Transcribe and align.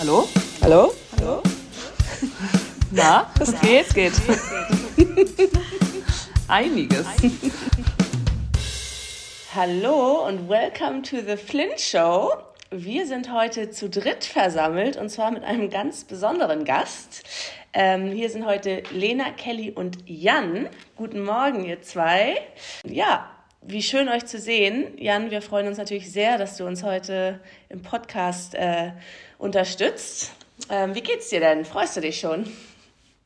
Hallo? 0.00 0.26
Hallo? 0.62 0.94
Hallo? 1.18 1.42
Na, 2.90 3.30
es 3.38 3.60
geht, 3.60 3.86
es 3.86 3.94
geht. 3.94 4.12
Einiges. 6.48 7.06
Hallo 9.54 10.26
und 10.26 10.48
welcome 10.48 11.02
to 11.02 11.16
the 11.18 11.36
Flint 11.36 11.78
Show. 11.78 12.32
Wir 12.70 13.06
sind 13.06 13.30
heute 13.30 13.68
zu 13.68 13.90
dritt 13.90 14.24
versammelt 14.24 14.96
und 14.96 15.10
zwar 15.10 15.32
mit 15.32 15.44
einem 15.44 15.68
ganz 15.68 16.04
besonderen 16.04 16.64
Gast. 16.64 17.22
Ähm, 17.74 18.10
hier 18.10 18.30
sind 18.30 18.46
heute 18.46 18.82
Lena, 18.92 19.32
Kelly 19.32 19.70
und 19.70 19.98
Jan. 20.06 20.70
Guten 20.96 21.22
Morgen, 21.22 21.66
ihr 21.66 21.82
zwei. 21.82 22.38
Ja, 22.86 23.28
wie 23.60 23.82
schön 23.82 24.08
euch 24.08 24.24
zu 24.24 24.38
sehen. 24.38 24.94
Jan, 24.96 25.30
wir 25.30 25.42
freuen 25.42 25.68
uns 25.68 25.76
natürlich 25.76 26.10
sehr, 26.10 26.38
dass 26.38 26.56
du 26.56 26.64
uns 26.64 26.82
heute 26.82 27.40
im 27.68 27.82
Podcast 27.82 28.54
äh, 28.54 28.92
unterstützt. 29.40 30.32
Ähm, 30.68 30.94
wie 30.94 31.00
geht's 31.00 31.30
dir 31.30 31.40
denn? 31.40 31.64
Freust 31.64 31.96
du 31.96 32.00
dich 32.00 32.20
schon? 32.20 32.46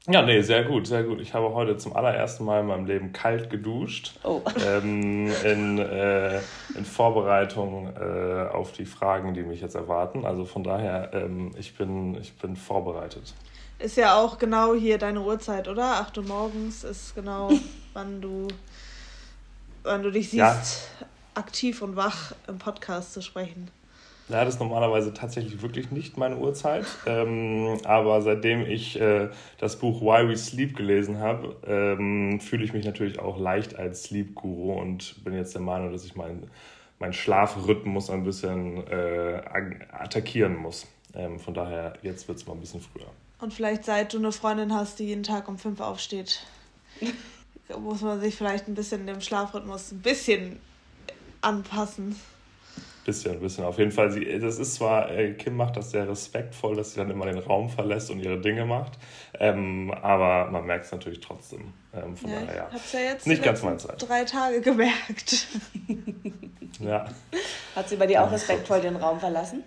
Ja, 0.07 0.21
nee, 0.21 0.43
sehr 0.43 0.65
gut, 0.65 0.87
sehr 0.87 1.03
gut. 1.03 1.21
Ich 1.21 1.33
habe 1.33 1.55
heute 1.55 1.79
zum 1.79 1.97
allerersten 1.97 2.45
Mal 2.45 2.61
in 2.61 2.67
meinem 2.67 2.85
Leben 2.85 3.13
kalt 3.13 3.49
geduscht. 3.49 4.13
Oh. 4.23 4.43
Ähm, 4.67 5.33
in, 5.45 5.79
äh, 5.79 6.41
in 6.75 6.85
Vorbereitung 6.85 7.91
äh, 7.97 8.49
auf 8.53 8.73
die 8.73 8.85
Fragen, 8.85 9.33
die 9.33 9.43
mich 9.43 9.63
jetzt 9.63 9.75
erwarten. 9.75 10.27
Also 10.27 10.45
von 10.45 10.63
daher, 10.63 11.11
ähm, 11.15 11.53
ich, 11.59 11.75
bin, 11.75 12.17
ich 12.21 12.35
bin 12.35 12.55
vorbereitet. 12.55 13.33
Ist 13.79 13.97
ja 13.97 14.21
auch 14.21 14.39
genau 14.39 14.75
hier 14.75 14.99
deine 14.99 15.23
Uhrzeit, 15.23 15.69
oder? 15.69 16.01
8 16.01 16.19
Uhr 16.19 16.25
morgens 16.25 16.85
ist 16.85 17.15
genau, 17.15 17.51
wann 17.95 18.21
du, 18.21 18.49
wann 19.83 20.03
du 20.03 20.11
dich 20.11 20.29
siehst, 20.31 20.37
ja. 21.01 21.07
aktiv 21.35 21.81
und 21.81 21.97
wach 21.97 22.33
im 22.47 22.59
Podcast 22.59 23.15
zu 23.15 23.23
sprechen. 23.23 23.71
Ja, 24.29 24.45
das 24.45 24.55
ist 24.55 24.61
normalerweise 24.61 25.13
tatsächlich 25.13 25.61
wirklich 25.61 25.91
nicht 25.91 26.17
meine 26.17 26.39
Uhrzeit. 26.39 26.87
Ähm, 27.07 27.79
aber 27.85 28.23
seitdem 28.23 28.63
ich 28.63 28.99
äh, 28.99 29.29
das 29.59 29.79
Buch 29.79 30.01
Why 30.01 30.29
We 30.29 30.37
Sleep 30.37 30.75
gelesen 30.77 31.19
habe, 31.19 31.57
ähm, 31.67 32.41
fühle 32.41 32.65
ich 32.65 32.73
mich 32.73 32.87
natürlich 32.87 33.19
auch 33.19 33.39
leicht 33.39 33.77
als 33.77 34.05
Sleep-Guru 34.05 34.73
und 34.81 35.23
bin 35.25 35.35
jetzt 35.35 35.55
der 35.55 35.61
Meinung, 35.61 35.93
dass 35.93 36.05
ich 36.05 36.17
meinen 36.17 36.51
mein 36.99 37.13
Schlafrhythmus 37.13 38.09
ein 38.09 38.25
bisschen 38.25 38.87
äh, 38.87 39.43
attackieren 39.93 40.57
muss. 40.57 40.87
Ähm, 41.15 41.39
von 41.39 41.53
daher, 41.53 41.95
jetzt 42.03 42.29
wird 42.29 42.39
es 42.39 42.47
mal 42.47 42.55
ein 42.55 42.61
bisschen 42.61 42.81
früher. 42.81 43.11
Und 43.41 43.53
vielleicht 43.53 43.85
seit 43.85 44.15
du 44.15 44.19
eine 44.19 44.33
Freundin 44.33 44.73
hast, 44.73 45.01
die 45.01 45.05
jeden 45.05 45.23
Tag 45.23 45.49
um 45.49 45.59
fünf 45.59 45.81
aufsteht, 45.81 46.47
muss 47.79 48.01
man 48.01 48.21
sich 48.21 48.35
vielleicht 48.35 48.69
ein 48.69 48.75
bisschen 48.75 49.07
dem 49.07 49.21
Schlafrhythmus 49.21 49.93
ein 49.93 50.01
bisschen 50.01 50.61
anpassen. 51.43 52.17
Bisschen, 53.05 53.39
bisschen. 53.39 53.65
Auf 53.65 53.79
jeden 53.79 53.91
Fall, 53.91 54.11
sie, 54.11 54.39
das 54.39 54.59
ist 54.59 54.77
zwar, 54.77 55.11
äh, 55.11 55.35
Kim 55.35 55.57
macht 55.57 55.77
das 55.77 55.91
sehr 55.91 56.09
respektvoll, 56.09 56.75
dass 56.75 56.93
sie 56.93 56.99
dann 56.99 57.11
immer 57.11 57.27
den 57.27 57.39
Raum 57.39 57.69
verlässt 57.69 58.11
und 58.11 58.21
ihre 58.21 58.41
Dinge 58.41 58.65
macht, 58.65 58.93
ähm, 59.39 59.93
aber 60.03 60.51
man 60.51 60.65
merkt 60.65 60.87
es 60.87 60.93
natürlich 60.93 61.21
trotzdem. 61.21 61.75
Ähm, 61.93 62.17
von 62.17 62.31
ja, 62.31 62.41
daher, 62.41 62.57
ja. 62.57 62.69
Hab's 62.73 62.93
ja 62.93 63.01
jetzt 63.01 63.27
nicht 63.27 63.43
ganz 63.43 63.61
Zeit. 63.61 64.09
drei 64.09 64.25
Tage 64.25 64.63
gemerkt. 64.63 65.49
ja. 66.81 67.05
Hat 67.77 67.89
sie 67.91 67.97
bei 67.97 68.07
dir 68.07 68.25
auch 68.25 68.33
respektvoll 68.33 68.81
den 68.81 68.97
Raum 68.97 69.21
verlassen? 69.21 69.65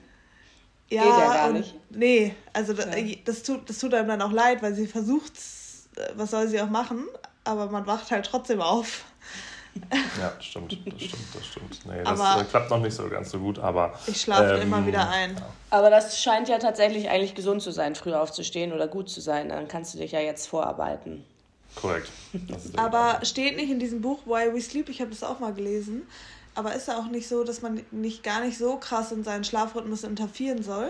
Ja, 0.89 1.03
Geht 1.03 1.11
ja 1.11 1.33
gar 1.33 1.51
nicht. 1.51 1.75
Nee, 1.91 2.33
also 2.53 2.73
das, 2.73 2.87
ja. 2.95 3.15
das, 3.23 3.43
tut, 3.43 3.69
das 3.69 3.77
tut 3.77 3.93
einem 3.93 4.07
dann 4.07 4.21
auch 4.21 4.31
leid, 4.31 4.63
weil 4.63 4.73
sie 4.73 4.87
versucht, 4.87 5.33
äh, 5.95 6.01
was 6.15 6.31
soll 6.31 6.47
sie 6.47 6.59
auch 6.59 6.69
machen, 6.69 7.05
aber 7.43 7.67
man 7.67 7.85
wacht 7.85 8.09
halt 8.09 8.25
trotzdem 8.25 8.61
auf. 8.61 9.05
Ja, 10.19 10.33
stimmt, 10.39 10.71
das 10.71 11.01
stimmt, 11.01 11.23
das 11.33 11.45
stimmt. 11.45 11.85
Nee, 11.85 12.03
das 12.03 12.19
aber 12.19 12.43
klappt 12.43 12.69
noch 12.69 12.79
nicht 12.79 12.95
so 12.95 13.07
ganz 13.09 13.31
so 13.31 13.39
gut, 13.39 13.59
aber. 13.59 13.93
Ich 14.07 14.21
schlafe 14.21 14.55
ähm, 14.55 14.61
immer 14.63 14.85
wieder 14.85 15.09
ein. 15.09 15.35
Ja. 15.35 15.49
Aber 15.69 15.89
das 15.89 16.19
scheint 16.21 16.49
ja 16.49 16.57
tatsächlich 16.57 17.09
eigentlich 17.09 17.35
gesund 17.35 17.61
zu 17.61 17.71
sein, 17.71 17.95
früh 17.95 18.13
aufzustehen 18.13 18.73
oder 18.73 18.87
gut 18.87 19.09
zu 19.09 19.21
sein. 19.21 19.49
Dann 19.49 19.67
kannst 19.67 19.93
du 19.93 19.97
dich 19.97 20.11
ja 20.11 20.19
jetzt 20.19 20.47
vorarbeiten. 20.47 21.23
Korrekt. 21.75 22.09
aber 22.75 23.19
steht 23.23 23.55
nicht 23.55 23.69
in 23.69 23.79
diesem 23.79 24.01
Buch 24.01 24.25
Why 24.25 24.53
We 24.53 24.61
Sleep, 24.61 24.89
ich 24.89 24.99
habe 24.99 25.11
das 25.11 25.23
auch 25.23 25.39
mal 25.39 25.53
gelesen, 25.53 26.03
aber 26.55 26.73
ist 26.73 26.87
ja 26.87 26.97
auch 26.97 27.07
nicht 27.07 27.27
so, 27.27 27.43
dass 27.43 27.61
man 27.61 27.81
nicht 27.91 28.23
gar 28.23 28.41
nicht 28.41 28.57
so 28.57 28.77
krass 28.77 29.11
in 29.11 29.23
seinen 29.23 29.43
Schlafrhythmus 29.43 30.03
interferieren 30.03 30.63
soll? 30.63 30.89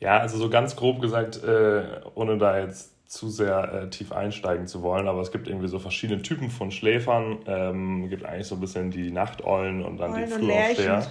Ja, 0.00 0.18
also 0.18 0.38
so 0.38 0.48
ganz 0.48 0.76
grob 0.76 1.00
gesagt, 1.00 1.42
äh, 1.42 2.00
ohne 2.14 2.38
da 2.38 2.58
jetzt 2.58 2.93
zu 3.06 3.28
sehr 3.28 3.72
äh, 3.72 3.90
tief 3.90 4.12
einsteigen 4.12 4.66
zu 4.66 4.82
wollen, 4.82 5.08
aber 5.08 5.20
es 5.20 5.30
gibt 5.30 5.46
irgendwie 5.48 5.68
so 5.68 5.78
verschiedene 5.78 6.22
Typen 6.22 6.50
von 6.50 6.70
Schläfern. 6.70 7.38
Ähm, 7.46 8.08
gibt 8.08 8.24
eigentlich 8.24 8.46
so 8.46 8.56
ein 8.56 8.60
bisschen 8.60 8.90
die 8.90 9.10
Nachteulen 9.10 9.84
und 9.84 9.98
dann 9.98 10.12
Eulen 10.12 10.26
die 10.26 10.32
Frühaufsteher. 10.32 11.06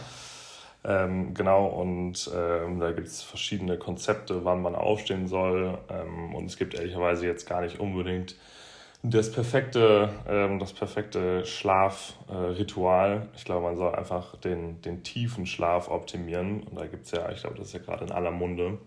Ähm, 0.85 1.33
genau, 1.33 1.67
und 1.67 2.29
ähm, 2.35 2.79
da 2.79 2.91
gibt 2.91 3.07
es 3.07 3.21
verschiedene 3.21 3.77
Konzepte, 3.77 4.43
wann 4.43 4.61
man 4.61 4.75
aufstehen 4.75 5.27
soll. 5.27 5.77
Ähm, 5.89 6.35
und 6.35 6.45
es 6.45 6.57
gibt 6.57 6.73
ehrlicherweise 6.73 7.25
jetzt 7.25 7.47
gar 7.47 7.61
nicht 7.61 7.79
unbedingt 7.79 8.35
das 9.01 9.31
perfekte, 9.31 10.09
ähm, 10.27 10.59
das 10.59 10.73
perfekte 10.73 11.45
Schlafritual. 11.45 13.15
Äh, 13.17 13.35
ich 13.35 13.45
glaube, 13.45 13.63
man 13.63 13.77
soll 13.77 13.95
einfach 13.95 14.35
den, 14.37 14.81
den 14.81 15.03
tiefen 15.03 15.45
Schlaf 15.45 15.89
optimieren. 15.89 16.63
Und 16.63 16.77
da 16.77 16.85
gibt 16.87 17.05
es 17.05 17.11
ja, 17.11 17.29
ich 17.31 17.41
glaube, 17.41 17.57
das 17.57 17.67
ist 17.67 17.73
ja 17.73 17.79
gerade 17.79 18.05
in 18.05 18.11
aller 18.11 18.31
Munde, 18.31 18.77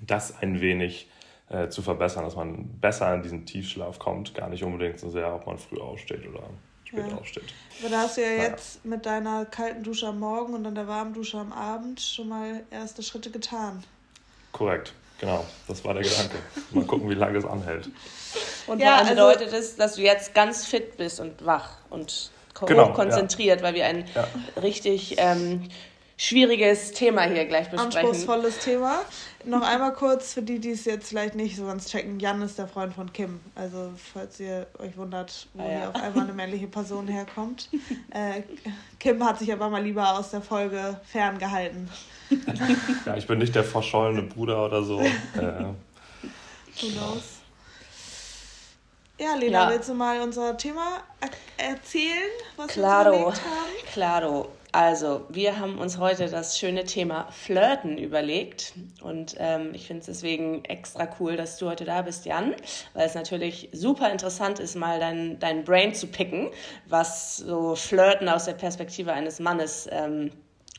das 0.00 0.42
ein 0.42 0.60
wenig 0.60 1.08
äh, 1.48 1.68
zu 1.68 1.82
verbessern, 1.82 2.24
dass 2.24 2.36
man 2.36 2.68
besser 2.80 3.14
in 3.14 3.22
diesen 3.22 3.46
Tiefschlaf 3.46 3.98
kommt. 3.98 4.34
Gar 4.34 4.48
nicht 4.48 4.64
unbedingt 4.64 4.98
so 4.98 5.10
sehr, 5.10 5.34
ob 5.34 5.46
man 5.46 5.58
früh 5.58 5.78
aufsteht 5.78 6.26
oder 6.26 6.44
spät 6.84 7.10
ja. 7.10 7.16
aufsteht. 7.16 7.54
Aber 7.80 7.90
da 7.90 7.98
hast 7.98 8.16
du 8.16 8.22
ja 8.22 8.28
naja. 8.28 8.42
jetzt 8.50 8.84
mit 8.84 9.04
deiner 9.06 9.44
kalten 9.44 9.82
Dusche 9.82 10.08
am 10.08 10.20
Morgen 10.20 10.54
und 10.54 10.64
dann 10.64 10.74
der 10.74 10.88
warmen 10.88 11.12
Dusche 11.12 11.38
am 11.38 11.52
Abend 11.52 12.00
schon 12.00 12.28
mal 12.28 12.62
erste 12.70 13.02
Schritte 13.02 13.30
getan. 13.30 13.82
Korrekt, 14.52 14.94
genau. 15.18 15.44
Das 15.66 15.84
war 15.84 15.94
der 15.94 16.02
Gedanke. 16.02 16.36
Mal 16.70 16.84
gucken, 16.84 17.10
wie 17.10 17.14
lange 17.14 17.38
es 17.38 17.44
anhält. 17.44 17.90
Und 18.66 18.80
ja, 18.80 18.96
also, 18.96 19.10
bedeutet 19.10 19.52
es, 19.52 19.76
dass 19.76 19.96
du 19.96 20.02
jetzt 20.02 20.34
ganz 20.34 20.64
fit 20.64 20.96
bist 20.96 21.20
und 21.20 21.44
wach 21.44 21.78
und 21.90 22.30
genau, 22.66 22.92
konzentriert, 22.92 23.60
ja. 23.60 23.66
weil 23.66 23.74
wir 23.74 23.86
ein 23.86 24.04
ja. 24.14 24.26
richtig 24.62 25.16
ähm, 25.18 25.68
schwieriges 26.16 26.92
Thema 26.92 27.22
hier 27.22 27.44
gleich 27.44 27.70
besprechen. 27.70 27.96
Anspruchsvolles 27.96 28.58
Thema. 28.58 29.00
Noch 29.44 29.62
einmal 29.62 29.92
kurz 29.92 30.32
für 30.32 30.42
die, 30.42 30.58
die 30.58 30.70
es 30.70 30.84
jetzt 30.84 31.08
vielleicht 31.08 31.34
nicht 31.34 31.56
so 31.56 31.66
ganz 31.66 31.90
checken. 31.90 32.20
Jan 32.20 32.40
ist 32.42 32.58
der 32.58 32.68
Freund 32.68 32.94
von 32.94 33.12
Kim. 33.12 33.40
Also 33.54 33.92
falls 34.12 34.38
ihr 34.40 34.66
euch 34.78 34.96
wundert, 34.96 35.48
wo 35.54 35.62
ah, 35.62 35.66
ja. 35.66 35.78
hier 35.78 35.88
auf 35.90 35.96
einmal 35.96 36.24
eine 36.24 36.32
männliche 36.32 36.66
Person 36.66 37.08
herkommt. 37.08 37.68
Äh, 38.10 38.42
Kim 39.00 39.24
hat 39.24 39.40
sich 39.40 39.52
aber 39.52 39.68
mal 39.68 39.82
lieber 39.82 40.16
aus 40.16 40.30
der 40.30 40.40
Folge 40.40 41.00
ferngehalten. 41.04 41.88
Ja, 43.04 43.16
ich 43.16 43.26
bin 43.26 43.38
nicht 43.38 43.54
der 43.56 43.64
verschollene 43.64 44.22
Bruder 44.22 44.64
oder 44.64 44.84
so. 44.84 45.00
Äh. 45.36 45.64
Who 46.80 46.88
knows? 46.92 47.40
Ja, 49.18 49.34
Lena, 49.34 49.64
ja. 49.64 49.70
willst 49.70 49.88
du 49.88 49.94
mal 49.94 50.20
unser 50.20 50.56
Thema 50.56 51.02
erzählen, 51.56 52.30
was 52.56 52.68
claro. 52.68 53.12
wir 53.12 53.26
haben? 53.26 53.34
Claro. 53.92 54.48
Also, 54.74 55.24
wir 55.28 55.60
haben 55.60 55.78
uns 55.78 55.98
heute 55.98 56.28
das 56.28 56.58
schöne 56.58 56.82
Thema 56.82 57.28
Flirten 57.30 57.96
überlegt. 57.96 58.72
Und 59.02 59.36
ähm, 59.38 59.70
ich 59.72 59.86
finde 59.86 60.00
es 60.00 60.06
deswegen 60.06 60.64
extra 60.64 61.08
cool, 61.20 61.36
dass 61.36 61.58
du 61.58 61.70
heute 61.70 61.84
da 61.84 62.02
bist, 62.02 62.26
Jan, 62.26 62.56
weil 62.92 63.06
es 63.06 63.14
natürlich 63.14 63.68
super 63.70 64.10
interessant 64.10 64.58
ist, 64.58 64.74
mal 64.74 64.98
dein, 64.98 65.38
dein 65.38 65.62
Brain 65.62 65.94
zu 65.94 66.08
picken, 66.08 66.50
was 66.88 67.36
so 67.36 67.76
Flirten 67.76 68.28
aus 68.28 68.46
der 68.46 68.54
Perspektive 68.54 69.12
eines 69.12 69.38
Mannes 69.38 69.88
ähm, 69.92 70.32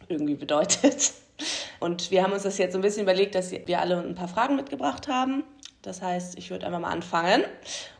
irgendwie 0.09 0.35
bedeutet. 0.35 1.13
Und 1.79 2.11
wir 2.11 2.21
haben 2.21 2.33
uns 2.33 2.43
das 2.43 2.57
jetzt 2.57 2.73
so 2.73 2.79
ein 2.79 2.81
bisschen 2.81 3.03
überlegt, 3.03 3.33
dass 3.33 3.51
wir 3.51 3.79
alle 3.79 3.97
ein 3.97 4.15
paar 4.15 4.27
Fragen 4.27 4.57
mitgebracht 4.57 5.07
haben. 5.07 5.45
Das 5.83 6.01
heißt, 6.01 6.37
ich 6.37 6.49
würde 6.49 6.65
einfach 6.65 6.81
mal 6.81 6.91
anfangen. 6.91 7.45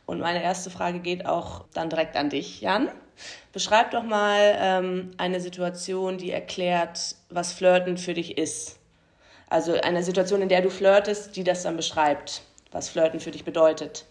Und 0.05 0.19
meine 0.19 0.44
erste 0.44 0.69
Frage 0.69 1.00
geht 1.00 1.25
auch 1.25 1.63
dann 1.73 1.89
direkt 1.89 2.17
an 2.17 2.29
dich, 2.29 2.59
Jan. 2.59 2.89
Beschreib 3.53 3.92
doch 3.92 4.03
mal 4.03 4.56
ähm, 4.59 5.12
eine 5.18 5.40
Situation, 5.40 6.18
die 6.18 6.31
erklärt, 6.31 7.16
was 7.30 7.53
Flirten 7.53 7.98
für 7.98 8.14
dich 8.14 8.38
ist. 8.38 8.80
Also 9.50 9.80
eine 9.80 10.03
Situation, 10.03 10.42
in 10.42 10.50
der 10.50 10.62
du 10.62 10.70
flirtest, 10.70 11.35
die 11.35 11.44
das 11.44 11.64
dann 11.64 11.78
beschreibt, 11.78 12.41
was 12.72 12.90
Flirten 12.90 13.20
für 13.20 13.32
dich 13.32 13.46
bedeutet. 13.46 14.06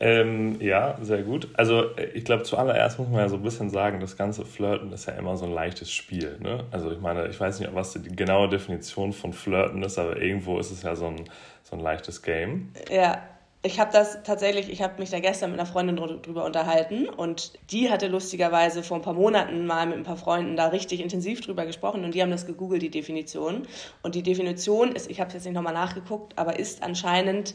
Ähm, 0.00 0.60
ja, 0.60 0.98
sehr 1.00 1.22
gut. 1.22 1.48
Also 1.54 1.94
äh, 1.96 2.06
ich 2.14 2.24
glaube, 2.24 2.42
zuallererst 2.42 2.98
muss 2.98 3.08
man 3.08 3.20
ja 3.20 3.28
so 3.28 3.36
ein 3.36 3.42
bisschen 3.42 3.70
sagen, 3.70 4.00
das 4.00 4.16
ganze 4.16 4.44
Flirten 4.44 4.92
ist 4.92 5.06
ja 5.06 5.14
immer 5.14 5.36
so 5.36 5.44
ein 5.44 5.52
leichtes 5.52 5.90
Spiel. 5.92 6.36
Ne? 6.40 6.64
Also 6.72 6.90
ich 6.90 7.00
meine, 7.00 7.28
ich 7.28 7.38
weiß 7.38 7.60
nicht, 7.60 7.74
was 7.74 7.92
die 7.92 8.14
genaue 8.14 8.48
Definition 8.48 9.12
von 9.12 9.32
Flirten 9.32 9.82
ist, 9.82 9.98
aber 9.98 10.20
irgendwo 10.20 10.58
ist 10.58 10.72
es 10.72 10.82
ja 10.82 10.96
so 10.96 11.06
ein, 11.06 11.24
so 11.62 11.76
ein 11.76 11.80
leichtes 11.80 12.22
Game. 12.22 12.72
Ja, 12.90 13.22
ich 13.64 13.80
habe 13.80 13.90
das 13.90 14.22
tatsächlich, 14.24 14.68
ich 14.68 14.82
habe 14.82 14.98
mich 14.98 15.08
da 15.08 15.20
gestern 15.20 15.50
mit 15.50 15.58
einer 15.58 15.66
Freundin 15.66 15.96
drüber 15.96 16.44
unterhalten 16.44 17.08
und 17.08 17.54
die 17.70 17.90
hatte 17.90 18.08
lustigerweise 18.08 18.82
vor 18.82 18.98
ein 18.98 19.02
paar 19.02 19.14
Monaten 19.14 19.66
mal 19.66 19.86
mit 19.86 19.96
ein 19.96 20.04
paar 20.04 20.18
Freunden 20.18 20.54
da 20.54 20.66
richtig 20.66 21.00
intensiv 21.00 21.40
drüber 21.40 21.64
gesprochen 21.64 22.04
und 22.04 22.14
die 22.14 22.20
haben 22.20 22.30
das 22.30 22.44
gegoogelt, 22.44 22.82
die 22.82 22.90
Definition. 22.90 23.62
Und 24.02 24.16
die 24.16 24.22
Definition 24.22 24.92
ist, 24.92 25.10
ich 25.10 25.18
habe 25.18 25.28
es 25.28 25.34
jetzt 25.34 25.44
nicht 25.46 25.54
nochmal 25.54 25.72
nachgeguckt, 25.72 26.38
aber 26.38 26.58
ist 26.58 26.82
anscheinend 26.82 27.54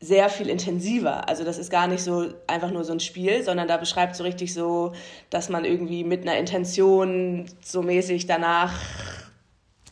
sehr 0.00 0.28
viel 0.28 0.50
intensiver. 0.50 1.26
Also 1.30 1.44
das 1.44 1.56
ist 1.56 1.70
gar 1.70 1.86
nicht 1.86 2.02
so 2.02 2.34
einfach 2.46 2.70
nur 2.70 2.84
so 2.84 2.92
ein 2.92 3.00
Spiel, 3.00 3.42
sondern 3.42 3.68
da 3.68 3.78
beschreibt 3.78 4.16
so 4.16 4.24
richtig 4.24 4.52
so, 4.52 4.92
dass 5.30 5.48
man 5.48 5.64
irgendwie 5.64 6.04
mit 6.04 6.22
einer 6.22 6.36
Intention 6.36 7.46
so 7.64 7.80
mäßig 7.80 8.26
danach 8.26 8.74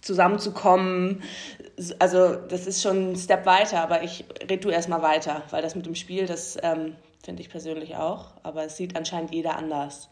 zusammenzukommen. 0.03 1.23
Also 1.99 2.37
das 2.37 2.67
ist 2.67 2.83
schon 2.83 3.13
ein 3.13 3.17
Step 3.17 3.47
weiter, 3.47 3.83
aber 3.83 4.03
ich 4.03 4.25
red 4.49 4.65
du 4.65 4.71
erstmal 4.71 5.03
weiter, 5.03 5.43
weil 5.51 5.63
das 5.63 5.75
mit 5.75 5.87
dem 5.87 5.95
Spiel, 5.95 6.27
das 6.27 6.57
ähm, 6.63 6.95
finde 7.25 7.43
ich 7.43 7.51
persönlich 7.51 7.97
auch, 7.97 8.33
aber 8.43 8.65
es 8.65 8.77
sieht 8.77 8.97
anscheinend 8.97 9.33
jeder 9.33 9.57
anders. 9.57 10.09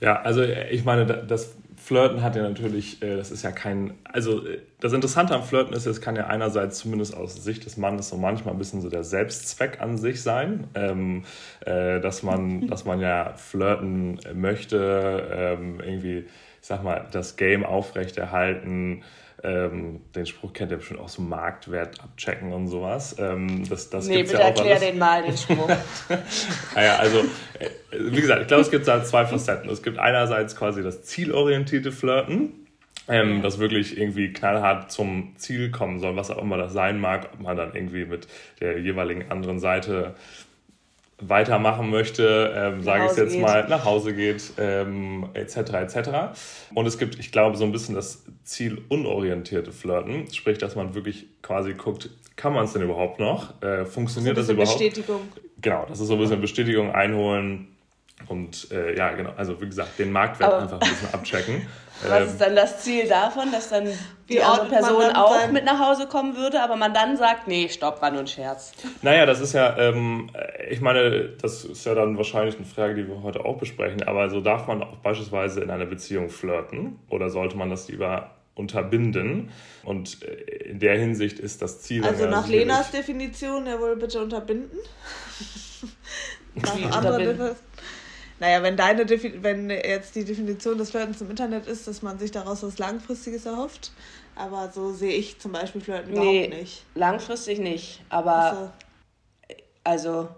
Ja, 0.00 0.20
also 0.20 0.42
ich 0.42 0.84
meine, 0.84 1.06
das 1.06 1.56
Flirten 1.76 2.22
hat 2.22 2.36
ja 2.36 2.42
natürlich, 2.42 3.02
äh, 3.02 3.16
das 3.16 3.30
ist 3.30 3.42
ja 3.42 3.50
kein, 3.50 3.94
also 4.04 4.46
äh, 4.46 4.60
das 4.80 4.92
Interessante 4.92 5.34
am 5.34 5.42
Flirten 5.42 5.74
ist, 5.74 5.86
es 5.86 6.00
kann 6.00 6.16
ja 6.16 6.26
einerseits 6.26 6.78
zumindest 6.78 7.16
aus 7.16 7.34
Sicht 7.42 7.64
des 7.64 7.76
Mannes 7.76 8.08
so 8.08 8.16
manchmal 8.16 8.54
ein 8.54 8.58
bisschen 8.58 8.82
so 8.82 8.90
der 8.90 9.04
Selbstzweck 9.04 9.80
an 9.80 9.96
sich 9.96 10.22
sein, 10.22 10.66
ähm, 10.74 11.24
äh, 11.64 12.00
dass 12.00 12.22
man, 12.22 12.66
dass 12.68 12.84
man 12.84 13.00
ja 13.00 13.34
flirten 13.34 14.20
möchte, 14.34 15.28
ähm, 15.32 15.80
irgendwie, 15.80 16.18
ich 16.60 16.66
sag 16.66 16.82
mal, 16.82 17.06
das 17.12 17.36
Game 17.36 17.64
aufrechterhalten, 17.64 19.02
ähm, 19.42 20.00
den 20.14 20.24
Spruch 20.24 20.52
kennt 20.52 20.70
ihr 20.70 20.78
bestimmt 20.78 21.00
auch 21.00 21.08
so 21.08 21.20
Marktwert 21.20 22.00
abchecken 22.00 22.52
und 22.52 22.68
sowas. 22.68 23.16
Ähm, 23.18 23.68
das, 23.68 23.90
das 23.90 24.06
nee, 24.06 24.22
bitte 24.22 24.34
ja 24.34 24.40
erklär 24.40 24.80
den 24.80 24.98
mal, 24.98 25.22
den 25.22 25.36
Spruch. 25.36 25.68
naja, 26.74 26.96
also, 26.96 27.18
äh, 27.58 27.68
wie 27.90 28.20
gesagt, 28.20 28.42
ich 28.42 28.48
glaube, 28.48 28.62
es 28.62 28.70
gibt 28.70 28.88
da 28.88 29.04
zwei 29.04 29.26
Facetten. 29.26 29.68
Es 29.68 29.82
gibt 29.82 29.98
einerseits 29.98 30.56
quasi 30.56 30.82
das 30.82 31.02
zielorientierte 31.02 31.92
Flirten, 31.92 32.66
ähm, 33.08 33.42
das 33.42 33.58
wirklich 33.58 33.98
irgendwie 33.98 34.32
knallhart 34.32 34.90
zum 34.90 35.34
Ziel 35.36 35.70
kommen 35.70 36.00
soll, 36.00 36.16
was 36.16 36.30
auch 36.30 36.40
immer 36.40 36.56
das 36.56 36.72
sein 36.72 36.98
mag, 36.98 37.28
ob 37.34 37.40
man 37.40 37.56
dann 37.58 37.74
irgendwie 37.74 38.06
mit 38.06 38.26
der 38.60 38.80
jeweiligen 38.80 39.30
anderen 39.30 39.60
Seite 39.60 40.14
weitermachen 41.18 41.90
möchte, 41.90 42.52
ähm, 42.54 42.82
sage 42.82 43.06
ich 43.10 43.16
jetzt 43.16 43.32
geht. 43.32 43.40
mal, 43.40 43.66
nach 43.68 43.84
Hause 43.84 44.14
geht, 44.14 44.52
ähm, 44.58 45.30
etc. 45.32 45.56
etc. 45.56 46.10
Und 46.74 46.86
es 46.86 46.98
gibt, 46.98 47.18
ich 47.18 47.32
glaube, 47.32 47.56
so 47.56 47.64
ein 47.64 47.72
bisschen 47.72 47.94
das 47.94 48.24
zielunorientierte 48.44 49.72
Flirten, 49.72 50.30
sprich, 50.32 50.58
dass 50.58 50.76
man 50.76 50.94
wirklich 50.94 51.26
quasi 51.42 51.72
guckt, 51.72 52.10
kann 52.36 52.52
man 52.52 52.66
es 52.66 52.74
denn 52.74 52.82
überhaupt 52.82 53.18
noch? 53.18 53.62
Äh, 53.62 53.86
funktioniert 53.86 54.36
das 54.36 54.50
überhaupt? 54.50 54.78
Bestätigung. 54.78 55.22
Genau, 55.62 55.86
das 55.88 56.00
ist 56.00 56.08
so 56.08 56.14
ein 56.14 56.20
bisschen 56.20 56.40
Bestätigung 56.40 56.92
einholen 56.94 57.68
und 58.28 58.70
äh, 58.70 58.96
ja, 58.96 59.12
genau, 59.12 59.32
also 59.36 59.60
wie 59.60 59.66
gesagt, 59.66 59.98
den 59.98 60.12
Marktwert 60.12 60.52
Aber 60.52 60.62
einfach 60.62 60.80
ein 60.80 60.88
bisschen 60.88 61.14
abchecken. 61.14 61.66
Was 62.02 62.20
ähm, 62.20 62.26
ist 62.26 62.40
dann 62.40 62.56
das 62.56 62.82
Ziel 62.82 63.08
davon, 63.08 63.50
dass 63.52 63.70
dann 63.70 63.88
die 64.28 64.42
andere 64.42 64.68
Person 64.68 65.12
auch 65.14 65.50
mit 65.50 65.64
nach 65.64 65.78
Hause 65.78 66.06
kommen 66.06 66.36
würde, 66.36 66.60
aber 66.62 66.76
man 66.76 66.92
dann 66.92 67.16
sagt, 67.16 67.48
nee, 67.48 67.68
stopp, 67.68 68.02
war 68.02 68.10
nur 68.10 68.20
ein 68.20 68.26
Scherz. 68.26 68.72
Naja, 69.02 69.24
das 69.24 69.40
ist 69.40 69.52
ja, 69.52 69.76
ähm, 69.78 70.30
ich 70.68 70.80
meine, 70.80 71.30
das 71.40 71.64
ist 71.64 71.86
ja 71.86 71.94
dann 71.94 72.16
wahrscheinlich 72.16 72.56
eine 72.56 72.64
Frage, 72.64 72.94
die 72.94 73.08
wir 73.08 73.22
heute 73.22 73.44
auch 73.44 73.58
besprechen, 73.58 74.02
aber 74.02 74.28
so 74.28 74.40
darf 74.40 74.66
man 74.66 74.82
auch 74.82 74.96
beispielsweise 74.96 75.60
in 75.60 75.70
einer 75.70 75.86
Beziehung 75.86 76.28
flirten 76.28 76.98
oder 77.08 77.30
sollte 77.30 77.56
man 77.56 77.70
das 77.70 77.88
lieber 77.88 78.32
unterbinden? 78.56 79.50
Und 79.84 80.22
äh, 80.22 80.70
in 80.70 80.80
der 80.80 80.98
Hinsicht 80.98 81.38
ist 81.38 81.62
das 81.62 81.82
Ziel. 81.82 82.04
Also 82.04 82.26
nach 82.26 82.48
Lenas 82.48 82.90
Definition, 82.90 83.66
er 83.66 83.80
wohl 83.80 83.96
bitte 83.96 84.20
unterbinden. 84.20 84.78
nach 86.54 86.96
anderer 86.96 87.54
naja, 88.38 88.62
wenn 88.62 88.76
deine 88.76 89.08
wenn 89.42 89.70
jetzt 89.70 90.14
die 90.14 90.24
Definition 90.24 90.76
des 90.76 90.90
Flirtens 90.90 91.20
im 91.20 91.30
Internet 91.30 91.66
ist, 91.66 91.88
dass 91.88 92.02
man 92.02 92.18
sich 92.18 92.30
daraus 92.30 92.62
was 92.62 92.78
Langfristiges 92.78 93.46
erhofft. 93.46 93.92
Aber 94.34 94.70
so 94.70 94.92
sehe 94.92 95.14
ich 95.14 95.38
zum 95.38 95.52
Beispiel 95.52 95.80
Flirten 95.80 96.12
nee, 96.12 96.44
überhaupt 96.44 96.60
nicht. 96.60 96.84
Langfristig 96.94 97.58
nicht. 97.58 98.02
Aber 98.10 98.34
also, 98.34 98.70
also 99.84 100.28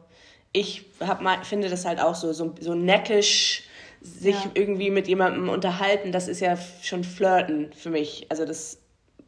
ich 0.52 0.86
hab 1.00 1.20
mal, 1.20 1.44
finde 1.44 1.68
das 1.68 1.84
halt 1.84 2.00
auch 2.00 2.14
so, 2.14 2.32
so, 2.32 2.54
so 2.60 2.74
neckisch 2.74 3.64
sich 4.00 4.36
ja. 4.36 4.50
irgendwie 4.54 4.90
mit 4.90 5.08
jemandem 5.08 5.48
unterhalten, 5.48 6.12
das 6.12 6.28
ist 6.28 6.40
ja 6.40 6.56
schon 6.82 7.02
Flirten 7.02 7.72
für 7.72 7.90
mich. 7.90 8.26
Also 8.28 8.44
das, 8.44 8.78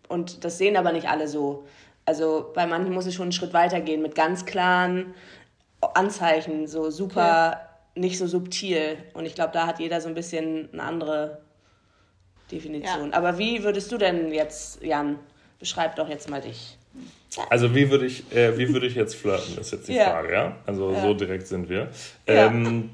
und 0.09 0.45
das 0.45 0.59
sehen 0.59 0.77
aber 0.77 0.93
nicht 0.93 1.09
alle 1.09 1.27
so. 1.27 1.65
Also 2.07 2.51
bei 2.55 2.67
manchen 2.67 2.95
muss 2.95 3.07
es 3.07 3.15
schon 3.15 3.25
einen 3.25 3.33
Schritt 3.33 3.53
weiter 3.53 3.81
gehen 3.81 4.03
mit 4.03 4.15
ganz 4.15 4.47
klaren 4.47 5.15
Anzeichen, 5.95 6.69
so 6.69 6.91
super. 6.91 7.70
Nicht 7.95 8.19
so 8.19 8.27
subtil. 8.27 8.97
Und 9.15 9.27
ich 9.27 9.35
glaube, 9.35 9.53
da 9.53 9.67
hat 9.67 9.81
jeder 9.81 10.01
so 10.01 10.09
ein 10.09 10.15
bisschen 10.15 10.69
eine 10.73 10.83
andere 10.83 11.39
Definition. 12.51 13.11
Ja. 13.11 13.17
Aber 13.17 13.39
wie 13.39 13.63
würdest 13.63 13.91
du 13.93 13.99
denn 13.99 14.33
jetzt, 14.33 14.83
Jan, 14.83 15.19
beschreib 15.59 15.97
doch 15.97 16.09
jetzt 16.09 16.29
mal 16.29 16.41
dich. 16.41 16.77
Also 17.49 17.75
wie 17.75 17.91
würde 17.91 18.07
ich, 18.07 18.35
äh, 18.35 18.59
wie 18.59 18.73
würde 18.73 18.87
ich 18.87 18.97
jetzt 18.97 19.15
flirten, 19.15 19.57
ist 19.59 19.71
jetzt 19.71 19.89
die 19.89 19.95
ja. 19.95 20.11
Frage, 20.11 20.33
ja? 20.33 20.57
Also 20.67 20.93
ja. 20.93 21.01
so 21.01 21.15
direkt 21.15 21.47
sind 21.47 21.69
wir. 21.69 21.89
Ähm, 22.27 22.91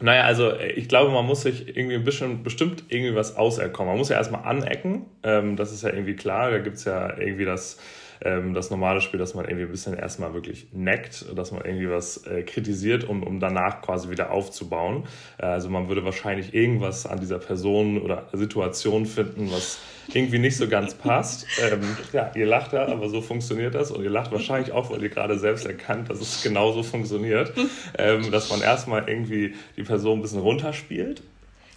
naja, 0.00 0.24
also 0.24 0.50
äh, 0.50 0.72
ich 0.72 0.88
glaube, 0.88 1.10
man 1.10 1.26
muss 1.26 1.42
sich 1.42 1.76
irgendwie 1.76 1.96
ein 1.96 2.04
bisschen 2.04 2.42
bestimmt 2.42 2.84
irgendwie 2.88 3.14
was 3.14 3.36
auserkommen. 3.36 3.90
Man 3.90 3.98
muss 3.98 4.08
ja 4.08 4.16
erstmal 4.16 4.44
anecken, 4.44 5.04
ähm, 5.22 5.56
das 5.56 5.72
ist 5.72 5.82
ja 5.82 5.90
irgendwie 5.90 6.16
klar. 6.16 6.50
Da 6.50 6.58
gibt 6.60 6.78
es 6.78 6.84
ja 6.84 7.18
irgendwie 7.18 7.44
das 7.44 7.78
ähm, 8.24 8.54
das 8.54 8.70
normale 8.70 9.00
Spiel, 9.00 9.18
dass 9.18 9.34
man 9.34 9.44
irgendwie 9.44 9.64
ein 9.64 9.70
bisschen 9.70 9.94
erstmal 9.94 10.34
wirklich 10.34 10.66
neckt, 10.72 11.26
dass 11.36 11.52
man 11.52 11.64
irgendwie 11.64 11.90
was 11.90 12.26
äh, 12.26 12.42
kritisiert, 12.42 13.04
um, 13.04 13.22
um 13.22 13.38
danach 13.40 13.82
quasi 13.82 14.10
wieder 14.10 14.30
aufzubauen. 14.30 15.04
Äh, 15.38 15.46
also 15.46 15.68
man 15.68 15.88
würde 15.88 16.04
wahrscheinlich 16.04 16.54
irgendwas 16.54 17.06
an 17.06 17.20
dieser 17.20 17.38
Person 17.38 18.00
oder 18.00 18.26
Situation 18.32 19.06
finden, 19.06 19.50
was 19.52 19.78
irgendwie 20.12 20.38
nicht 20.38 20.56
so 20.56 20.68
ganz 20.68 20.94
passt. 20.94 21.46
Ähm, 21.62 21.80
ja, 22.12 22.30
ihr 22.34 22.46
lacht 22.46 22.72
da, 22.72 22.86
aber 22.86 23.08
so 23.08 23.20
funktioniert 23.20 23.74
das 23.74 23.90
und 23.90 24.02
ihr 24.02 24.10
lacht 24.10 24.32
wahrscheinlich 24.32 24.72
auch, 24.72 24.90
weil 24.90 25.02
ihr 25.02 25.10
gerade 25.10 25.38
selbst 25.38 25.66
erkannt, 25.66 26.10
dass 26.10 26.20
es 26.20 26.42
genauso 26.42 26.82
funktioniert, 26.82 27.52
ähm, 27.98 28.30
dass 28.30 28.50
man 28.50 28.60
erstmal 28.60 29.08
irgendwie 29.08 29.54
die 29.76 29.82
Person 29.82 30.18
ein 30.18 30.22
bisschen 30.22 30.40
runterspielt. 30.40 31.22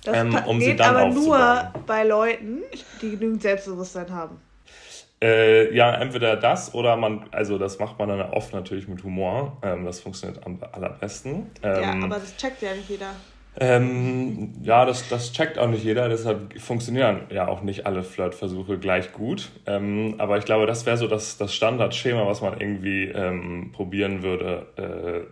Das 0.03 0.15
ähm, 0.15 0.37
um 0.45 0.59
geht 0.59 0.69
sie 0.69 0.75
dann 0.75 0.95
aber 0.95 1.09
nur 1.13 1.73
bei 1.85 2.03
Leuten, 2.03 2.61
die 3.01 3.11
genügend 3.11 3.41
Selbstbewusstsein 3.41 4.09
haben. 4.11 4.37
Äh, 5.19 5.73
ja, 5.75 5.95
entweder 5.95 6.35
das 6.35 6.75
oder 6.75 6.95
man, 6.95 7.25
also 7.31 7.57
das 7.57 7.79
macht 7.79 7.97
man 7.97 8.09
dann 8.09 8.21
oft 8.31 8.53
natürlich 8.53 8.87
mit 8.87 9.03
Humor. 9.03 9.57
Ähm, 9.63 9.85
das 9.85 9.99
funktioniert 9.99 10.45
am 10.45 10.59
allerbesten. 10.71 11.49
Ähm, 11.63 11.81
ja, 11.81 11.93
aber 12.03 12.19
das 12.19 12.35
checkt 12.37 12.61
ja 12.61 12.73
nicht 12.73 12.89
jeder. 12.89 13.11
Ähm, 13.59 14.53
ja, 14.61 14.85
das, 14.85 15.09
das 15.09 15.33
checkt 15.33 15.57
auch 15.57 15.67
nicht 15.67 15.83
jeder, 15.83 16.09
deshalb 16.09 16.59
funktionieren 16.61 17.21
ja 17.31 17.47
auch 17.47 17.63
nicht 17.63 17.87
alle 17.87 18.03
Flirtversuche 18.03 18.77
gleich 18.77 19.13
gut. 19.13 19.49
Ähm, 19.65 20.13
aber 20.19 20.37
ich 20.37 20.45
glaube, 20.45 20.67
das 20.67 20.85
wäre 20.85 20.97
so 20.97 21.07
das, 21.07 21.37
das 21.37 21.55
Standardschema, 21.55 22.27
was 22.27 22.41
man 22.41 22.59
irgendwie 22.59 23.05
ähm, 23.05 23.71
probieren 23.73 24.21
würde 24.21 24.67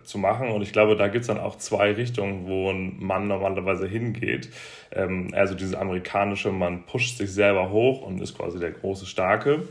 äh, 0.00 0.04
zu 0.04 0.18
machen. 0.18 0.48
Und 0.48 0.62
ich 0.62 0.72
glaube, 0.72 0.96
da 0.96 1.06
gibt's 1.06 1.28
dann 1.28 1.38
auch 1.38 1.56
zwei 1.58 1.92
Richtungen, 1.92 2.48
wo 2.48 2.68
ein 2.70 2.96
Mann 2.98 3.28
normalerweise 3.28 3.86
hingeht. 3.86 4.50
Ähm, 4.90 5.30
also 5.32 5.54
dieses 5.54 5.74
amerikanische, 5.74 6.50
man 6.50 6.84
pusht 6.84 7.18
sich 7.18 7.32
selber 7.32 7.70
hoch 7.70 8.02
und 8.02 8.20
ist 8.20 8.36
quasi 8.36 8.58
der 8.58 8.72
große 8.72 9.06
Starke. 9.06 9.68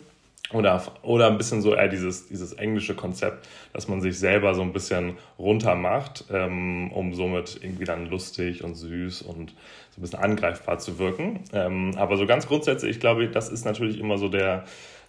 Oder, 0.55 0.81
oder 1.01 1.27
ein 1.27 1.37
bisschen 1.37 1.61
so 1.61 1.75
eher 1.75 1.89
dieses, 1.89 2.27
dieses 2.27 2.53
englische 2.53 2.95
Konzept, 2.95 3.45
dass 3.73 3.89
man 3.89 3.99
sich 3.99 4.17
selber 4.17 4.55
so 4.55 4.61
ein 4.61 4.71
bisschen 4.71 5.17
runter 5.37 5.75
macht, 5.75 6.23
ähm, 6.31 6.91
um 6.93 7.13
somit 7.13 7.59
irgendwie 7.61 7.83
dann 7.83 8.05
lustig 8.05 8.63
und 8.63 8.75
süß 8.75 9.23
und 9.23 9.49
so 9.91 9.99
ein 9.99 10.01
bisschen 10.01 10.19
angreifbar 10.19 10.79
zu 10.79 10.97
wirken. 10.97 11.41
Ähm, 11.51 11.91
aber 11.97 12.15
so 12.15 12.25
ganz 12.25 12.47
grundsätzlich, 12.47 12.91
ich 12.91 12.99
glaube, 13.01 13.27
das 13.27 13.49
ist 13.49 13.65
natürlich 13.65 13.99
immer 13.99 14.17
so 14.17 14.29
der, 14.29 14.63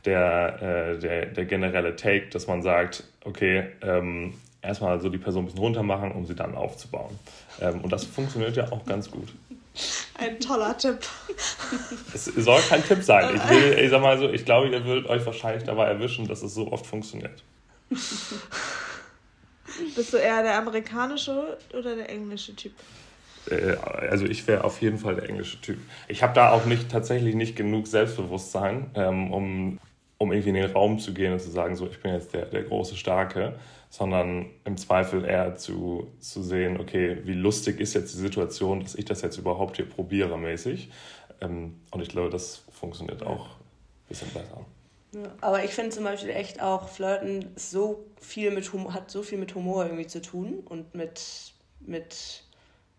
der, 0.05 0.63
äh, 0.63 0.99
der, 0.99 1.27
der 1.27 1.45
generelle 1.45 1.95
Take, 1.95 2.27
dass 2.31 2.49
man 2.49 2.63
sagt, 2.63 3.05
okay, 3.25 3.67
ähm, 3.83 4.35
erstmal 4.63 5.01
so 5.01 5.09
die 5.09 5.19
Person 5.19 5.45
ein 5.45 5.47
bisschen 5.47 5.61
runter 5.61 5.85
machen, 5.85 6.11
um 6.11 6.27
sie 6.27 6.35
dann 6.35 6.57
aufzubauen. 6.57 7.17
Ähm, 7.61 7.83
und 7.83 7.93
das 7.93 8.05
funktioniert 8.05 8.57
ja 8.57 8.73
auch 8.73 8.85
ganz 8.85 9.09
gut. 9.11 9.29
Ein 10.19 10.41
toller 10.41 10.77
Tipp. 10.77 10.99
Es 12.15 12.25
soll 12.25 12.61
kein 12.63 12.83
Tipp 12.85 13.03
sein. 13.03 13.37
Ich, 13.37 13.49
will, 13.49 13.79
ich 13.85 13.91
sag 13.91 14.01
mal 14.01 14.19
so, 14.19 14.29
ich 14.31 14.45
glaube, 14.45 14.69
ihr 14.69 14.85
würdet 14.85 15.09
euch 15.09 15.25
wahrscheinlich 15.27 15.65
dabei 15.65 15.87
erwischen, 15.87 16.27
dass 16.27 16.43
es 16.43 16.55
so 16.55 16.73
oft 16.73 16.87
funktioniert. 16.87 17.43
Bist 19.95 20.13
du 20.13 20.17
eher 20.17 20.43
der 20.43 20.57
amerikanische 20.59 21.59
oder 21.73 21.97
der 21.97 22.09
englische 22.09 22.57
Typ? 22.57 22.73
Äh, 23.51 23.77
also 24.11 24.25
ich 24.25 24.47
wäre 24.47 24.65
auf 24.65 24.81
jeden 24.81 24.99
Fall 24.99 25.17
der 25.17 25.29
englische 25.29 25.61
Typ. 25.61 25.79
Ich 26.09 26.23
habe 26.23 26.35
da 26.35 26.51
auch 26.51 26.65
nicht 26.65 26.91
tatsächlich 26.91 27.35
nicht 27.35 27.57
genug 27.57 27.87
Selbstbewusstsein, 27.87 28.91
ähm, 28.95 29.33
um, 29.33 29.79
um 30.19 30.33
irgendwie 30.33 30.51
in 30.51 30.55
den 30.55 30.71
Raum 30.73 30.99
zu 30.99 31.13
gehen 31.13 31.33
und 31.33 31.41
zu 31.41 31.51
sagen, 31.51 31.77
so 31.77 31.87
ich 31.87 32.01
bin 32.01 32.13
jetzt 32.13 32.33
der, 32.33 32.47
der 32.47 32.63
große 32.63 32.97
Starke 32.97 33.55
sondern 33.91 34.51
im 34.65 34.77
Zweifel 34.77 35.25
eher 35.25 35.57
zu, 35.57 36.09
zu 36.19 36.43
sehen, 36.43 36.81
okay, 36.81 37.19
wie 37.25 37.35
lustig 37.35 37.81
ist 37.81 37.95
jetzt 37.95 38.15
die 38.15 38.19
Situation, 38.19 38.81
dass 38.81 38.95
ich 38.95 39.05
das 39.05 39.23
jetzt 39.23 39.39
überhaupt 39.39 39.77
hier 39.77 39.89
probiere 39.89 40.39
mäßig. 40.39 40.91
Ähm, 41.41 41.81
und 41.91 42.03
ich 42.03 42.09
glaube, 42.09 42.31
das 42.31 42.63
funktioniert 42.71 43.23
auch 43.23 43.47
ein 43.47 44.09
bisschen 44.09 44.29
besser. 44.31 44.65
Ja, 45.13 45.33
aber 45.41 45.65
ich 45.65 45.71
finde 45.71 45.91
zum 45.91 46.05
Beispiel 46.05 46.31
echt 46.31 46.61
auch 46.61 46.89
Flirten 46.89 47.51
so 47.57 48.05
viel 48.21 48.51
mit 48.51 48.73
Humor, 48.73 48.93
hat 48.93 49.11
so 49.11 49.23
viel 49.23 49.39
mit 49.39 49.55
Humor 49.55 49.85
irgendwie 49.85 50.07
zu 50.07 50.21
tun 50.21 50.63
und 50.65 50.95
mit, 50.95 51.55
mit 51.81 52.45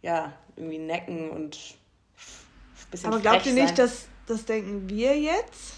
ja, 0.01 0.33
irgendwie 0.55 0.79
Necken 0.79 1.29
und 1.29 1.57
ein 2.15 2.91
bisschen 2.91 3.13
Aber 3.13 3.19
glaubt 3.19 3.45
ihr 3.45 3.53
nicht, 3.53 3.77
dass 3.77 4.07
das 4.25 4.45
denken 4.45 4.89
wir 4.89 5.17
jetzt, 5.17 5.75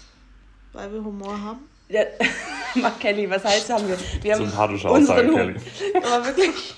weil 0.72 0.92
wir 0.92 1.04
Humor 1.04 1.40
haben? 1.40 1.68
Ja, 1.90 2.02
Mark 2.76 3.00
Kelly, 3.00 3.28
was 3.28 3.44
heißt 3.44 3.70
haben 3.70 3.88
wir? 3.88 3.98
wir 4.22 4.34
haben 4.34 4.44
Sympathische 4.46 4.88
Aussage, 4.88 5.28
Kelly. 5.28 5.54
Aber 5.96 6.24
wirklich, 6.26 6.74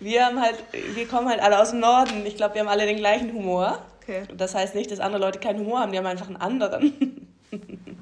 wir 0.00 0.26
haben 0.26 0.40
halt, 0.40 0.56
wir 0.94 1.06
kommen 1.06 1.28
halt 1.28 1.40
alle 1.40 1.60
aus 1.60 1.70
dem 1.70 1.80
Norden. 1.80 2.26
Ich 2.26 2.36
glaube, 2.36 2.54
wir 2.54 2.62
haben 2.62 2.68
alle 2.68 2.86
den 2.86 2.96
gleichen 2.96 3.32
Humor. 3.32 3.78
Okay. 4.02 4.22
Das 4.36 4.54
heißt 4.54 4.74
nicht, 4.74 4.90
dass 4.90 4.98
andere 4.98 5.20
Leute 5.20 5.38
keinen 5.38 5.60
Humor 5.60 5.80
haben, 5.80 5.92
die 5.92 5.98
haben 5.98 6.06
einfach 6.06 6.26
einen 6.26 6.36
anderen. 6.36 7.28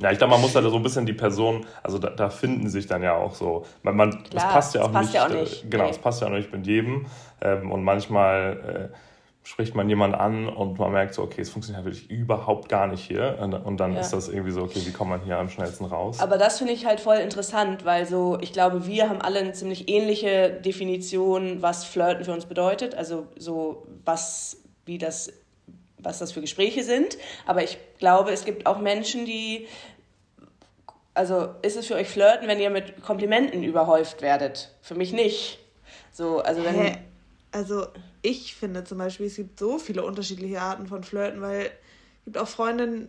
Ja, 0.00 0.10
ich 0.10 0.18
glaube, 0.18 0.30
man 0.30 0.40
muss 0.40 0.54
halt 0.54 0.64
so 0.64 0.76
ein 0.76 0.82
bisschen 0.82 1.04
die 1.04 1.12
Person, 1.12 1.66
also 1.82 1.98
da, 1.98 2.08
da 2.10 2.30
finden 2.30 2.70
sich 2.70 2.86
dann 2.86 3.02
ja 3.02 3.14
auch 3.16 3.34
so, 3.34 3.66
man, 3.82 3.96
man 3.96 4.10
Klar, 4.10 4.24
das 4.32 4.44
passt 4.44 4.74
ja 4.74 4.82
auch, 4.82 4.92
passt 4.92 5.12
nicht, 5.12 5.14
ja 5.14 5.26
auch 5.26 5.28
nicht. 5.28 5.64
Äh, 5.64 5.68
genau, 5.68 5.88
es 5.88 5.98
passt 5.98 6.22
ja 6.22 6.28
auch 6.28 6.32
nicht 6.32 6.50
mit 6.52 6.66
jedem. 6.66 7.06
Ähm, 7.42 7.70
und 7.70 7.82
manchmal 7.82 8.90
äh, 8.92 8.96
spricht 9.50 9.74
man 9.74 9.88
jemanden 9.88 10.14
an 10.14 10.48
und 10.48 10.78
man 10.78 10.92
merkt 10.92 11.12
so, 11.12 11.22
okay, 11.22 11.40
es 11.40 11.50
funktioniert 11.50 11.84
halt 11.84 11.92
wirklich 11.92 12.08
überhaupt 12.08 12.68
gar 12.68 12.86
nicht 12.86 13.02
hier. 13.02 13.36
Und 13.64 13.80
dann 13.80 13.94
ja. 13.94 14.00
ist 14.00 14.12
das 14.12 14.28
irgendwie 14.28 14.52
so, 14.52 14.62
okay, 14.62 14.80
wie 14.86 14.92
kommt 14.92 15.10
man 15.10 15.22
hier 15.22 15.38
am 15.38 15.48
schnellsten 15.48 15.86
raus? 15.86 16.20
Aber 16.20 16.38
das 16.38 16.58
finde 16.58 16.72
ich 16.72 16.86
halt 16.86 17.00
voll 17.00 17.16
interessant, 17.16 17.84
weil 17.84 18.06
so, 18.06 18.38
ich 18.40 18.52
glaube, 18.52 18.86
wir 18.86 19.08
haben 19.08 19.20
alle 19.20 19.40
eine 19.40 19.52
ziemlich 19.52 19.88
ähnliche 19.88 20.52
Definition, 20.52 21.62
was 21.62 21.84
Flirten 21.84 22.24
für 22.24 22.32
uns 22.32 22.46
bedeutet. 22.46 22.94
Also 22.94 23.26
so, 23.36 23.88
was, 24.04 24.58
wie 24.86 24.98
das, 24.98 25.32
was 25.98 26.20
das 26.20 26.30
für 26.30 26.42
Gespräche 26.42 26.84
sind. 26.84 27.18
Aber 27.44 27.64
ich 27.64 27.76
glaube, 27.98 28.30
es 28.30 28.44
gibt 28.44 28.66
auch 28.66 28.78
Menschen, 28.78 29.26
die 29.26 29.66
also 31.12 31.48
ist 31.62 31.76
es 31.76 31.88
für 31.88 31.96
euch 31.96 32.08
Flirten, 32.08 32.46
wenn 32.46 32.60
ihr 32.60 32.70
mit 32.70 33.02
Komplimenten 33.02 33.64
überhäuft 33.64 34.22
werdet? 34.22 34.72
Für 34.80 34.94
mich 34.94 35.12
nicht. 35.12 35.58
So, 36.12 36.38
also 36.38 36.64
wenn. 36.64 36.76
Hä? 36.76 36.98
Also 37.50 37.88
ich 38.22 38.54
finde 38.54 38.84
zum 38.84 38.98
Beispiel, 38.98 39.26
es 39.26 39.36
gibt 39.36 39.58
so 39.58 39.78
viele 39.78 40.04
unterschiedliche 40.04 40.60
Arten 40.60 40.86
von 40.86 41.04
Flirten, 41.04 41.40
weil 41.40 41.66
es 41.66 42.24
gibt 42.26 42.38
auch 42.38 42.48
Freundinnen, 42.48 43.08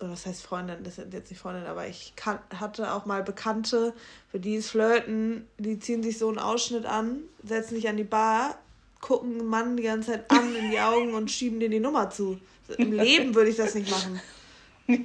oder 0.00 0.10
was 0.10 0.26
heißt 0.26 0.42
Freundinnen, 0.42 0.84
das 0.84 0.96
sind 0.96 1.12
jetzt 1.12 1.30
nicht 1.30 1.40
Freundinnen, 1.40 1.66
aber 1.66 1.86
ich 1.86 2.14
kann, 2.16 2.38
hatte 2.54 2.92
auch 2.92 3.06
mal 3.06 3.22
Bekannte, 3.22 3.94
für 4.30 4.40
die 4.40 4.54
ist 4.54 4.70
Flirten, 4.70 5.46
die 5.58 5.78
ziehen 5.78 6.02
sich 6.02 6.18
so 6.18 6.28
einen 6.28 6.38
Ausschnitt 6.38 6.86
an, 6.86 7.20
setzen 7.42 7.74
sich 7.74 7.88
an 7.88 7.96
die 7.96 8.04
Bar, 8.04 8.58
gucken 9.00 9.40
einen 9.40 9.48
Mann 9.48 9.76
die 9.76 9.82
ganze 9.82 10.12
Zeit 10.12 10.30
an 10.30 10.54
in 10.54 10.70
die 10.70 10.80
Augen 10.80 11.14
und 11.14 11.30
schieben 11.30 11.60
dir 11.60 11.68
die 11.68 11.80
Nummer 11.80 12.10
zu. 12.10 12.38
Im 12.76 12.92
Leben 12.92 13.34
würde 13.34 13.50
ich 13.50 13.56
das 13.56 13.74
nicht 13.74 13.90
machen. 13.90 14.20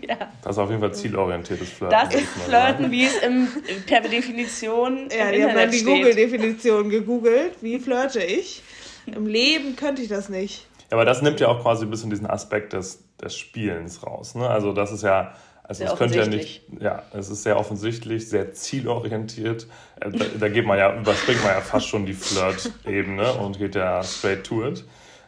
Ja. 0.02 0.32
Das 0.42 0.56
ist 0.56 0.58
auf 0.58 0.70
jeden 0.72 0.82
Fall 0.82 0.96
zielorientiertes 0.96 1.70
Flirten. 1.70 1.96
Das 1.96 2.16
ist 2.16 2.28
Flirten, 2.28 2.90
wie 2.90 3.06
es 3.06 3.18
im, 3.18 3.48
per 3.86 4.02
Definition. 4.02 5.10
Ja, 5.16 5.32
die 5.32 5.44
haben 5.44 5.54
dann 5.54 5.70
die 5.70 5.84
Google-Definition 5.84 6.90
gegoogelt. 6.90 7.54
Wie 7.62 7.78
flirte 7.78 8.24
ich? 8.24 8.64
Im 9.16 9.28
Leben 9.28 9.76
könnte 9.76 10.02
ich 10.02 10.08
das 10.08 10.30
nicht. 10.30 10.68
Ja, 10.90 10.98
aber 10.98 11.06
das 11.06 11.22
nimmt 11.22 11.40
ja 11.40 11.48
auch 11.48 11.62
quasi 11.62 11.86
ein 11.86 11.90
bisschen 11.90 12.10
diesen 12.10 12.28
Aspekt 12.28 12.74
des, 12.74 13.04
des 13.22 13.36
Spielens 13.36 14.06
raus. 14.06 14.36
Ne? 14.36 14.48
Also 14.48 14.74
das 14.74 14.92
ist 14.92 15.04
ja, 15.04 15.34
also 15.64 15.84
es 15.84 15.96
könnte 15.96 16.18
ja 16.18 16.28
nicht, 16.28 16.62
ja, 16.80 17.04
es 17.14 17.30
ist 17.30 17.44
sehr 17.44 17.58
offensichtlich, 17.58 18.30
sehr 18.30 18.54
zielorientiert. 18.54 19.68
Äh, 20.00 20.12
da, 20.12 20.26
da 20.40 20.50
geht 20.50 20.66
man 20.66 20.78
ja, 20.78 20.96
überspringt 20.96 21.44
man 21.44 21.54
ja 21.54 21.62
fast 21.62 21.88
schon 21.88 22.06
die 22.06 22.14
Flirt-Ebene 22.14 23.34
und 23.34 23.58
geht 23.58 23.76
ja 23.76 24.04
straight 24.04 24.44
to 24.44 24.68
it. 24.68 24.86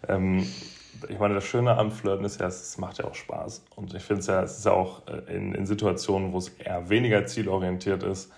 Ähm, 0.08 0.48
ich 1.10 1.20
meine, 1.20 1.36
das 1.36 1.46
Schöne 1.46 1.78
am 1.78 1.92
Flirten 1.92 2.26
ist 2.26 2.40
ja, 2.40 2.48
es 2.48 2.78
macht 2.78 3.00
ja 3.00 3.06
auch 3.06 3.16
Spaß. 3.16 3.64
Und 3.76 3.94
ich 3.94 4.04
finde 4.04 4.22
es 4.22 4.28
ja, 4.28 4.44
es 4.44 4.60
ist 4.60 4.66
ja 4.66 4.74
auch 4.74 5.08
äh, 5.08 5.36
in, 5.36 5.56
in 5.56 5.66
Situationen, 5.66 6.34
wo 6.34 6.38
es 6.38 6.50
eher 6.50 6.90
weniger 6.90 7.26
zielorientiert 7.26 8.04
ist, 8.04 8.32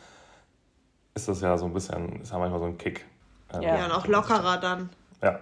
ist 1.15 1.27
das 1.27 1.41
ja 1.41 1.57
so 1.57 1.65
ein 1.65 1.73
bisschen, 1.73 2.21
ist 2.21 2.31
ja 2.31 2.37
manchmal 2.37 2.59
so 2.59 2.65
ein 2.65 2.77
Kick. 2.77 3.05
Ja, 3.53 3.61
ja 3.61 3.85
und 3.85 3.91
auch 3.91 4.07
lockerer 4.07 4.57
dann. 4.57 4.89
Ja. 5.21 5.39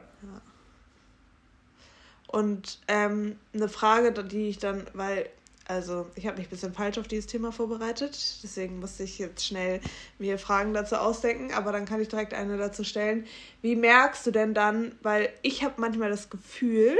Und 2.28 2.80
ähm, 2.88 3.38
eine 3.54 3.70
Frage, 3.70 4.12
die 4.12 4.50
ich 4.50 4.60
dann, 4.60 4.86
weil, 4.94 5.30
also 5.66 6.08
ich 6.16 6.28
habe 6.28 6.38
mich 6.38 6.48
ein 6.48 6.50
bisschen 6.50 6.74
falsch 6.74 6.98
auf 6.98 7.08
dieses 7.08 7.28
Thema 7.28 7.52
vorbereitet, 7.52 8.40
deswegen 8.44 8.80
musste 8.80 9.04
ich 9.04 9.18
jetzt 9.18 9.46
schnell 9.46 9.80
mir 10.20 10.38
Fragen 10.38 10.74
dazu 10.74 10.98
ausdenken, 10.98 11.54
aber 11.54 11.72
dann 11.72 11.86
kann 11.86 12.02
ich 12.02 12.10
direkt 12.10 12.34
eine 12.34 12.58
dazu 12.58 12.84
stellen. 12.84 13.26
Wie 13.62 13.76
merkst 13.78 14.28
du 14.28 14.32
denn 14.32 14.54
dann, 14.54 14.94
weil 15.02 15.30
ich 15.42 15.64
habe 15.64 15.76
manchmal 15.78 16.10
das 16.10 16.30
Gefühl, 16.30 16.98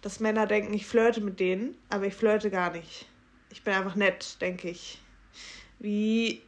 dass 0.00 0.20
Männer 0.20 0.46
denken, 0.46 0.72
ich 0.72 0.86
flirte 0.86 1.20
mit 1.20 1.38
denen, 1.38 1.76
aber 1.90 2.06
ich 2.06 2.14
flirte 2.14 2.50
gar 2.50 2.72
nicht. 2.72 3.06
Ich 3.50 3.62
bin 3.62 3.74
einfach 3.74 3.94
nett, 3.94 4.40
denke 4.40 4.70
ich. 4.70 5.00
Wie 5.78 6.42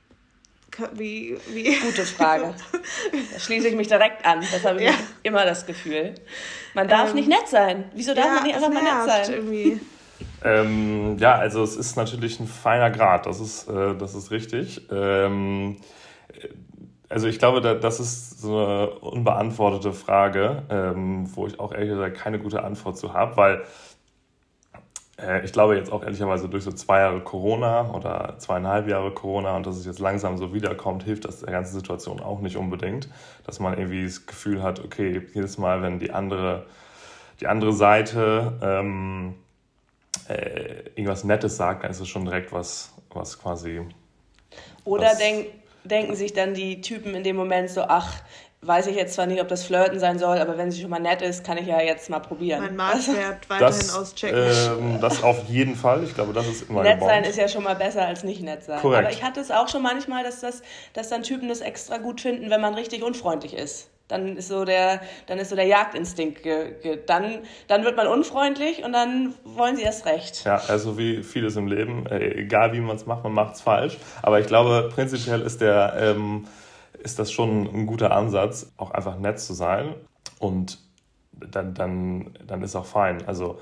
wie, 0.95 1.37
wie? 1.52 1.76
Gute 1.76 2.04
Frage. 2.04 2.54
Da 3.33 3.38
schließe 3.38 3.69
ich 3.69 3.75
mich 3.75 3.88
direkt 3.88 4.25
an. 4.25 4.40
Das 4.40 4.64
habe 4.64 4.78
ich 4.78 4.87
ja. 4.87 4.95
immer 5.23 5.45
das 5.45 5.66
Gefühl. 5.66 6.14
Man 6.75 6.88
darf 6.88 7.11
ähm, 7.11 7.16
nicht 7.16 7.28
nett 7.28 7.49
sein. 7.49 7.85
Wieso 7.95 8.14
darf 8.14 8.26
ja, 8.26 8.35
man 8.35 8.43
nicht 8.45 8.57
einfach 8.57 8.71
mal 8.71 8.83
nett 8.83 9.26
sein? 9.26 9.81
Ähm, 10.45 11.16
ja, 11.19 11.37
also 11.37 11.62
es 11.62 11.76
ist 11.76 11.97
natürlich 11.97 12.38
ein 12.38 12.47
feiner 12.47 12.90
Grad, 12.90 13.26
das 13.26 13.40
ist, 13.40 13.69
äh, 13.69 13.97
das 13.97 14.14
ist 14.14 14.31
richtig. 14.31 14.83
Ähm, 14.90 15.78
also 17.09 17.28
ich 17.28 17.38
glaube, 17.38 17.61
da, 17.61 17.75
das 17.75 18.00
ist 18.00 18.40
so 18.40 18.59
eine 18.59 18.90
unbeantwortete 18.90 19.93
Frage, 19.93 20.64
ähm, 20.69 21.31
wo 21.35 21.47
ich 21.47 21.59
auch 21.61 21.73
ehrlich 21.73 21.90
gesagt 21.90 22.19
keine 22.19 22.38
gute 22.38 22.62
Antwort 22.62 22.99
zu 22.99 23.14
habe, 23.14 23.37
weil 23.37 23.54
äh, 23.54 23.62
ich 25.44 25.52
glaube 25.52 25.76
jetzt 25.76 25.92
auch 25.92 26.02
ehrlicherweise 26.02 26.49
durch 26.49 26.64
so 26.64 26.73
zwei 26.73 27.00
Jahre 27.00 27.21
Corona 27.21 27.92
oder 27.92 28.35
zweieinhalb 28.38 28.88
Jahre 28.88 29.12
Corona 29.12 29.56
und 29.56 29.64
dass 29.64 29.76
es 29.76 29.87
jetzt 29.87 30.00
langsam 30.00 30.38
so 30.38 30.52
wiederkommt, 30.52 31.04
hilft 31.04 31.25
das 31.25 31.40
der 31.40 31.52
ganzen 31.52 31.75
Situation 31.75 32.21
auch 32.21 32.40
nicht 32.40 32.56
unbedingt. 32.56 33.09
Dass 33.47 33.61
man 33.61 33.78
irgendwie 33.78 34.04
das 34.04 34.26
Gefühl 34.26 34.62
hat, 34.62 34.85
okay, 34.85 35.23
jedes 35.33 35.56
Mal, 35.56 35.83
wenn 35.83 36.00
die 36.00 36.11
andere, 36.11 36.66
die 37.40 37.47
andere 37.47 37.73
Seite 37.73 38.59
ähm, 38.61 39.37
äh, 40.28 40.88
irgendwas 40.97 41.23
Nettes 41.23 41.56
sagt, 41.56 41.85
dann 41.85 41.92
ist 41.92 42.00
es 42.00 42.09
schon 42.09 42.25
direkt 42.25 42.52
was, 42.52 42.92
was 43.11 43.38
quasi. 43.38 43.83
Oder 44.85 45.06
was, 45.06 45.18
denk, 45.18 45.47
denken 45.85 46.16
sich 46.16 46.33
dann 46.33 46.54
die 46.54 46.80
Typen 46.80 47.14
in 47.14 47.23
dem 47.23 47.37
Moment 47.37 47.71
so, 47.71 47.83
ach, 47.83 48.21
weiß 48.66 48.87
ich 48.87 48.97
jetzt 48.97 49.14
zwar 49.14 49.26
nicht, 49.26 49.40
ob 49.40 49.49
das 49.49 49.64
Flirten 49.64 49.99
sein 49.99 50.18
soll, 50.18 50.38
aber 50.38 50.56
wenn 50.56 50.71
sie 50.71 50.80
schon 50.80 50.90
mal 50.90 51.00
nett 51.00 51.23
ist, 51.23 51.44
kann 51.44 51.59
ich 51.59 51.66
ja 51.66 51.80
jetzt 51.80 52.09
mal 52.11 52.21
probieren. 52.21 52.62
Mein 52.62 52.76
Marktwert 52.76 53.38
weiterhin 53.49 53.78
das, 53.78 53.94
auschecken. 53.94 54.38
Ähm, 54.38 55.00
das 55.00 55.23
auf 55.23 55.44
jeden 55.49 55.76
Fall. 55.76 56.04
Ich 56.04 56.14
glaube, 56.14 56.33
das 56.33 56.47
ist 56.47 56.68
immer 56.68 56.83
Nett 56.83 56.94
gebaut. 56.94 57.09
sein 57.09 57.25
ist 57.25 57.37
ja 57.37 57.49
schon 57.49 57.64
mal 57.64 57.76
besser 57.76 58.06
als 58.06 58.25
nicht 58.25 58.42
nett 58.42 58.64
sein. 58.64 58.80
Korrekt. 58.80 59.04
Aber 59.04 59.12
ich 59.12 59.23
hatte 59.23 59.40
es 59.40 59.50
auch 59.50 59.68
schon 59.68 59.83
manchmal, 59.83 60.25
dass, 60.25 60.40
das, 60.40 60.62
dass 60.92 61.09
dann 61.09 61.23
Typen 61.23 61.49
das 61.49 61.61
extra 61.61 61.99
gut 61.99 62.21
finden, 62.21 62.50
wenn 62.50 62.61
man 62.61 62.75
richtig 62.75 63.02
unfreundlich 63.02 63.54
ist. 63.54 63.90
Dann 64.09 64.37
ist 64.37 64.49
so 64.49 64.66
der, 64.66 65.00
dann 65.26 65.38
ist 65.38 65.49
so 65.49 65.56
der 65.56 65.64
Jagdinstinkt. 65.64 66.42
Ge, 66.42 66.75
ge, 66.83 66.99
dann, 67.06 67.38
dann 67.68 67.85
wird 67.85 67.97
man 67.97 68.06
unfreundlich 68.06 68.85
und 68.85 68.92
dann 68.92 69.35
wollen 69.44 69.76
sie 69.76 69.83
erst 69.83 70.04
recht. 70.04 70.44
Ja, 70.44 70.61
also 70.68 70.99
wie 70.99 71.23
vieles 71.23 71.56
im 71.56 71.68
Leben, 71.68 72.06
äh, 72.06 72.40
egal 72.40 72.75
wie 72.75 72.80
man 72.80 72.97
es 72.97 73.06
macht, 73.06 73.25
man 73.25 73.33
macht 73.33 73.54
es 73.54 73.62
falsch. 73.62 73.97
Aber 74.23 74.40
ich 74.40 74.47
glaube, 74.47 74.90
prinzipiell 74.94 75.40
ist 75.40 75.62
der 75.62 75.94
ähm, 75.99 76.47
ist 77.04 77.18
das 77.18 77.30
schon 77.30 77.68
ein 77.73 77.87
guter 77.87 78.11
Ansatz, 78.16 78.73
auch 78.76 78.90
einfach 78.90 79.18
nett 79.18 79.38
zu 79.38 79.52
sein. 79.52 79.94
Und 80.38 80.78
dann, 81.32 81.75
dann, 81.75 82.30
dann 82.46 82.62
ist 82.62 82.75
auch 82.75 82.87
fein. 82.87 83.26
Also 83.26 83.61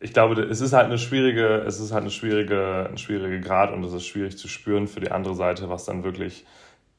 ich 0.00 0.12
glaube, 0.12 0.42
es 0.42 0.60
ist 0.60 0.72
halt 0.72 0.86
eine 0.86 0.98
schwierige, 0.98 1.58
es 1.66 1.78
ist 1.78 1.92
halt 1.92 2.02
eine 2.02 2.10
schwierige, 2.10 2.88
ein 2.90 2.98
schwieriger 2.98 3.38
Grad 3.38 3.72
und 3.72 3.84
es 3.84 3.92
ist 3.92 4.06
schwierig 4.06 4.36
zu 4.38 4.48
spüren 4.48 4.88
für 4.88 5.00
die 5.00 5.10
andere 5.10 5.34
Seite, 5.34 5.68
was 5.68 5.84
dann 5.84 6.04
wirklich 6.04 6.44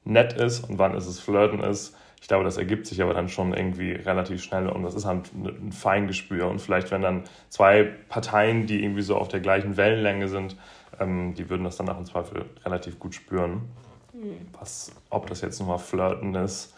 nett 0.03 0.33
ist 0.33 0.67
und 0.69 0.77
wann 0.79 0.95
ist 0.95 1.07
es 1.07 1.19
Flirten 1.19 1.59
ist. 1.59 1.95
Ich 2.21 2.27
glaube, 2.27 2.43
das 2.43 2.57
ergibt 2.57 2.85
sich 2.85 3.01
aber 3.01 3.15
dann 3.15 3.29
schon 3.29 3.53
irgendwie 3.53 3.93
relativ 3.93 4.43
schnell 4.43 4.69
und 4.69 4.83
das 4.83 4.93
ist 4.93 5.05
halt 5.05 5.31
ein 5.33 5.71
Feingespür. 5.71 6.47
Und 6.47 6.61
vielleicht, 6.61 6.91
wenn 6.91 7.01
dann 7.01 7.23
zwei 7.49 7.83
Parteien, 7.83 8.67
die 8.67 8.83
irgendwie 8.83 9.01
so 9.01 9.17
auf 9.17 9.27
der 9.27 9.39
gleichen 9.39 9.75
Wellenlänge 9.75 10.27
sind, 10.27 10.55
ähm, 10.99 11.33
die 11.33 11.49
würden 11.49 11.63
das 11.63 11.77
dann 11.77 11.89
auch 11.89 11.97
im 11.97 12.05
Zweifel 12.05 12.45
relativ 12.63 12.99
gut 12.99 13.15
spüren. 13.15 13.63
Was, 14.59 14.91
ob 15.09 15.27
das 15.27 15.41
jetzt 15.41 15.59
nochmal 15.59 15.79
Flirten 15.79 16.35
ist 16.35 16.73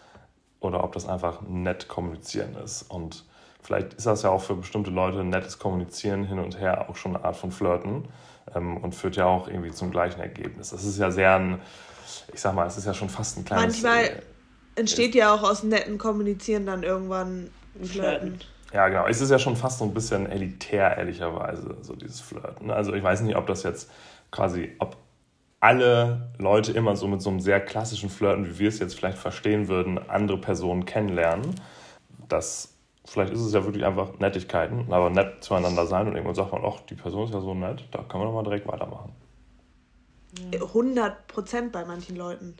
oder 0.60 0.82
ob 0.82 0.92
das 0.92 1.06
einfach 1.06 1.42
nett 1.42 1.88
kommunizieren 1.88 2.56
ist. 2.56 2.82
Und 2.82 3.24
vielleicht 3.62 3.94
ist 3.94 4.06
das 4.06 4.22
ja 4.22 4.30
auch 4.30 4.42
für 4.42 4.54
bestimmte 4.54 4.90
Leute 4.90 5.20
ein 5.20 5.28
nettes 5.28 5.58
Kommunizieren 5.58 6.24
hin 6.24 6.38
und 6.38 6.58
her 6.58 6.88
auch 6.88 6.96
schon 6.96 7.16
eine 7.16 7.24
Art 7.24 7.36
von 7.36 7.50
Flirten 7.50 8.08
ähm, 8.54 8.78
und 8.78 8.94
führt 8.94 9.16
ja 9.16 9.26
auch 9.26 9.48
irgendwie 9.48 9.70
zum 9.70 9.90
gleichen 9.90 10.20
Ergebnis. 10.20 10.70
Das 10.70 10.84
ist 10.84 10.98
ja 10.98 11.10
sehr 11.10 11.36
ein, 11.36 11.60
ich 12.32 12.40
sag 12.40 12.54
mal, 12.54 12.66
es 12.66 12.76
ist 12.76 12.86
ja 12.86 12.94
schon 12.94 13.08
fast 13.08 13.38
ein 13.38 13.44
kleines. 13.44 13.82
Manchmal 13.82 14.04
äh, 14.04 14.22
entsteht 14.76 15.14
ja 15.14 15.34
auch 15.34 15.42
aus 15.42 15.62
netten 15.62 15.98
Kommunizieren 15.98 16.66
dann 16.66 16.82
irgendwann 16.82 17.50
ein 17.78 17.84
Flirten. 17.84 18.40
Ja, 18.72 18.88
genau. 18.88 19.06
Es 19.06 19.20
ist 19.20 19.30
ja 19.30 19.38
schon 19.38 19.54
fast 19.54 19.78
so 19.78 19.84
ein 19.84 19.94
bisschen 19.94 20.26
elitär, 20.26 20.96
ehrlicherweise, 20.98 21.76
so 21.82 21.94
dieses 21.94 22.20
Flirten. 22.20 22.70
Also 22.70 22.92
ich 22.92 23.04
weiß 23.04 23.20
nicht, 23.20 23.36
ob 23.36 23.46
das 23.46 23.62
jetzt 23.62 23.88
quasi, 24.32 24.74
ob 24.80 24.96
alle 25.64 26.28
Leute 26.36 26.72
immer 26.72 26.94
so 26.94 27.08
mit 27.08 27.22
so 27.22 27.30
einem 27.30 27.40
sehr 27.40 27.58
klassischen 27.58 28.10
Flirten, 28.10 28.46
wie 28.46 28.58
wir 28.58 28.68
es 28.68 28.80
jetzt 28.80 28.94
vielleicht 28.94 29.16
verstehen 29.16 29.66
würden, 29.66 29.98
andere 30.10 30.36
Personen 30.36 30.84
kennenlernen. 30.84 31.54
Das, 32.28 32.74
vielleicht 33.06 33.32
ist 33.32 33.40
es 33.40 33.54
ja 33.54 33.64
wirklich 33.64 33.86
einfach 33.86 34.18
Nettigkeiten, 34.18 34.92
aber 34.92 35.08
nett 35.08 35.42
zueinander 35.42 35.86
sein 35.86 36.06
und 36.06 36.16
irgendwann 36.16 36.34
sagt 36.34 36.52
man, 36.52 36.62
ach, 36.66 36.80
die 36.90 36.94
Person 36.94 37.24
ist 37.24 37.32
ja 37.32 37.40
so 37.40 37.54
nett, 37.54 37.82
da 37.92 38.02
können 38.02 38.24
wir 38.24 38.26
doch 38.26 38.34
mal 38.34 38.42
direkt 38.42 38.68
weitermachen. 38.68 39.12
100 40.52 41.28
Prozent 41.28 41.72
bei 41.72 41.86
manchen 41.86 42.16
Leuten. 42.16 42.56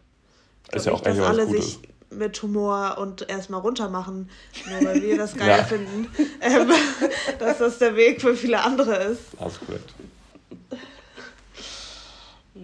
Ich 0.70 0.76
ist 0.76 0.86
ja 0.86 0.92
auch 0.92 1.04
nicht, 1.04 1.18
dass 1.18 1.26
alle 1.26 1.46
sich 1.46 1.80
mit 2.08 2.40
Humor 2.42 2.96
und 2.98 3.28
erstmal 3.28 3.60
runter 3.60 3.90
machen, 3.90 4.30
nur 4.70 4.88
weil 4.88 5.02
wir 5.02 5.18
das 5.18 5.34
geil 5.36 5.58
ja. 5.58 5.64
finden, 5.64 6.08
ähm, 6.40 6.70
dass 7.38 7.58
das 7.58 7.78
der 7.78 7.96
Weg 7.96 8.22
für 8.22 8.34
viele 8.34 8.62
andere 8.62 8.94
ist. 8.94 9.20
Das 9.38 9.52
ist 9.52 9.66
korrekt. 9.66 9.92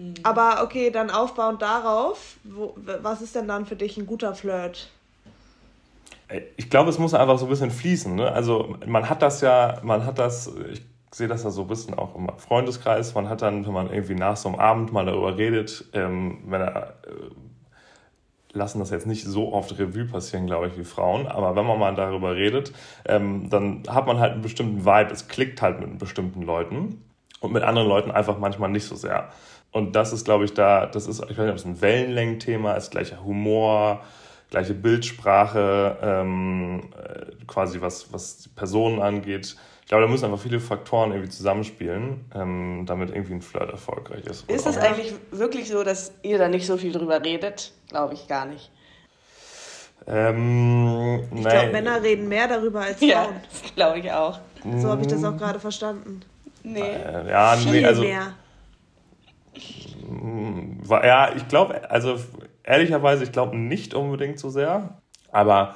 Mhm. 0.01 0.13
Aber 0.23 0.63
okay, 0.63 0.89
dann 0.89 1.09
aufbauend 1.09 1.61
darauf, 1.61 2.37
wo, 2.43 2.75
was 3.01 3.21
ist 3.21 3.35
denn 3.35 3.47
dann 3.47 3.65
für 3.65 3.75
dich 3.75 3.97
ein 3.97 4.07
guter 4.07 4.33
Flirt? 4.33 4.89
Ich 6.55 6.69
glaube, 6.69 6.89
es 6.89 6.97
muss 6.97 7.13
einfach 7.13 7.37
so 7.37 7.45
ein 7.45 7.49
bisschen 7.49 7.71
fließen. 7.71 8.15
Ne? 8.15 8.31
Also 8.31 8.77
man 8.85 9.09
hat 9.09 9.21
das 9.21 9.41
ja, 9.41 9.79
man 9.83 10.05
hat 10.05 10.17
das, 10.17 10.49
ich 10.71 10.81
sehe 11.11 11.27
das 11.27 11.43
ja 11.43 11.49
so 11.49 11.63
ein 11.63 11.67
bisschen 11.67 11.93
auch 11.93 12.15
im 12.15 12.29
Freundeskreis. 12.37 13.13
Man 13.13 13.29
hat 13.29 13.41
dann, 13.41 13.65
wenn 13.65 13.73
man 13.73 13.91
irgendwie 13.91 14.15
nach 14.15 14.37
so 14.37 14.49
einem 14.49 14.59
Abend 14.59 14.93
mal 14.93 15.05
darüber 15.05 15.37
redet, 15.37 15.85
ähm, 15.93 16.39
wenn 16.45 16.61
er, 16.61 16.95
äh, 17.05 18.53
lassen 18.53 18.79
das 18.79 18.89
jetzt 18.89 19.07
nicht 19.07 19.25
so 19.25 19.53
oft 19.53 19.77
Revue 19.77 20.05
passieren, 20.05 20.45
glaube 20.45 20.67
ich, 20.67 20.77
wie 20.77 20.83
Frauen, 20.83 21.27
aber 21.27 21.55
wenn 21.55 21.65
man 21.65 21.79
mal 21.79 21.95
darüber 21.95 22.35
redet, 22.35 22.73
ähm, 23.05 23.49
dann 23.49 23.83
hat 23.87 24.07
man 24.07 24.19
halt 24.19 24.33
einen 24.33 24.41
bestimmten 24.41 24.85
Vibe. 24.85 25.11
Es 25.11 25.27
klickt 25.27 25.61
halt 25.61 25.79
mit 25.79 25.99
bestimmten 25.99 26.41
Leuten 26.41 27.01
und 27.41 27.51
mit 27.51 27.63
anderen 27.63 27.87
Leuten 27.87 28.11
einfach 28.11 28.37
manchmal 28.37 28.69
nicht 28.69 28.85
so 28.85 28.95
sehr. 28.95 29.29
Und 29.71 29.95
das 29.95 30.11
ist, 30.11 30.25
glaube 30.25 30.45
ich, 30.45 30.53
da, 30.53 30.85
das 30.85 31.07
ist, 31.07 31.21
ich 31.23 31.37
weiß 31.37 31.37
nicht, 31.37 31.49
ob 31.49 31.55
es 31.55 31.65
ein 31.65 31.81
Wellenlängenthema 31.81 32.73
ist, 32.73 32.91
gleicher 32.91 33.23
Humor, 33.23 34.01
gleiche 34.49 34.73
Bildsprache, 34.73 35.97
ähm, 36.01 36.89
äh, 36.97 37.45
quasi 37.47 37.79
was, 37.79 38.11
was 38.11 38.49
Personen 38.55 39.01
angeht. 39.01 39.55
Ich 39.81 39.87
glaube, 39.87 40.03
da 40.03 40.09
müssen 40.09 40.25
einfach 40.25 40.39
viele 40.39 40.59
Faktoren 40.59 41.11
irgendwie 41.11 41.31
zusammenspielen, 41.31 42.25
ähm, 42.35 42.83
damit 42.85 43.09
irgendwie 43.09 43.33
ein 43.33 43.41
Flirt 43.41 43.71
erfolgreich 43.71 44.25
ist. 44.25 44.49
Ist 44.49 44.67
es 44.67 44.77
eigentlich 44.77 45.13
wirklich 45.31 45.69
so, 45.69 45.83
dass 45.83 46.13
ihr 46.21 46.37
da 46.37 46.47
nicht 46.47 46.65
so 46.65 46.77
viel 46.77 46.91
drüber 46.91 47.23
redet? 47.23 47.73
Glaube 47.89 48.13
ich 48.13 48.27
gar 48.27 48.45
nicht. 48.45 48.71
Ähm, 50.07 51.23
ich 51.33 51.41
glaube, 51.41 51.71
Männer 51.71 52.01
reden 52.01 52.27
mehr 52.27 52.47
darüber 52.47 52.81
als 52.81 52.99
Frauen. 52.99 53.09
Ja, 53.09 53.31
glaube 53.75 53.99
ich 53.99 54.11
auch. 54.11 54.39
So 54.77 54.89
habe 54.89 55.01
ich 55.01 55.07
das 55.07 55.23
auch 55.23 55.37
gerade 55.37 55.59
verstanden. 55.59 56.21
Nee. 56.63 56.81
Äh, 56.81 57.29
ja, 57.29 57.55
Viel 57.55 57.71
nee, 57.71 57.85
also, 57.85 58.01
mehr. 58.01 58.33
Ja, 60.89 61.33
ich 61.35 61.47
glaube, 61.47 61.89
also 61.89 62.17
ehrlicherweise, 62.63 63.23
ich 63.23 63.31
glaube 63.31 63.57
nicht 63.57 63.93
unbedingt 63.93 64.39
so 64.39 64.49
sehr. 64.49 65.01
Aber 65.31 65.75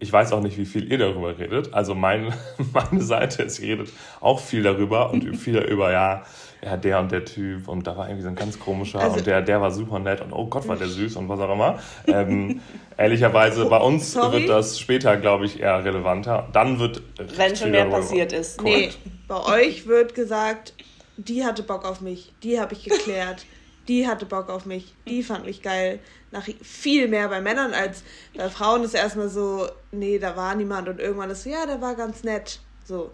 ich 0.00 0.12
weiß 0.12 0.32
auch 0.32 0.40
nicht, 0.40 0.56
wie 0.58 0.64
viel 0.64 0.90
ihr 0.90 0.98
darüber 0.98 1.38
redet. 1.38 1.74
Also 1.74 1.94
mein, 1.94 2.32
meine 2.72 3.02
Seite 3.02 3.42
ist, 3.42 3.60
redet 3.60 3.90
auch 4.20 4.40
viel 4.40 4.62
darüber 4.62 5.10
und 5.10 5.22
viel 5.36 5.58
über, 5.58 5.92
ja, 5.92 6.22
ja, 6.62 6.76
der 6.76 6.98
und 6.98 7.12
der 7.12 7.24
Typ 7.24 7.68
und 7.68 7.86
da 7.86 7.96
war 7.96 8.08
irgendwie 8.08 8.22
so 8.22 8.28
ein 8.28 8.34
ganz 8.34 8.58
komischer 8.58 8.98
also, 8.98 9.18
und 9.18 9.26
der, 9.28 9.42
der 9.42 9.60
war 9.60 9.70
super 9.70 10.00
nett 10.00 10.20
und 10.20 10.32
oh 10.32 10.46
Gott, 10.46 10.66
war 10.66 10.74
der 10.74 10.88
süß 10.88 11.14
und 11.16 11.28
was 11.28 11.38
auch 11.40 11.52
immer. 11.52 11.78
Ähm, 12.08 12.60
ehrlicherweise, 12.96 13.66
bei 13.66 13.76
uns 13.78 14.12
Sorry? 14.12 14.40
wird 14.40 14.48
das 14.48 14.78
später, 14.78 15.16
glaube 15.18 15.44
ich, 15.44 15.60
eher 15.60 15.84
relevanter. 15.84 16.48
Dann 16.52 16.78
wird. 16.78 17.02
Wenn 17.36 17.54
schon 17.54 17.70
mehr 17.70 17.84
passiert 17.84 18.32
ist. 18.32 18.62
Nee, 18.62 18.90
bei 19.28 19.40
euch 19.44 19.86
wird 19.86 20.14
gesagt, 20.14 20.74
die 21.18 21.44
hatte 21.44 21.62
Bock 21.62 21.84
auf 21.84 22.00
mich, 22.00 22.32
die 22.42 22.58
habe 22.58 22.72
ich 22.72 22.84
geklärt, 22.84 23.44
die 23.88 24.06
hatte 24.06 24.24
Bock 24.24 24.48
auf 24.48 24.66
mich, 24.66 24.94
die 25.06 25.22
fand 25.22 25.44
mich 25.44 25.62
geil. 25.62 25.98
Nach 26.30 26.46
viel 26.62 27.08
mehr 27.08 27.28
bei 27.28 27.40
Männern 27.40 27.72
als 27.72 28.04
bei 28.36 28.48
Frauen 28.48 28.84
ist 28.84 28.94
erstmal 28.94 29.28
so, 29.28 29.66
nee, 29.92 30.18
da 30.18 30.36
war 30.36 30.54
niemand 30.54 30.88
und 30.88 31.00
irgendwann 31.00 31.30
ist 31.30 31.42
so, 31.42 31.50
ja, 31.50 31.66
der 31.66 31.80
war 31.80 31.94
ganz 31.94 32.22
nett. 32.22 32.60
So. 32.84 33.10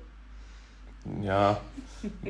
Ja, 1.22 1.60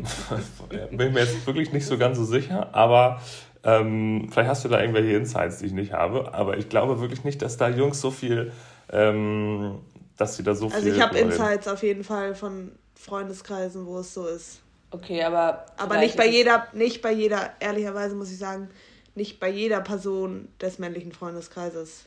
bin 0.90 1.08
ich 1.08 1.12
mir 1.12 1.20
jetzt 1.20 1.46
wirklich 1.46 1.72
nicht 1.72 1.86
so 1.86 1.98
ganz 1.98 2.16
so 2.16 2.24
sicher, 2.24 2.74
aber 2.74 3.20
ähm, 3.62 4.28
vielleicht 4.30 4.50
hast 4.50 4.64
du 4.64 4.68
da 4.68 4.80
irgendwelche 4.80 5.16
Insights, 5.16 5.58
die 5.58 5.66
ich 5.66 5.72
nicht 5.72 5.92
habe, 5.92 6.34
aber 6.34 6.58
ich 6.58 6.68
glaube 6.68 7.00
wirklich 7.00 7.24
nicht, 7.24 7.40
dass 7.40 7.56
da 7.56 7.68
Jungs 7.68 8.00
so 8.00 8.10
viel, 8.10 8.52
ähm, 8.92 9.78
dass 10.16 10.36
sie 10.36 10.42
da 10.42 10.54
so 10.54 10.66
also 10.66 10.78
viel. 10.78 10.90
Also 10.90 10.96
ich 10.96 11.02
habe 11.02 11.18
Insights 11.18 11.66
auf 11.66 11.82
jeden 11.82 12.04
Fall 12.04 12.34
von 12.34 12.72
Freundeskreisen, 12.94 13.86
wo 13.86 13.98
es 13.98 14.12
so 14.12 14.26
ist. 14.26 14.63
Okay, 14.94 15.24
aber. 15.24 15.66
Aber 15.76 15.98
nicht 15.98 16.16
bei 16.16 16.26
jeder, 16.26 16.68
nicht 16.72 17.02
bei 17.02 17.10
jeder, 17.10 17.50
ehrlicherweise 17.58 18.14
muss 18.14 18.30
ich 18.30 18.38
sagen, 18.38 18.68
nicht 19.16 19.40
bei 19.40 19.48
jeder 19.48 19.80
Person 19.80 20.48
des 20.60 20.78
männlichen 20.78 21.10
Freundeskreises. 21.10 22.04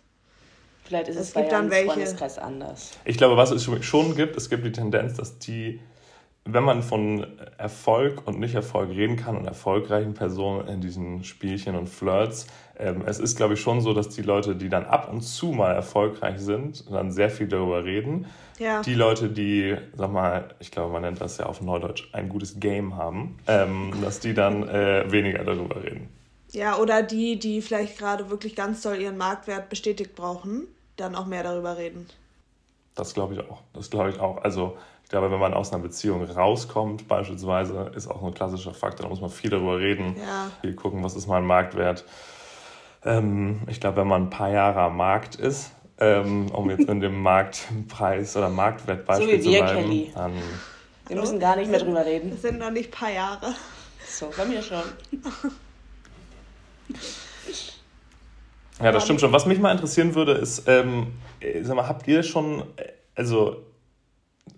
Vielleicht 0.85 1.09
ist 1.09 1.17
es, 1.17 1.27
es 1.27 1.33
bei 1.33 1.41
gibt 1.41 1.51
dann 1.51 1.69
welche. 1.69 1.91
Freundeskreis 1.91 2.37
anders. 2.37 2.91
Ich 3.03 3.17
glaube, 3.17 3.35
was 3.35 3.51
es 3.51 3.67
schon 3.81 4.15
gibt, 4.15 4.37
es 4.37 4.49
gibt 4.49 4.65
die 4.65 4.71
Tendenz, 4.71 5.15
dass 5.17 5.37
die, 5.37 5.81
wenn 6.47 6.63
man 6.63 6.81
von 6.83 7.25
Erfolg 7.57 8.25
und 8.25 8.39
Nicht-Erfolg 8.39 8.89
reden 8.89 9.15
kann 9.15 9.37
und 9.37 9.45
erfolgreichen 9.45 10.13
Personen 10.13 10.67
in 10.67 10.81
diesen 10.81 11.23
Spielchen 11.23 11.75
und 11.75 11.87
Flirts, 11.87 12.47
ähm, 12.77 13.03
es 13.05 13.19
ist, 13.19 13.37
glaube 13.37 13.55
ich, 13.55 13.61
schon 13.61 13.81
so, 13.81 13.93
dass 13.93 14.09
die 14.09 14.21
Leute, 14.21 14.55
die 14.55 14.69
dann 14.69 14.85
ab 14.85 15.09
und 15.11 15.21
zu 15.21 15.47
mal 15.47 15.73
erfolgreich 15.73 16.39
sind, 16.39 16.91
dann 16.91 17.11
sehr 17.11 17.29
viel 17.29 17.47
darüber 17.47 17.83
reden 17.83 18.27
ja. 18.59 18.81
Die 18.81 18.95
Leute, 18.95 19.29
die, 19.29 19.77
sag 19.95 20.11
mal, 20.11 20.49
ich 20.59 20.71
glaube, 20.71 20.91
man 20.91 21.03
nennt 21.03 21.21
das 21.21 21.37
ja 21.37 21.45
auf 21.45 21.61
Neudeutsch, 21.61 22.09
ein 22.13 22.27
gutes 22.29 22.59
Game 22.59 22.95
haben, 22.95 23.37
ähm, 23.47 23.93
dass 24.01 24.19
die 24.19 24.33
dann 24.33 24.67
äh, 24.67 25.11
weniger 25.11 25.43
darüber 25.43 25.83
reden. 25.83 26.09
Ja, 26.51 26.77
oder 26.77 27.03
die, 27.03 27.37
die 27.37 27.61
vielleicht 27.61 27.99
gerade 27.99 28.29
wirklich 28.29 28.55
ganz 28.55 28.81
doll 28.81 28.99
ihren 28.99 29.17
Marktwert 29.17 29.69
bestätigt 29.69 30.15
brauchen, 30.15 30.67
dann 30.95 31.15
auch 31.15 31.27
mehr 31.27 31.43
darüber 31.43 31.77
reden. 31.77 32.07
Das 32.95 33.13
glaube 33.13 33.35
ich 33.35 33.39
auch. 33.41 33.61
Das 33.73 33.91
glaube 33.91 34.09
ich 34.09 34.19
auch. 34.19 34.43
Also 34.43 34.77
ich 35.07 35.09
glaube, 35.09 35.31
wenn 35.31 35.39
man 35.39 35.53
aus 35.53 35.71
einer 35.71 35.81
Beziehung 35.81 36.21
rauskommt, 36.21 37.07
beispielsweise, 37.07 37.93
ist 37.95 38.09
auch 38.09 38.21
ein 38.21 38.33
klassischer 38.33 38.73
Faktor. 38.73 39.05
Da 39.05 39.09
muss 39.09 39.21
man 39.21 39.29
viel 39.29 39.49
darüber 39.49 39.79
reden, 39.79 40.17
ja. 40.19 40.51
viel 40.59 40.75
gucken, 40.75 41.01
was 41.01 41.15
ist 41.15 41.27
mein 41.27 41.45
Marktwert. 41.45 42.03
Ähm, 43.05 43.61
ich 43.67 43.79
glaube, 43.79 44.01
wenn 44.01 44.07
man 44.07 44.23
ein 44.23 44.29
paar 44.29 44.49
Jahre 44.49 44.81
am 44.81 44.97
Markt 44.97 45.35
ist, 45.35 45.71
ähm, 45.97 46.51
um 46.51 46.69
jetzt 46.69 46.89
in 46.89 46.99
dem 46.99 47.21
Marktpreis 47.21 48.35
oder 48.35 48.49
Marktwertbeispiel 48.49 49.41
so 49.41 49.49
zu 49.49 49.57
bleiben. 49.57 49.79
Kelly. 49.79 50.11
Dann 50.13 50.33
wir 51.07 51.15
müssen 51.15 51.39
gar 51.39 51.55
nicht 51.55 51.71
mehr 51.71 51.79
drüber 51.79 52.05
reden. 52.05 52.31
Das 52.31 52.41
sind 52.41 52.59
noch 52.59 52.71
nicht 52.71 52.89
ein 52.89 52.99
paar 52.99 53.11
Jahre. 53.11 53.55
So, 54.05 54.29
bei 54.35 54.43
mir 54.43 54.61
schon. 54.61 54.83
Ja, 58.83 58.91
das 58.91 59.05
stimmt 59.05 59.21
schon. 59.21 59.31
Was 59.31 59.45
mich 59.45 59.59
mal 59.59 59.71
interessieren 59.71 60.15
würde, 60.15 60.33
ist, 60.33 60.63
ähm, 60.67 61.13
sag 61.61 61.77
mal, 61.77 61.87
habt 61.87 62.09
ihr 62.09 62.23
schon, 62.23 62.65
also 63.15 63.66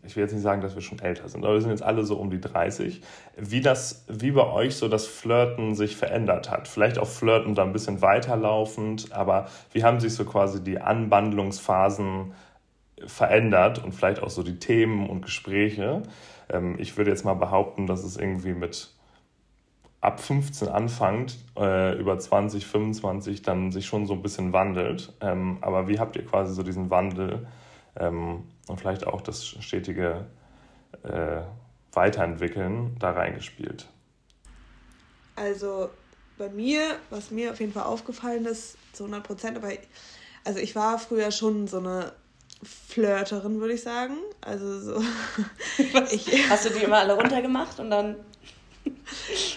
ich 0.09 0.15
will 0.15 0.23
jetzt 0.23 0.33
nicht 0.33 0.41
sagen, 0.41 0.61
dass 0.61 0.73
wir 0.73 0.81
schon 0.81 0.97
älter 0.97 1.29
sind, 1.29 1.45
aber 1.45 1.53
wir 1.53 1.61
sind 1.61 1.69
jetzt 1.69 1.83
alle 1.83 2.03
so 2.03 2.15
um 2.15 2.31
die 2.31 2.41
30, 2.41 3.01
wie 3.37 3.61
das, 3.61 4.05
wie 4.07 4.31
bei 4.31 4.47
euch 4.51 4.75
so 4.75 4.87
das 4.87 5.05
Flirten 5.05 5.75
sich 5.75 5.95
verändert 5.95 6.49
hat. 6.49 6.67
Vielleicht 6.67 6.97
auch 6.97 7.07
Flirten 7.07 7.53
da 7.53 7.61
ein 7.61 7.73
bisschen 7.73 8.01
weiterlaufend, 8.01 9.11
aber 9.11 9.47
wie 9.71 9.83
haben 9.83 9.99
sich 9.99 10.15
so 10.15 10.25
quasi 10.25 10.63
die 10.63 10.81
Anwandlungsphasen 10.81 12.33
verändert 13.05 13.83
und 13.83 13.93
vielleicht 13.93 14.23
auch 14.23 14.31
so 14.31 14.41
die 14.41 14.57
Themen 14.57 15.07
und 15.07 15.21
Gespräche. 15.21 16.01
Ähm, 16.49 16.75
ich 16.79 16.97
würde 16.97 17.11
jetzt 17.11 17.23
mal 17.23 17.35
behaupten, 17.35 17.85
dass 17.85 18.03
es 18.03 18.17
irgendwie 18.17 18.53
mit 18.53 18.89
ab 20.01 20.19
15 20.19 20.69
anfängt, 20.69 21.37
äh, 21.55 21.95
über 21.99 22.17
20, 22.17 22.65
25 22.65 23.43
dann 23.43 23.71
sich 23.71 23.85
schon 23.85 24.07
so 24.07 24.13
ein 24.13 24.23
bisschen 24.23 24.53
wandelt. 24.53 25.13
Ähm, 25.21 25.59
aber 25.61 25.87
wie 25.87 25.99
habt 25.99 26.15
ihr 26.15 26.25
quasi 26.25 26.51
so 26.51 26.63
diesen 26.63 26.89
Wandel 26.89 27.45
ähm, 27.95 28.45
und 28.69 28.79
vielleicht 28.79 29.07
auch 29.07 29.21
das 29.21 29.45
stetige 29.45 30.27
äh, 31.03 31.41
Weiterentwickeln 31.91 32.95
da 32.99 33.11
reingespielt? 33.11 33.87
Also 35.35 35.89
bei 36.37 36.49
mir, 36.49 36.97
was 37.09 37.31
mir 37.31 37.51
auf 37.51 37.59
jeden 37.59 37.73
Fall 37.73 37.83
aufgefallen 37.83 38.45
ist, 38.45 38.77
zu 38.93 39.03
100 39.03 39.25
Prozent, 39.25 39.57
aber 39.57 39.69
also 40.45 40.59
ich 40.59 40.75
war 40.75 40.99
früher 40.99 41.31
schon 41.31 41.67
so 41.67 41.79
eine 41.79 42.13
Flirterin, 42.63 43.59
würde 43.59 43.73
ich 43.73 43.81
sagen. 43.81 44.17
Also 44.41 44.79
so. 44.79 45.03
ich, 46.11 46.49
Hast 46.49 46.65
du 46.65 46.69
die 46.69 46.83
immer 46.83 46.97
alle 46.97 47.13
runtergemacht 47.13 47.79
und 47.79 47.89
dann. 47.89 48.17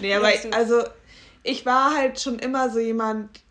nee, 0.01 0.15
aber 0.15 0.31
also 0.53 0.85
ich 1.43 1.67
war 1.67 1.95
halt 1.95 2.21
schon 2.21 2.39
immer 2.39 2.71
so 2.71 2.79
jemand, 2.79 3.42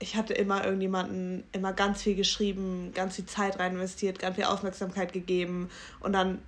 ich 0.00 0.16
hatte 0.16 0.32
immer 0.32 0.64
irgendjemanden 0.64 1.44
immer 1.52 1.72
ganz 1.72 2.02
viel 2.02 2.16
geschrieben, 2.16 2.92
ganz 2.94 3.16
viel 3.16 3.26
Zeit 3.26 3.58
rein 3.58 3.74
investiert, 3.74 4.18
ganz 4.18 4.36
viel 4.36 4.44
Aufmerksamkeit 4.44 5.12
gegeben 5.12 5.70
und 6.00 6.14
dann 6.14 6.40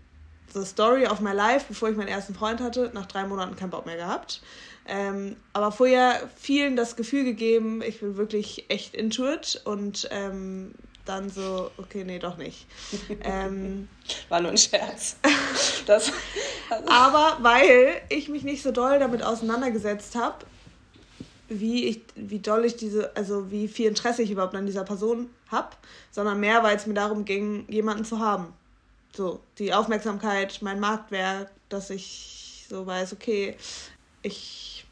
so 0.53 0.65
Story 0.65 1.07
of 1.07 1.21
my 1.21 1.33
life, 1.33 1.67
bevor 1.69 1.91
ich 1.91 1.97
meinen 1.97 2.09
ersten 2.09 2.35
Freund 2.35 2.61
hatte, 2.61 2.91
nach 2.95 3.07
drei 3.07 3.25
Monaten 3.25 3.55
keinen 3.57 3.71
Bock 3.71 3.87
mehr 3.87 3.97
gehabt. 3.97 4.43
Ähm, 4.87 5.37
aber 5.53 5.71
vorher 5.71 6.29
vielen 6.37 6.77
das 6.77 6.97
Gefühl 6.97 7.25
gegeben, 7.25 7.83
ich 7.83 8.01
bin 8.01 8.17
wirklich 8.17 8.69
echt 8.69 8.95
into 8.95 9.31
it 9.31 9.61
und 9.65 10.09
ähm, 10.11 10.73
dann 11.05 11.31
so, 11.31 11.71
okay, 11.77 12.05
nee, 12.05 12.19
doch 12.19 12.37
nicht. 12.37 12.67
ähm, 13.23 13.89
War 14.29 14.41
nur 14.41 14.51
ein 14.53 14.59
Scherz. 14.59 15.17
Das, 15.85 16.13
also. 16.71 16.89
Aber 16.89 17.39
weil 17.41 18.03
ich 18.09 18.29
mich 18.29 18.45
nicht 18.45 18.63
so 18.63 18.71
doll 18.71 19.01
damit 19.01 19.25
auseinandergesetzt 19.25 20.15
habe, 20.15 20.47
wie 21.61 21.87
ich, 21.87 22.01
wie 22.15 22.39
doll 22.39 22.65
ich 22.65 22.77
diese, 22.77 23.15
also 23.17 23.51
wie 23.51 23.69
viel 23.69 23.89
Interesse 23.89 24.23
ich 24.23 24.31
überhaupt 24.31 24.55
an 24.55 24.67
dieser 24.67 24.85
Person 24.85 25.31
habe, 25.49 25.71
sondern 26.11 26.41
mehr, 26.41 26.63
weil 26.63 26.77
es 26.77 26.87
mir 26.87 26.95
darum 26.95 27.25
ging, 27.25 27.65
jemanden 27.69 28.05
zu 28.05 28.19
haben. 28.19 28.53
So, 29.15 29.41
die 29.59 29.75
Aufmerksamkeit, 29.75 30.59
mein 30.63 30.81
Marktwert, 30.81 31.51
dass 31.69 31.91
ich 31.91 32.67
so 32.69 32.87
weiß, 32.87 33.13
okay, 33.13 33.57
ich. 34.23 34.87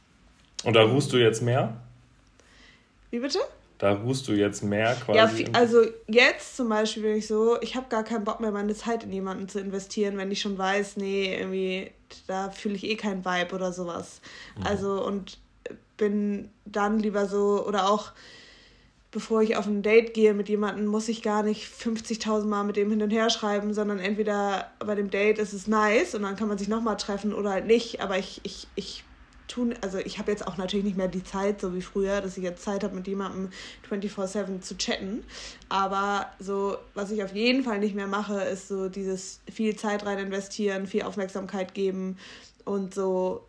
Und 0.64 0.74
da 0.74 0.82
ruhst 0.82 1.12
du 1.12 1.16
jetzt 1.16 1.42
mehr? 1.42 1.80
Wie 3.10 3.18
bitte? 3.18 3.40
Da 3.78 3.94
ruhst 3.94 4.28
du 4.28 4.32
jetzt 4.32 4.62
mehr 4.62 4.94
quasi. 4.94 5.44
Ja, 5.44 5.48
also 5.54 5.86
jetzt 6.06 6.54
zum 6.54 6.68
Beispiel 6.68 7.02
bin 7.02 7.16
ich 7.16 7.26
so, 7.26 7.58
ich 7.62 7.76
habe 7.76 7.86
gar 7.88 8.04
keinen 8.04 8.24
Bock 8.24 8.40
mehr, 8.40 8.50
meine 8.50 8.74
Zeit 8.74 9.04
in 9.04 9.12
jemanden 9.12 9.48
zu 9.48 9.58
investieren, 9.58 10.18
wenn 10.18 10.30
ich 10.30 10.42
schon 10.42 10.58
weiß, 10.58 10.98
nee, 10.98 11.34
irgendwie, 11.34 11.90
da 12.26 12.50
fühle 12.50 12.74
ich 12.74 12.84
eh 12.84 12.96
keinen 12.96 13.24
Vibe 13.24 13.54
oder 13.54 13.72
sowas. 13.72 14.20
Mhm. 14.58 14.66
Also, 14.66 15.02
und 15.02 15.38
bin 16.00 16.48
dann 16.64 16.98
lieber 16.98 17.26
so, 17.26 17.64
oder 17.64 17.90
auch 17.90 18.12
bevor 19.12 19.42
ich 19.42 19.56
auf 19.56 19.66
ein 19.66 19.82
Date 19.82 20.14
gehe 20.14 20.34
mit 20.34 20.48
jemandem, 20.48 20.86
muss 20.86 21.08
ich 21.08 21.22
gar 21.22 21.42
nicht 21.42 21.66
50.000 21.66 22.46
Mal 22.46 22.64
mit 22.64 22.76
dem 22.76 22.90
hin 22.90 23.02
und 23.02 23.10
her 23.10 23.28
schreiben, 23.28 23.74
sondern 23.74 23.98
entweder 23.98 24.70
bei 24.78 24.94
dem 24.94 25.10
Date 25.10 25.38
ist 25.38 25.52
es 25.52 25.66
nice 25.66 26.14
und 26.14 26.22
dann 26.22 26.36
kann 26.36 26.48
man 26.48 26.58
sich 26.58 26.68
nochmal 26.68 26.96
treffen 26.96 27.34
oder 27.34 27.50
halt 27.50 27.66
nicht. 27.66 28.00
Aber 28.00 28.18
ich, 28.18 28.40
ich, 28.44 28.68
ich 28.76 29.04
tun, 29.48 29.74
also 29.80 29.98
ich 29.98 30.18
habe 30.18 30.30
jetzt 30.30 30.46
auch 30.46 30.56
natürlich 30.56 30.84
nicht 30.84 30.96
mehr 30.96 31.08
die 31.08 31.24
Zeit, 31.24 31.60
so 31.60 31.74
wie 31.74 31.82
früher, 31.82 32.20
dass 32.20 32.36
ich 32.36 32.44
jetzt 32.44 32.62
Zeit 32.62 32.84
habe, 32.84 32.94
mit 32.94 33.08
jemandem 33.08 33.50
24-7 33.90 34.60
zu 34.60 34.78
chatten. 34.78 35.24
Aber 35.68 36.26
so, 36.38 36.76
was 36.94 37.10
ich 37.10 37.22
auf 37.24 37.34
jeden 37.34 37.64
Fall 37.64 37.80
nicht 37.80 37.96
mehr 37.96 38.06
mache, 38.06 38.40
ist 38.42 38.68
so 38.68 38.88
dieses 38.88 39.40
viel 39.52 39.74
Zeit 39.76 40.06
rein 40.06 40.18
investieren, 40.18 40.86
viel 40.86 41.02
Aufmerksamkeit 41.02 41.74
geben 41.74 42.16
und 42.64 42.94
so, 42.94 43.44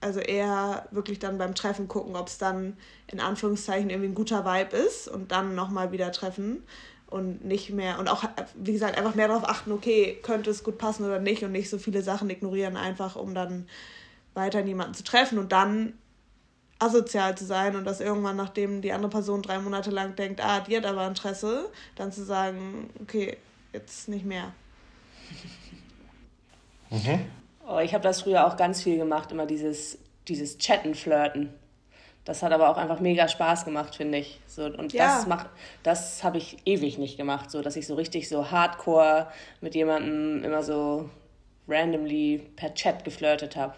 also 0.00 0.20
eher 0.20 0.86
wirklich 0.90 1.18
dann 1.18 1.38
beim 1.38 1.54
Treffen 1.54 1.88
gucken, 1.88 2.16
ob 2.16 2.28
es 2.28 2.38
dann 2.38 2.76
in 3.06 3.20
Anführungszeichen 3.20 3.90
irgendwie 3.90 4.10
ein 4.10 4.14
guter 4.14 4.44
Vibe 4.44 4.76
ist 4.76 5.08
und 5.08 5.32
dann 5.32 5.54
nochmal 5.54 5.92
wieder 5.92 6.12
treffen 6.12 6.62
und 7.08 7.44
nicht 7.44 7.70
mehr 7.70 7.98
und 7.98 8.08
auch 8.08 8.24
wie 8.54 8.72
gesagt 8.72 8.96
einfach 8.96 9.14
mehr 9.14 9.28
darauf 9.28 9.48
achten 9.48 9.72
okay 9.72 10.18
könnte 10.22 10.50
es 10.50 10.62
gut 10.62 10.76
passen 10.76 11.04
oder 11.04 11.18
nicht 11.18 11.42
und 11.42 11.52
nicht 11.52 11.70
so 11.70 11.78
viele 11.78 12.02
Sachen 12.02 12.28
ignorieren 12.28 12.76
einfach 12.76 13.16
um 13.16 13.34
dann 13.34 13.66
weiter 14.34 14.62
niemanden 14.62 14.94
zu 14.94 15.04
treffen 15.04 15.38
und 15.38 15.50
dann 15.50 15.94
asozial 16.78 17.36
zu 17.36 17.44
sein 17.44 17.76
und 17.76 17.84
das 17.84 18.00
irgendwann, 18.00 18.36
nachdem 18.36 18.82
die 18.82 18.92
andere 18.92 19.10
Person 19.10 19.42
drei 19.42 19.58
Monate 19.58 19.90
lang 19.90 20.14
denkt, 20.14 20.40
ah, 20.40 20.60
die 20.60 20.76
hat 20.76 20.86
aber 20.86 21.06
Interesse, 21.06 21.70
dann 21.96 22.12
zu 22.12 22.24
sagen, 22.24 22.90
okay, 23.02 23.36
jetzt 23.72 24.08
nicht 24.08 24.24
mehr. 24.24 24.52
Mhm. 26.90 27.26
Oh, 27.68 27.78
ich 27.78 27.92
habe 27.92 28.02
das 28.02 28.22
früher 28.22 28.46
auch 28.46 28.56
ganz 28.56 28.82
viel 28.82 28.96
gemacht, 28.96 29.30
immer 29.30 29.46
dieses, 29.46 29.98
dieses 30.26 30.58
Chatten, 30.58 30.94
Flirten. 30.94 31.52
Das 32.24 32.42
hat 32.42 32.52
aber 32.52 32.68
auch 32.68 32.76
einfach 32.76 33.00
mega 33.00 33.28
Spaß 33.28 33.64
gemacht, 33.64 33.96
finde 33.96 34.18
ich. 34.18 34.40
So, 34.46 34.66
und 34.66 34.92
ja. 34.92 35.06
das 35.06 35.26
macht, 35.26 35.46
das 35.82 36.24
habe 36.24 36.38
ich 36.38 36.58
ewig 36.64 36.98
nicht 36.98 37.16
gemacht, 37.16 37.50
so 37.50 37.62
dass 37.62 37.76
ich 37.76 37.86
so 37.86 37.94
richtig 37.94 38.28
so 38.28 38.50
hardcore 38.50 39.28
mit 39.60 39.74
jemandem 39.74 40.44
immer 40.44 40.62
so 40.62 41.08
randomly 41.66 42.42
per 42.56 42.74
Chat 42.74 43.04
geflirtet 43.04 43.56
habe 43.56 43.74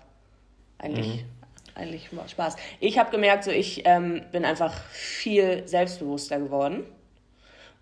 eigentlich, 0.81 1.23
mhm. 1.23 1.25
eigentlich 1.75 2.13
macht 2.13 2.31
Spaß. 2.31 2.57
Ich 2.81 2.99
habe 2.99 3.11
gemerkt, 3.11 3.45
so 3.45 3.51
ich 3.51 3.87
ähm, 3.87 4.23
bin 4.33 4.45
einfach 4.45 4.73
viel 4.91 5.67
selbstbewusster 5.67 6.39
geworden 6.39 6.85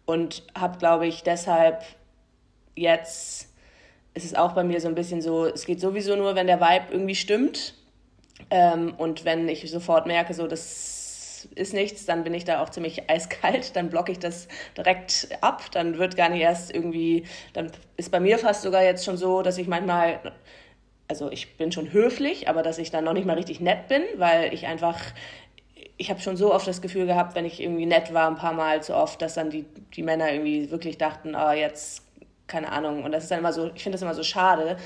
und 0.05 0.43
habe, 0.55 0.79
glaube 0.79 1.07
ich, 1.07 1.23
deshalb 1.23 1.83
jetzt 2.75 3.48
ist 4.19 4.25
es 4.25 4.35
auch 4.35 4.53
bei 4.53 4.65
mir 4.65 4.81
so 4.81 4.89
ein 4.89 4.95
bisschen 4.95 5.23
so, 5.23 5.47
es 5.47 5.65
geht 5.65 5.81
sowieso 5.81 6.17
nur, 6.17 6.35
wenn 6.35 6.47
der 6.47 6.61
Vibe 6.61 6.87
irgendwie 6.91 7.15
stimmt. 7.15 7.75
Ähm, 8.51 8.95
und 8.99 9.25
wenn 9.25 9.49
ich 9.49 9.71
sofort 9.71 10.07
merke, 10.07 10.35
so 10.35 10.47
das 10.47 11.49
ist 11.55 11.73
nichts, 11.73 12.05
dann 12.05 12.25
bin 12.25 12.35
ich 12.35 12.45
da 12.45 12.63
auch 12.63 12.69
ziemlich 12.69 13.09
eiskalt, 13.09 13.77
dann 13.77 13.91
blocke 13.91 14.13
ich 14.13 14.19
das 14.19 14.49
direkt 14.77 15.29
ab, 15.41 15.65
dann 15.73 15.99
wird 15.99 16.17
gar 16.17 16.29
nicht 16.29 16.41
erst 16.41 16.75
irgendwie, 16.75 17.25
dann 17.53 17.71
ist 17.97 18.11
bei 18.11 18.21
mir 18.21 18.39
fast 18.39 18.63
sogar 18.63 18.83
jetzt 18.83 19.05
schon 19.05 19.17
so, 19.17 19.43
dass 19.43 19.57
ich 19.57 19.69
manchmal 19.69 20.21
also 21.09 21.31
ich 21.31 21.57
bin 21.57 21.73
schon 21.73 21.93
höflich, 21.93 22.49
aber 22.49 22.63
dass 22.63 22.79
ich 22.79 22.91
dann 22.91 23.05
noch 23.05 23.15
nicht 23.15 23.27
mal 23.27 23.37
richtig 23.37 23.61
nett 23.61 23.89
bin, 23.89 24.03
weil 24.17 24.53
ich 24.53 24.67
einfach, 24.67 24.99
ich 25.97 26.11
habe 26.11 26.21
schon 26.21 26.37
so 26.37 26.55
oft 26.55 26.69
das 26.69 26.83
Gefühl 26.83 27.07
gehabt, 27.07 27.35
wenn 27.35 27.47
ich 27.47 27.63
irgendwie 27.63 27.87
nett 27.87 28.13
war, 28.13 28.29
ein 28.29 28.37
paar 28.37 28.53
Mal 28.53 28.83
zu 28.83 28.95
oft, 28.95 29.23
dass 29.23 29.35
dann 29.35 29.51
die, 29.51 29.65
die 29.95 30.03
Männer 30.03 30.31
irgendwie 30.31 30.71
wirklich 30.71 30.99
dachten, 30.99 31.35
ah, 31.35 31.55
jetzt, 31.55 32.03
keine 32.49 32.73
Ahnung. 32.73 33.05
Und 33.05 33.13
das 33.13 33.23
ist 33.23 33.31
dann 33.31 33.39
immer 33.39 33.53
so, 33.53 33.71
ich 33.75 33.83
finde 33.83 33.95
das 33.95 34.03
immer 34.03 34.15
so 34.15 34.25
schade. 34.25 34.77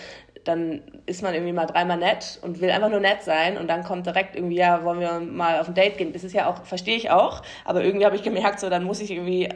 Dann 0.44 0.82
ist 1.06 1.22
man 1.22 1.32
irgendwie 1.32 1.52
mal 1.52 1.66
dreimal 1.66 1.96
nett 1.96 2.38
und 2.42 2.60
will 2.60 2.70
einfach 2.70 2.90
nur 2.90 3.00
nett 3.00 3.22
sein 3.22 3.56
und 3.56 3.68
dann 3.68 3.84
kommt 3.84 4.06
direkt 4.06 4.34
irgendwie, 4.36 4.56
ja, 4.56 4.84
wollen 4.84 5.00
wir 5.00 5.20
mal 5.20 5.60
auf 5.60 5.68
ein 5.68 5.74
Date 5.74 5.96
gehen. 5.96 6.12
Das 6.12 6.24
ist 6.24 6.34
ja 6.34 6.50
auch, 6.50 6.64
verstehe 6.64 6.96
ich 6.96 7.10
auch, 7.10 7.42
aber 7.64 7.84
irgendwie 7.84 8.04
habe 8.04 8.16
ich 8.16 8.22
gemerkt, 8.22 8.60
so, 8.60 8.68
dann 8.68 8.84
muss 8.84 9.00
ich 9.00 9.12
irgendwie 9.12 9.48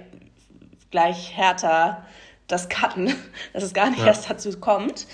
gleich 0.90 1.36
härter 1.36 2.06
das 2.46 2.68
cutten, 2.68 3.12
dass 3.52 3.64
es 3.64 3.74
gar 3.74 3.90
nicht 3.90 4.00
ja. 4.00 4.06
erst 4.06 4.30
dazu 4.30 4.58
kommt. 4.58 5.06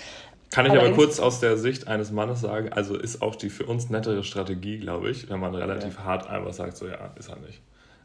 Kann 0.51 0.67
ich 0.67 0.71
aber, 0.71 0.81
aber 0.81 0.91
kurz 0.91 1.19
aus 1.19 1.39
der 1.39 1.57
Sicht 1.57 1.87
eines 1.87 2.11
Mannes 2.11 2.41
sagen, 2.41 2.71
also 2.71 2.95
ist 2.95 3.23
auch 3.23 3.35
die 3.35 3.49
für 3.49 3.65
uns 3.65 3.89
nettere 3.89 4.23
Strategie, 4.23 4.77
glaube 4.77 5.09
ich, 5.09 5.27
wenn 5.31 5.39
man 5.39 5.55
relativ 5.55 5.95
ja. 5.95 6.03
hart 6.03 6.29
einfach 6.29 6.53
sagt, 6.53 6.77
so 6.77 6.87
ja, 6.87 7.11
ist 7.17 7.29
er 7.29 7.37
nicht. 7.37 7.59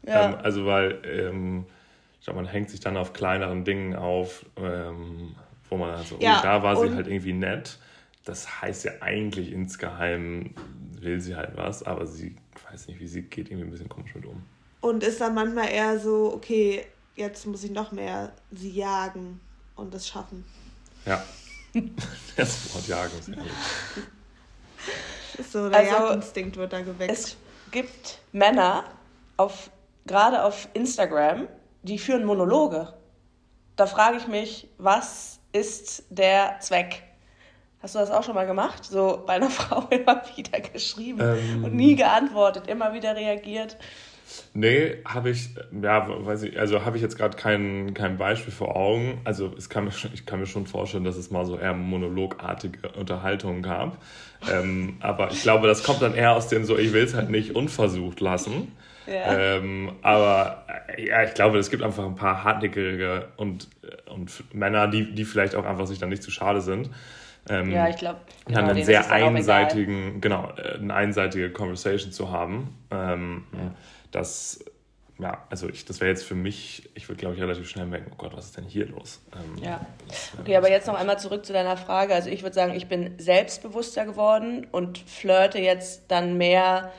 Ja. 0.07 0.29
Ähm, 0.29 0.37
also 0.41 0.65
weil, 0.65 0.97
ähm, 1.05 1.65
ich 2.19 2.25
glaube, 2.25 2.41
man 2.41 2.47
hängt 2.47 2.69
sich 2.69 2.79
dann 2.79 2.97
auf 2.97 3.13
kleineren 3.13 3.63
Dingen 3.63 3.95
auf, 3.95 4.45
ähm, 4.57 5.35
wo 5.69 5.77
man 5.77 5.91
also, 5.91 6.17
ja, 6.19 6.39
oh, 6.39 6.43
da 6.43 6.63
war 6.63 6.75
sie 6.75 6.93
halt 6.93 7.07
irgendwie 7.07 7.33
nett. 7.33 7.79
Das 8.25 8.61
heißt 8.61 8.85
ja 8.85 8.91
eigentlich 9.01 9.51
insgeheim 9.51 10.53
will 10.99 11.21
sie 11.21 11.35
halt 11.35 11.55
was, 11.55 11.83
aber 11.83 12.05
sie 12.05 12.35
weiß 12.69 12.87
nicht, 12.87 12.99
wie 12.99 13.07
sie 13.07 13.23
geht 13.23 13.49
irgendwie 13.49 13.67
ein 13.67 13.71
bisschen 13.71 13.89
komisch 13.89 14.13
mit 14.15 14.25
um. 14.25 14.43
Und 14.81 15.03
ist 15.03 15.21
dann 15.21 15.33
manchmal 15.33 15.69
eher 15.69 15.99
so, 15.99 16.33
okay, 16.33 16.85
jetzt 17.15 17.45
muss 17.45 17.63
ich 17.63 17.71
noch 17.71 17.91
mehr 17.91 18.31
sie 18.51 18.69
jagen 18.69 19.39
und 19.75 19.93
es 19.93 20.07
schaffen. 20.07 20.45
Ja. 21.05 21.23
das 22.35 22.73
Wort 22.73 22.87
jagen 22.87 23.19
ist 23.19 23.29
ehrlich. 23.29 23.51
So, 25.51 25.69
der 25.69 25.79
also, 25.79 25.91
Jagdinstinkt 25.91 26.57
wird 26.57 26.73
da 26.73 26.81
geweckt. 26.81 27.13
Es 27.13 27.37
gibt 27.71 28.19
Männer, 28.33 28.83
auf, 29.37 29.71
gerade 30.05 30.43
auf 30.43 30.67
Instagram, 30.73 31.47
die 31.83 31.99
führen 31.99 32.25
Monologe. 32.25 32.93
Da 33.75 33.87
frage 33.87 34.17
ich 34.17 34.27
mich, 34.27 34.67
was 34.77 35.39
ist 35.51 36.03
der 36.09 36.59
Zweck? 36.59 37.03
Hast 37.81 37.95
du 37.95 37.99
das 37.99 38.11
auch 38.11 38.23
schon 38.23 38.35
mal 38.35 38.45
gemacht? 38.45 38.83
So 38.83 39.23
bei 39.25 39.33
einer 39.33 39.49
Frau 39.49 39.87
immer 39.89 40.21
wieder 40.35 40.59
geschrieben 40.59 41.19
ähm, 41.21 41.63
und 41.63 41.75
nie 41.75 41.95
geantwortet, 41.95 42.67
immer 42.67 42.93
wieder 42.93 43.15
reagiert. 43.15 43.77
Nee, 44.53 44.97
habe 45.05 45.31
ich, 45.31 45.49
ja, 45.81 46.07
weiß 46.07 46.43
ich, 46.43 46.59
also 46.59 46.85
habe 46.85 46.97
ich 46.97 47.03
jetzt 47.03 47.17
gerade 47.17 47.35
kein, 47.35 47.93
kein 47.93 48.17
Beispiel 48.17 48.53
vor 48.53 48.75
Augen. 48.75 49.21
Also 49.23 49.51
es 49.57 49.69
kann 49.69 49.85
mir, 49.85 49.91
ich 50.13 50.25
kann 50.25 50.39
mir 50.39 50.45
schon 50.45 50.67
vorstellen, 50.67 51.03
dass 51.03 51.17
es 51.17 51.31
mal 51.31 51.45
so 51.45 51.57
eher 51.57 51.73
monologartige 51.73 52.89
Unterhaltungen 52.89 53.63
gab. 53.63 53.97
Ähm, 54.51 54.97
aber 54.99 55.31
ich 55.31 55.41
glaube, 55.41 55.67
das 55.67 55.83
kommt 55.83 56.01
dann 56.01 56.13
eher 56.13 56.35
aus 56.35 56.47
dem 56.47 56.65
so, 56.65 56.77
ich 56.77 56.93
will 56.93 57.03
es 57.03 57.15
halt 57.15 57.29
nicht 57.29 57.55
unversucht 57.55 58.19
lassen. 58.19 58.71
Ja. 59.09 59.57
Ähm, 59.57 59.93
aber 60.01 60.65
äh, 60.95 61.07
ja, 61.07 61.23
ich 61.23 61.33
glaube, 61.33 61.57
es 61.57 61.69
gibt 61.69 61.83
einfach 61.83 62.05
ein 62.05 62.15
paar 62.15 62.43
hartnäckige 62.43 63.29
und, 63.37 63.67
und 64.13 64.53
Männer, 64.53 64.87
die, 64.87 65.13
die 65.13 65.25
vielleicht 65.25 65.55
auch 65.55 65.65
einfach 65.65 65.87
sich 65.87 65.99
dann 65.99 66.09
nicht 66.09 66.23
zu 66.23 66.31
schade 66.31 66.61
sind. 66.61 66.89
Ähm, 67.49 67.71
ja, 67.71 67.89
ich 67.89 67.97
glaube. 67.97 68.19
Genau, 68.45 68.59
dann 68.59 68.69
einen 68.69 68.83
sehr 68.83 69.11
einseitigen, 69.11 70.21
genau, 70.21 70.51
äh, 70.57 70.77
eine 70.77 70.93
einseitige 70.93 71.51
Conversation 71.51 72.11
zu 72.11 72.31
haben. 72.31 72.77
Ähm, 72.91 73.45
ja 73.53 73.71
das, 74.11 74.63
ja, 75.19 75.45
also 75.49 75.69
ich, 75.69 75.85
das 75.85 75.99
wäre 75.99 76.09
jetzt 76.09 76.23
für 76.23 76.35
mich, 76.35 76.89
ich 76.95 77.09
würde 77.09 77.19
glaube 77.19 77.35
ich 77.35 77.41
relativ 77.41 77.69
schnell 77.69 77.85
merken, 77.85 78.11
oh 78.11 78.15
Gott, 78.17 78.35
was 78.35 78.45
ist 78.45 78.57
denn 78.57 78.65
hier 78.65 78.87
los? 78.87 79.21
Ähm, 79.33 79.63
ja. 79.63 79.85
Okay, 80.39 80.55
aber 80.55 80.69
jetzt 80.69 80.87
noch 80.87 80.95
einmal 80.95 81.19
zurück 81.19 81.45
zu 81.45 81.53
deiner 81.53 81.77
Frage. 81.77 82.13
Also 82.13 82.29
ich 82.29 82.43
würde 82.43 82.55
sagen, 82.55 82.73
ich 82.73 82.87
bin 82.87 83.15
selbstbewusster 83.17 84.05
geworden 84.05 84.67
und 84.71 84.97
flirte 84.97 85.59
jetzt 85.59 86.03
dann 86.07 86.37
mehr 86.37 86.91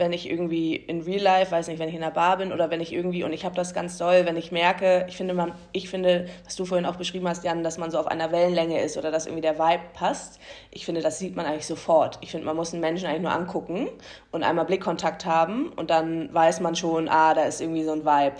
wenn 0.00 0.12
ich 0.12 0.28
irgendwie 0.28 0.74
in 0.74 1.02
Real 1.02 1.22
Life, 1.22 1.52
weiß 1.52 1.68
nicht, 1.68 1.78
wenn 1.78 1.88
ich 1.88 1.94
in 1.94 2.02
einer 2.02 2.10
Bar 2.10 2.38
bin 2.38 2.52
oder 2.52 2.70
wenn 2.70 2.80
ich 2.80 2.92
irgendwie, 2.92 3.22
und 3.22 3.32
ich 3.32 3.44
habe 3.44 3.54
das 3.54 3.72
ganz 3.74 3.98
doll, 3.98 4.26
wenn 4.26 4.36
ich 4.36 4.50
merke, 4.50 5.06
ich 5.08 5.16
finde, 5.16 5.34
man, 5.34 5.52
ich 5.72 5.88
finde, 5.88 6.26
was 6.44 6.56
du 6.56 6.64
vorhin 6.64 6.86
auch 6.86 6.96
beschrieben 6.96 7.28
hast, 7.28 7.44
Jan, 7.44 7.62
dass 7.62 7.78
man 7.78 7.92
so 7.92 7.98
auf 7.98 8.08
einer 8.08 8.32
Wellenlänge 8.32 8.80
ist 8.80 8.96
oder 8.96 9.12
dass 9.12 9.26
irgendwie 9.26 9.42
der 9.42 9.58
Vibe 9.58 9.84
passt, 9.94 10.40
ich 10.72 10.84
finde, 10.84 11.02
das 11.02 11.18
sieht 11.20 11.36
man 11.36 11.46
eigentlich 11.46 11.66
sofort. 11.66 12.18
Ich 12.22 12.32
finde, 12.32 12.46
man 12.46 12.56
muss 12.56 12.72
einen 12.72 12.80
Menschen 12.80 13.06
eigentlich 13.06 13.22
nur 13.22 13.32
angucken 13.32 13.88
und 14.32 14.42
einmal 14.42 14.64
Blickkontakt 14.64 15.26
haben 15.26 15.68
und 15.68 15.90
dann 15.90 16.32
weiß 16.34 16.60
man 16.60 16.74
schon, 16.74 17.08
ah, 17.08 17.34
da 17.34 17.42
ist 17.42 17.60
irgendwie 17.60 17.84
so 17.84 17.92
ein 17.92 18.04
Vibe. 18.04 18.36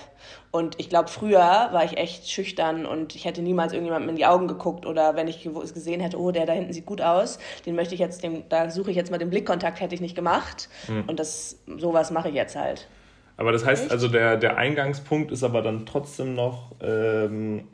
Und 0.52 0.80
ich 0.80 0.88
glaube, 0.88 1.08
früher 1.08 1.38
war 1.38 1.84
ich 1.84 1.96
echt 1.96 2.28
schüchtern 2.28 2.84
und 2.84 3.14
ich 3.14 3.24
hätte 3.24 3.40
niemals 3.40 3.72
irgendjemandem 3.72 4.10
in 4.10 4.16
die 4.16 4.26
Augen 4.26 4.48
geguckt 4.48 4.84
oder 4.84 5.14
wenn 5.14 5.28
ich 5.28 5.42
gesehen 5.44 6.00
hätte, 6.00 6.18
oh, 6.18 6.32
der 6.32 6.44
da 6.44 6.52
hinten 6.52 6.72
sieht 6.72 6.86
gut 6.86 7.00
aus, 7.00 7.38
den 7.66 7.76
möchte 7.76 7.94
ich 7.94 8.00
jetzt, 8.00 8.24
dem, 8.24 8.42
da 8.48 8.68
suche 8.68 8.90
ich 8.90 8.96
jetzt 8.96 9.12
mal 9.12 9.18
den 9.18 9.30
Blickkontakt, 9.30 9.80
hätte 9.80 9.94
ich 9.94 10.00
nicht 10.00 10.16
gemacht. 10.16 10.68
Mhm. 10.88 11.04
Und 11.06 11.20
das, 11.20 11.60
sowas 11.78 12.10
mache 12.10 12.30
ich 12.30 12.34
jetzt 12.34 12.56
halt. 12.56 12.88
Aber 13.36 13.52
das 13.52 13.64
heißt, 13.64 13.84
Echt? 13.84 13.92
also 13.92 14.08
der, 14.08 14.36
der 14.36 14.56
Eingangspunkt 14.56 15.30
ist 15.30 15.44
aber 15.44 15.62
dann 15.62 15.86
trotzdem 15.86 16.34
noch, 16.34 16.72
ähm, 16.82 17.68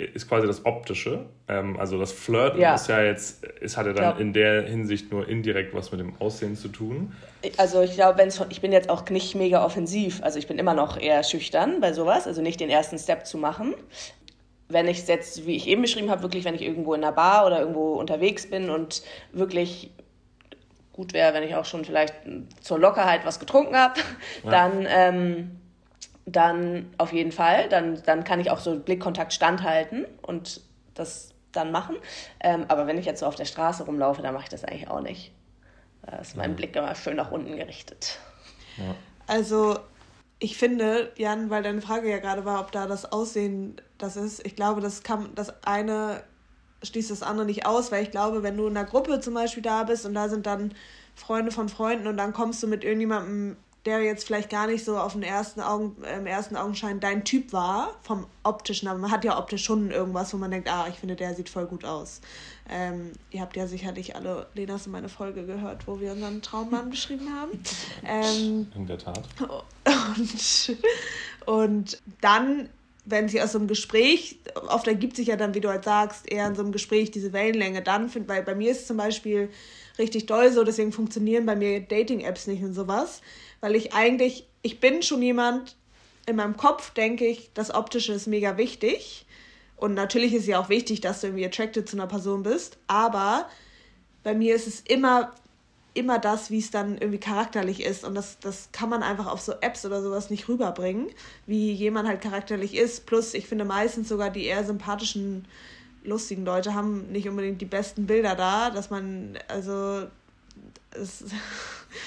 ist 0.00 0.28
quasi 0.28 0.46
das 0.46 0.64
Optische. 0.64 1.26
Ähm, 1.48 1.78
also 1.78 1.98
das 1.98 2.12
Flirten 2.12 2.60
ja. 2.60 2.74
ist 2.74 2.88
ja 2.88 3.02
jetzt, 3.02 3.44
es 3.60 3.76
hat 3.76 3.86
ja 3.86 3.92
dann 3.92 4.18
in 4.18 4.32
der 4.32 4.62
Hinsicht 4.62 5.10
nur 5.12 5.28
indirekt 5.28 5.74
was 5.74 5.90
mit 5.90 6.00
dem 6.00 6.14
Aussehen 6.20 6.56
zu 6.56 6.68
tun. 6.68 7.12
Also 7.56 7.82
ich 7.82 7.94
glaube, 7.94 8.18
wenn 8.18 8.30
ich 8.50 8.60
bin 8.60 8.72
jetzt 8.72 8.90
auch 8.90 9.08
nicht 9.08 9.34
mega 9.34 9.64
offensiv, 9.64 10.22
also 10.22 10.38
ich 10.38 10.46
bin 10.46 10.58
immer 10.58 10.74
noch 10.74 10.98
eher 10.98 11.22
schüchtern 11.22 11.80
bei 11.80 11.92
sowas, 11.92 12.26
also 12.26 12.42
nicht 12.42 12.60
den 12.60 12.70
ersten 12.70 12.98
Step 12.98 13.26
zu 13.26 13.38
machen. 13.38 13.74
Wenn 14.68 14.86
ich 14.86 14.98
es 14.98 15.08
jetzt, 15.08 15.46
wie 15.46 15.56
ich 15.56 15.66
eben 15.66 15.82
beschrieben 15.82 16.10
habe, 16.10 16.22
wirklich, 16.22 16.44
wenn 16.44 16.54
ich 16.54 16.62
irgendwo 16.62 16.94
in 16.94 17.02
einer 17.02 17.12
Bar 17.12 17.46
oder 17.46 17.60
irgendwo 17.60 17.94
unterwegs 17.94 18.48
bin 18.48 18.70
und 18.70 19.02
wirklich 19.32 19.90
gut 20.92 21.12
wäre, 21.12 21.34
wenn 21.34 21.42
ich 21.42 21.54
auch 21.54 21.64
schon 21.64 21.84
vielleicht 21.84 22.14
zur 22.60 22.78
Lockerheit 22.78 23.24
was 23.24 23.40
getrunken 23.40 23.76
habe, 23.76 24.00
ja. 24.44 24.50
dann 24.50 24.86
ähm, 24.88 25.60
dann 26.32 26.92
auf 26.98 27.12
jeden 27.12 27.32
Fall. 27.32 27.68
Dann, 27.68 28.02
dann 28.04 28.24
kann 28.24 28.40
ich 28.40 28.50
auch 28.50 28.58
so 28.58 28.78
Blickkontakt 28.78 29.32
standhalten 29.32 30.06
und 30.22 30.60
das 30.94 31.34
dann 31.52 31.72
machen. 31.72 31.96
Ähm, 32.40 32.64
aber 32.68 32.86
wenn 32.86 32.98
ich 32.98 33.06
jetzt 33.06 33.20
so 33.20 33.26
auf 33.26 33.34
der 33.34 33.44
Straße 33.44 33.84
rumlaufe, 33.84 34.22
dann 34.22 34.34
mache 34.34 34.44
ich 34.44 34.48
das 34.48 34.64
eigentlich 34.64 34.88
auch 34.88 35.00
nicht. 35.00 35.32
Da 36.02 36.18
ist 36.18 36.36
mein 36.36 36.56
Blick 36.56 36.74
immer 36.76 36.94
schön 36.94 37.16
nach 37.16 37.30
unten 37.30 37.56
gerichtet. 37.56 38.18
Ja. 38.76 38.94
Also 39.26 39.78
ich 40.38 40.56
finde, 40.56 41.12
Jan, 41.16 41.50
weil 41.50 41.62
deine 41.62 41.82
Frage 41.82 42.10
ja 42.10 42.18
gerade 42.18 42.44
war, 42.44 42.60
ob 42.60 42.72
da 42.72 42.86
das 42.86 43.12
Aussehen 43.12 43.76
das 43.98 44.16
ist, 44.16 44.46
ich 44.46 44.56
glaube, 44.56 44.80
das 44.80 45.02
kann 45.02 45.34
das 45.34 45.64
eine 45.64 46.22
schließt 46.82 47.10
das 47.10 47.22
andere 47.22 47.46
nicht 47.46 47.66
aus, 47.66 47.92
weil 47.92 48.02
ich 48.02 48.10
glaube, 48.10 48.42
wenn 48.42 48.56
du 48.56 48.66
in 48.66 48.76
einer 48.76 48.88
Gruppe 48.88 49.20
zum 49.20 49.34
Beispiel 49.34 49.62
da 49.62 49.84
bist 49.84 50.06
und 50.06 50.14
da 50.14 50.28
sind 50.28 50.46
dann 50.46 50.74
Freunde 51.14 51.50
von 51.50 51.68
Freunden 51.68 52.06
und 52.06 52.16
dann 52.16 52.32
kommst 52.32 52.62
du 52.62 52.66
mit 52.66 52.84
irgendjemandem 52.84 53.56
der 53.86 54.02
jetzt 54.02 54.26
vielleicht 54.26 54.50
gar 54.50 54.66
nicht 54.66 54.84
so 54.84 54.98
auf 54.98 55.14
den 55.14 55.22
ersten 55.22 55.60
Augen, 55.60 55.96
im 56.16 56.26
ersten 56.26 56.56
Augenschein 56.56 57.00
dein 57.00 57.24
Typ 57.24 57.52
war, 57.52 57.96
vom 58.02 58.26
optischen, 58.42 58.88
aber 58.88 58.98
man 58.98 59.10
hat 59.10 59.24
ja 59.24 59.38
optisch 59.38 59.64
schon 59.64 59.90
irgendwas, 59.90 60.34
wo 60.34 60.36
man 60.36 60.50
denkt, 60.50 60.70
ah, 60.70 60.86
ich 60.88 60.96
finde, 60.96 61.16
der 61.16 61.34
sieht 61.34 61.48
voll 61.48 61.66
gut 61.66 61.84
aus. 61.84 62.20
Ähm, 62.68 63.12
ihr 63.30 63.40
habt 63.40 63.56
ja 63.56 63.66
sicherlich 63.66 64.14
alle 64.14 64.46
Lenas 64.54 64.86
und 64.86 64.92
meine 64.92 65.08
Folge 65.08 65.46
gehört, 65.46 65.86
wo 65.86 65.98
wir 65.98 66.12
unseren 66.12 66.42
Traummann 66.42 66.90
beschrieben 66.90 67.28
haben. 67.34 67.62
Ähm, 68.04 68.70
In 68.74 68.86
der 68.86 68.98
Tat. 68.98 69.24
Und, 69.86 70.76
und 71.46 72.02
dann 72.20 72.68
wenn 73.06 73.28
sich 73.28 73.42
aus 73.42 73.52
so 73.52 73.58
einem 73.58 73.68
Gespräch, 73.68 74.38
oft 74.68 74.86
ergibt 74.86 75.16
sich 75.16 75.28
ja 75.28 75.36
dann, 75.36 75.54
wie 75.54 75.60
du 75.60 75.68
halt 75.68 75.84
sagst, 75.84 76.30
eher 76.30 76.46
in 76.46 76.54
so 76.54 76.62
einem 76.62 76.72
Gespräch 76.72 77.10
diese 77.10 77.32
Wellenlänge 77.32 77.82
dann, 77.82 78.08
find, 78.08 78.28
weil 78.28 78.42
bei 78.42 78.54
mir 78.54 78.70
ist 78.70 78.80
es 78.80 78.86
zum 78.86 78.96
Beispiel 78.96 79.50
richtig 79.98 80.26
doll 80.26 80.52
so, 80.52 80.64
deswegen 80.64 80.92
funktionieren 80.92 81.46
bei 81.46 81.56
mir 81.56 81.80
Dating-Apps 81.80 82.46
nicht 82.46 82.62
und 82.62 82.74
sowas, 82.74 83.20
weil 83.60 83.76
ich 83.76 83.92
eigentlich, 83.94 84.46
ich 84.62 84.80
bin 84.80 85.02
schon 85.02 85.22
jemand, 85.22 85.76
in 86.26 86.36
meinem 86.36 86.56
Kopf 86.56 86.92
denke 86.94 87.26
ich, 87.26 87.50
das 87.54 87.74
Optische 87.74 88.12
ist 88.12 88.26
mega 88.26 88.56
wichtig. 88.56 89.26
Und 89.76 89.94
natürlich 89.94 90.34
ist 90.34 90.46
ja 90.46 90.60
auch 90.60 90.68
wichtig, 90.68 91.00
dass 91.00 91.20
du 91.20 91.28
irgendwie 91.28 91.46
attracted 91.46 91.88
zu 91.88 91.96
einer 91.96 92.06
Person 92.06 92.42
bist. 92.42 92.78
Aber 92.86 93.48
bei 94.22 94.34
mir 94.34 94.54
ist 94.54 94.66
es 94.66 94.80
immer, 94.80 95.32
immer 95.94 96.18
das, 96.18 96.50
wie 96.50 96.58
es 96.58 96.70
dann 96.70 96.98
irgendwie 96.98 97.18
charakterlich 97.18 97.82
ist. 97.82 98.04
Und 98.04 98.14
das, 98.14 98.38
das 98.40 98.68
kann 98.72 98.90
man 98.90 99.02
einfach 99.02 99.26
auf 99.26 99.40
so 99.40 99.52
Apps 99.60 99.84
oder 99.86 100.02
sowas 100.02 100.30
nicht 100.30 100.48
rüberbringen, 100.48 101.10
wie 101.46 101.72
jemand 101.72 102.08
halt 102.08 102.20
charakterlich 102.20 102.76
ist. 102.76 103.06
Plus, 103.06 103.32
ich 103.34 103.46
finde 103.46 103.64
meistens 103.64 104.08
sogar 104.08 104.30
die 104.30 104.44
eher 104.44 104.64
sympathischen, 104.64 105.46
lustigen 106.04 106.44
Leute 106.44 106.74
haben 106.74 107.10
nicht 107.10 107.28
unbedingt 107.28 107.60
die 107.60 107.66
besten 107.66 108.06
Bilder 108.06 108.34
da, 108.34 108.70
dass 108.70 108.90
man, 108.90 109.38
also, 109.48 110.06
es, 110.92 111.24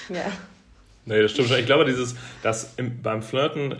ja. 0.08 0.32
Nee, 1.06 1.20
das 1.22 1.32
stimmt 1.32 1.48
schon. 1.48 1.58
Ich 1.58 1.66
glaube, 1.66 1.84
dieses, 1.84 2.16
dass 2.42 2.74
im, 2.76 3.02
beim 3.02 3.22
Flirten, 3.22 3.76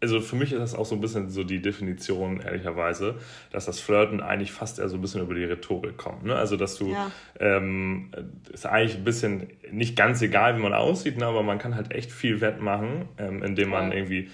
also 0.00 0.20
für 0.20 0.36
mich 0.36 0.52
ist 0.52 0.60
das 0.60 0.74
auch 0.74 0.86
so 0.86 0.94
ein 0.94 1.00
bisschen 1.00 1.30
so 1.30 1.42
die 1.42 1.60
Definition, 1.60 2.40
ehrlicherweise, 2.40 3.16
dass 3.50 3.66
das 3.66 3.80
Flirten 3.80 4.20
eigentlich 4.20 4.52
fast 4.52 4.78
eher 4.78 4.88
so 4.88 4.96
ein 4.96 5.00
bisschen 5.00 5.20
über 5.20 5.34
die 5.34 5.44
Rhetorik 5.44 5.96
kommt. 5.96 6.24
Ne? 6.24 6.36
Also, 6.36 6.56
dass 6.56 6.76
du, 6.76 6.92
ja. 6.92 7.10
ähm, 7.40 8.12
ist 8.52 8.66
eigentlich 8.66 8.96
ein 8.96 9.04
bisschen 9.04 9.48
nicht 9.70 9.96
ganz 9.96 10.22
egal, 10.22 10.56
wie 10.56 10.62
man 10.62 10.74
aussieht, 10.74 11.18
ne? 11.18 11.26
aber 11.26 11.42
man 11.42 11.58
kann 11.58 11.74
halt 11.74 11.92
echt 11.92 12.12
viel 12.12 12.40
wettmachen, 12.40 13.08
ähm, 13.18 13.42
indem 13.42 13.70
man 13.70 13.90
ja. 13.90 13.96
irgendwie 13.96 14.30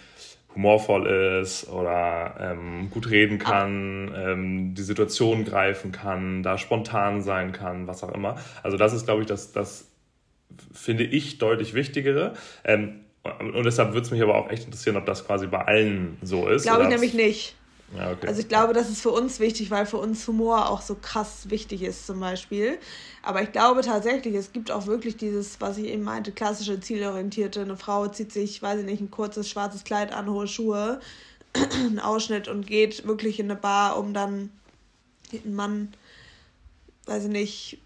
humorvoll 0.55 1.40
ist 1.40 1.69
oder 1.69 2.37
ähm, 2.38 2.88
gut 2.90 3.11
reden 3.11 3.38
kann, 3.38 4.12
ähm, 4.17 4.75
die 4.75 4.83
Situation 4.83 5.45
greifen 5.45 5.90
kann, 5.90 6.43
da 6.43 6.59
spontan 6.59 7.23
sein 7.23 7.53
kann, 7.53 7.87
was 7.87 8.05
auch 8.05 8.12
immer. 8.12 8.37
Also 8.62 8.77
das 8.77 8.93
ist, 8.93 9.07
glaube 9.07 9.23
ich, 9.23 9.27
das, 9.27 9.53
das 9.53 9.90
finde 10.73 11.05
ich, 11.05 11.38
deutlich 11.38 11.75
wichtigere. 11.75 12.35
Ähm, 12.64 13.01
und 13.40 13.64
deshalb 13.64 13.93
würde 13.93 14.05
es 14.05 14.11
mich 14.11 14.23
aber 14.23 14.37
auch 14.37 14.51
echt 14.51 14.64
interessieren, 14.64 14.97
ob 14.97 15.07
das 15.07 15.27
quasi 15.27 15.47
bei 15.47 15.64
allen 15.64 16.19
so 16.23 16.49
ist. 16.49 16.64
Glaube 16.64 16.83
ich 16.85 16.88
nämlich 16.88 17.14
nicht. 17.14 17.57
Ja, 17.97 18.11
okay. 18.12 18.27
Also 18.27 18.40
ich 18.40 18.49
glaube, 18.49 18.73
das 18.73 18.90
ist 18.90 19.01
für 19.01 19.11
uns 19.11 19.40
wichtig, 19.40 19.71
weil 19.71 19.87
für 19.87 19.99
uns 19.99 20.27
Humor 20.27 20.69
auch 20.69 20.83
so 20.83 20.97
krass 20.97 21.49
wichtig 21.51 21.83
ist 21.83 22.07
zum 22.07 22.21
Beispiel. 22.21 22.79
Aber 23.23 23.43
ich 23.43 23.53
glaube 23.53 23.83
tatsächlich, 23.83 24.35
es 24.35 24.53
gibt 24.53 24.71
auch 24.71 24.87
wirklich 24.87 25.17
dieses, 25.17 25.61
was 25.61 25.79
ich 25.79 25.87
eben 25.87 26.03
meinte, 26.03 26.33
klassische 26.33 26.81
zielorientierte. 26.81 27.61
Eine 27.61 27.77
Frau 27.77 28.09
zieht 28.09 28.33
sich, 28.33 28.61
weiß 28.62 28.81
ich 28.81 28.87
nicht, 28.87 29.01
ein 29.01 29.11
kurzes 29.11 29.49
schwarzes 29.49 29.85
Kleid 29.85 30.12
an, 30.12 30.29
hohe 30.29 30.49
Schuhe, 30.49 31.01
einen 31.55 32.01
Ausschnitt 32.01 32.49
und 32.49 32.67
geht 32.67 33.07
wirklich 33.07 33.38
in 33.38 33.51
eine 33.51 33.61
Bar, 33.61 33.99
um 33.99 34.12
dann 34.12 34.51
einen 35.33 35.55
Mann, 35.55 35.95
weiß 37.07 37.25
ich 37.25 37.31
nicht, 37.31 37.79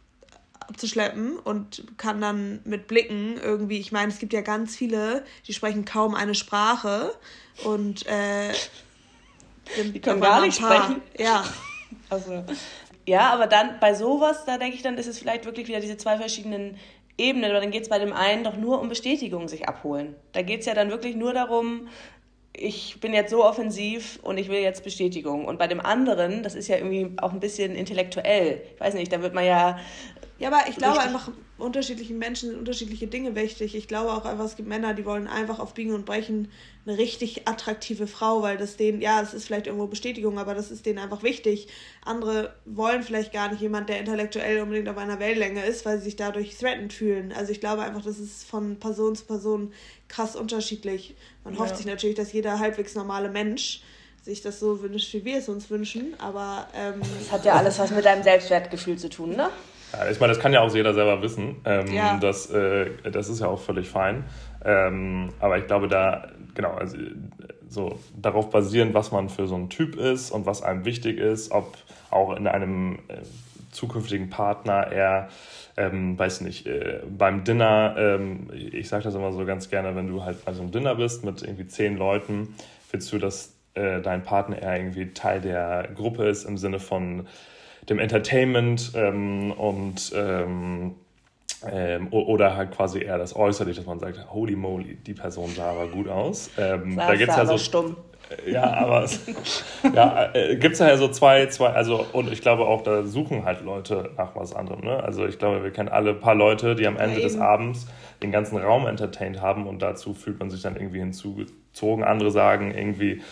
abzuschleppen 0.68 1.38
und 1.38 1.84
kann 1.96 2.20
dann 2.20 2.60
mit 2.64 2.86
Blicken 2.86 3.36
irgendwie, 3.42 3.78
ich 3.78 3.92
meine, 3.92 4.12
es 4.12 4.18
gibt 4.18 4.32
ja 4.32 4.42
ganz 4.42 4.76
viele, 4.76 5.24
die 5.46 5.54
sprechen 5.54 5.84
kaum 5.84 6.14
eine 6.14 6.34
Sprache 6.34 7.14
und 7.64 8.06
äh, 8.06 8.52
die 9.92 10.00
können 10.00 10.20
gar 10.20 10.40
nicht 10.40 10.56
sprechen. 10.56 11.02
Ja. 11.18 11.44
Also, 12.10 12.44
ja, 13.06 13.32
aber 13.32 13.46
dann 13.46 13.80
bei 13.80 13.94
sowas, 13.94 14.44
da 14.44 14.58
denke 14.58 14.76
ich 14.76 14.82
dann, 14.82 14.98
ist 14.98 15.06
es 15.06 15.18
vielleicht 15.18 15.46
wirklich 15.46 15.68
wieder 15.68 15.80
diese 15.80 15.96
zwei 15.96 16.18
verschiedenen 16.18 16.76
Ebenen, 17.16 17.50
aber 17.50 17.60
dann 17.60 17.70
geht 17.70 17.84
es 17.84 17.88
bei 17.88 17.98
dem 17.98 18.12
einen 18.12 18.44
doch 18.44 18.56
nur 18.56 18.78
um 18.78 18.90
Bestätigung 18.90 19.48
sich 19.48 19.66
abholen. 19.66 20.14
Da 20.32 20.42
geht 20.42 20.60
es 20.60 20.66
ja 20.66 20.74
dann 20.74 20.90
wirklich 20.90 21.16
nur 21.16 21.32
darum, 21.32 21.88
ich 22.52 23.00
bin 23.00 23.14
jetzt 23.14 23.30
so 23.30 23.44
offensiv 23.44 24.18
und 24.22 24.36
ich 24.36 24.48
will 24.48 24.60
jetzt 24.60 24.84
Bestätigung. 24.84 25.46
Und 25.46 25.58
bei 25.58 25.66
dem 25.66 25.80
anderen, 25.80 26.42
das 26.42 26.54
ist 26.54 26.68
ja 26.68 26.76
irgendwie 26.76 27.10
auch 27.18 27.32
ein 27.32 27.40
bisschen 27.40 27.74
intellektuell. 27.74 28.62
Ich 28.74 28.80
weiß 28.80 28.94
nicht, 28.94 29.12
da 29.12 29.22
wird 29.22 29.34
man 29.34 29.44
ja 29.44 29.78
ja, 30.38 30.48
aber 30.48 30.68
ich 30.68 30.76
glaube 30.76 31.00
einfach, 31.00 31.30
unterschiedlichen 31.58 32.18
Menschen 32.18 32.50
sind 32.50 32.58
unterschiedliche 32.58 33.08
Dinge 33.08 33.34
wichtig. 33.34 33.74
Ich 33.74 33.88
glaube 33.88 34.12
auch 34.12 34.24
einfach, 34.24 34.44
es 34.44 34.54
gibt 34.54 34.68
Männer, 34.68 34.94
die 34.94 35.04
wollen 35.04 35.26
einfach 35.26 35.58
auf 35.58 35.74
Biegen 35.74 35.92
und 35.92 36.06
Brechen 36.06 36.48
eine 36.86 36.96
richtig 36.96 37.48
attraktive 37.48 38.06
Frau, 38.06 38.40
weil 38.42 38.56
das 38.56 38.76
denen, 38.76 39.00
ja, 39.00 39.20
das 39.20 39.34
ist 39.34 39.46
vielleicht 39.46 39.66
irgendwo 39.66 39.88
Bestätigung, 39.88 40.38
aber 40.38 40.54
das 40.54 40.70
ist 40.70 40.86
denen 40.86 41.00
einfach 41.00 41.24
wichtig. 41.24 41.66
Andere 42.04 42.54
wollen 42.64 43.02
vielleicht 43.02 43.32
gar 43.32 43.50
nicht 43.50 43.60
jemand, 43.60 43.88
der 43.88 43.98
intellektuell 43.98 44.60
unbedingt 44.60 44.88
auf 44.88 44.96
einer 44.96 45.18
Wellenlänge 45.18 45.64
ist, 45.64 45.84
weil 45.84 45.98
sie 45.98 46.04
sich 46.04 46.16
dadurch 46.16 46.56
threatened 46.56 46.92
fühlen. 46.92 47.32
Also 47.36 47.50
ich 47.50 47.58
glaube 47.58 47.82
einfach, 47.82 48.02
das 48.02 48.20
ist 48.20 48.44
von 48.44 48.78
Person 48.78 49.16
zu 49.16 49.24
Person 49.24 49.72
krass 50.06 50.36
unterschiedlich. 50.36 51.16
Man 51.42 51.54
ja. 51.54 51.60
hofft 51.60 51.76
sich 51.76 51.86
natürlich, 51.86 52.16
dass 52.16 52.32
jeder 52.32 52.60
halbwegs 52.60 52.94
normale 52.94 53.28
Mensch 53.28 53.82
sich 54.22 54.40
das 54.40 54.60
so 54.60 54.80
wünscht, 54.82 55.12
wie 55.14 55.24
wir 55.24 55.38
es 55.38 55.48
uns 55.48 55.68
wünschen, 55.68 56.14
aber... 56.20 56.68
Ähm, 56.74 57.00
das 57.18 57.32
hat 57.32 57.44
ja 57.44 57.54
alles 57.54 57.78
was 57.78 57.90
mit 57.90 58.04
deinem 58.04 58.22
Selbstwertgefühl 58.22 58.98
zu 58.98 59.08
tun, 59.08 59.30
ne? 59.30 59.50
Ja, 59.92 60.10
ich 60.10 60.20
meine, 60.20 60.32
das 60.32 60.42
kann 60.42 60.52
ja 60.52 60.60
auch 60.60 60.74
jeder 60.74 60.94
selber 60.94 61.22
wissen. 61.22 61.56
Ähm, 61.64 61.86
ja. 61.92 62.18
das, 62.20 62.50
äh, 62.50 62.90
das 63.10 63.28
ist 63.28 63.40
ja 63.40 63.46
auch 63.46 63.60
völlig 63.60 63.88
fein. 63.88 64.24
Ähm, 64.64 65.30
aber 65.40 65.58
ich 65.58 65.66
glaube, 65.66 65.88
da, 65.88 66.28
genau, 66.54 66.72
also 66.74 66.96
so 67.68 67.98
darauf 68.16 68.50
basierend, 68.50 68.94
was 68.94 69.12
man 69.12 69.28
für 69.28 69.46
so 69.46 69.54
ein 69.54 69.68
Typ 69.68 69.96
ist 69.96 70.30
und 70.30 70.46
was 70.46 70.62
einem 70.62 70.84
wichtig 70.84 71.18
ist, 71.18 71.52
ob 71.52 71.76
auch 72.10 72.36
in 72.36 72.46
einem 72.46 73.00
äh, 73.08 73.18
zukünftigen 73.70 74.30
Partner 74.30 74.88
er, 74.90 75.28
ähm, 75.76 76.18
weiß 76.18 76.40
nicht, 76.40 76.66
äh, 76.66 77.00
beim 77.08 77.44
Dinner, 77.44 77.94
ähm, 77.98 78.50
ich 78.52 78.88
sage 78.88 79.04
das 79.04 79.14
immer 79.14 79.32
so 79.32 79.44
ganz 79.44 79.68
gerne, 79.68 79.94
wenn 79.94 80.08
du 80.08 80.24
halt 80.24 80.44
bei 80.44 80.52
so 80.52 80.62
einem 80.62 80.70
Dinner 80.70 80.94
bist 80.94 81.24
mit 81.24 81.42
irgendwie 81.42 81.66
zehn 81.66 81.96
Leuten, 81.96 82.54
willst 82.90 83.12
du, 83.12 83.18
dass 83.18 83.54
äh, 83.74 84.00
dein 84.00 84.24
Partner 84.24 84.60
eher 84.60 84.76
irgendwie 84.76 85.12
Teil 85.12 85.40
der 85.40 85.88
Gruppe 85.94 86.24
ist 86.28 86.44
im 86.44 86.56
Sinne 86.56 86.80
von 86.80 87.26
dem 87.88 87.98
Entertainment 87.98 88.92
ähm, 88.94 89.52
und 89.52 90.12
ähm, 90.14 90.94
ähm, 91.66 92.08
oder 92.12 92.56
halt 92.56 92.70
quasi 92.70 93.00
eher 93.00 93.18
das 93.18 93.34
Äußerliche, 93.34 93.80
dass 93.80 93.86
man 93.86 93.98
sagt, 93.98 94.32
holy 94.32 94.54
moly, 94.54 94.94
die 94.94 95.14
Person 95.14 95.50
sah 95.50 95.70
aber 95.70 95.88
gut 95.88 96.08
aus. 96.08 96.50
Ähm, 96.56 96.96
da 96.96 97.14
gibt 97.16 97.30
es 97.30 97.36
ja 97.36 97.46
so. 97.46 97.58
Stumm. 97.58 97.96
Äh, 98.46 98.52
ja, 98.52 98.72
aber 98.74 99.06
ja, 99.94 100.34
äh, 100.34 100.56
gibt 100.56 100.74
es 100.74 100.78
ja 100.78 100.96
so 100.96 101.08
zwei, 101.08 101.46
zwei, 101.46 101.70
also 101.70 102.06
und 102.12 102.30
ich 102.30 102.42
glaube 102.42 102.64
auch, 102.66 102.82
da 102.82 103.02
suchen 103.04 103.44
halt 103.44 103.62
Leute 103.62 104.10
nach 104.16 104.36
was 104.36 104.54
anderem. 104.54 104.80
Ne? 104.80 105.02
Also 105.02 105.26
ich 105.26 105.38
glaube, 105.38 105.64
wir 105.64 105.70
kennen 105.72 105.88
alle 105.88 106.14
paar 106.14 106.34
Leute, 106.34 106.74
die 106.74 106.86
am 106.86 106.96
Ende 106.96 107.16
ja, 107.16 107.22
des 107.22 107.38
Abends 107.38 107.86
den 108.22 108.30
ganzen 108.30 108.56
Raum 108.58 108.86
entertained 108.86 109.40
haben 109.40 109.66
und 109.66 109.80
dazu 109.80 110.14
fühlt 110.14 110.38
man 110.38 110.50
sich 110.50 110.62
dann 110.62 110.76
irgendwie 110.76 110.98
hinzugezogen. 110.98 112.04
Andere 112.04 112.30
sagen 112.30 112.72
irgendwie, 112.72 113.22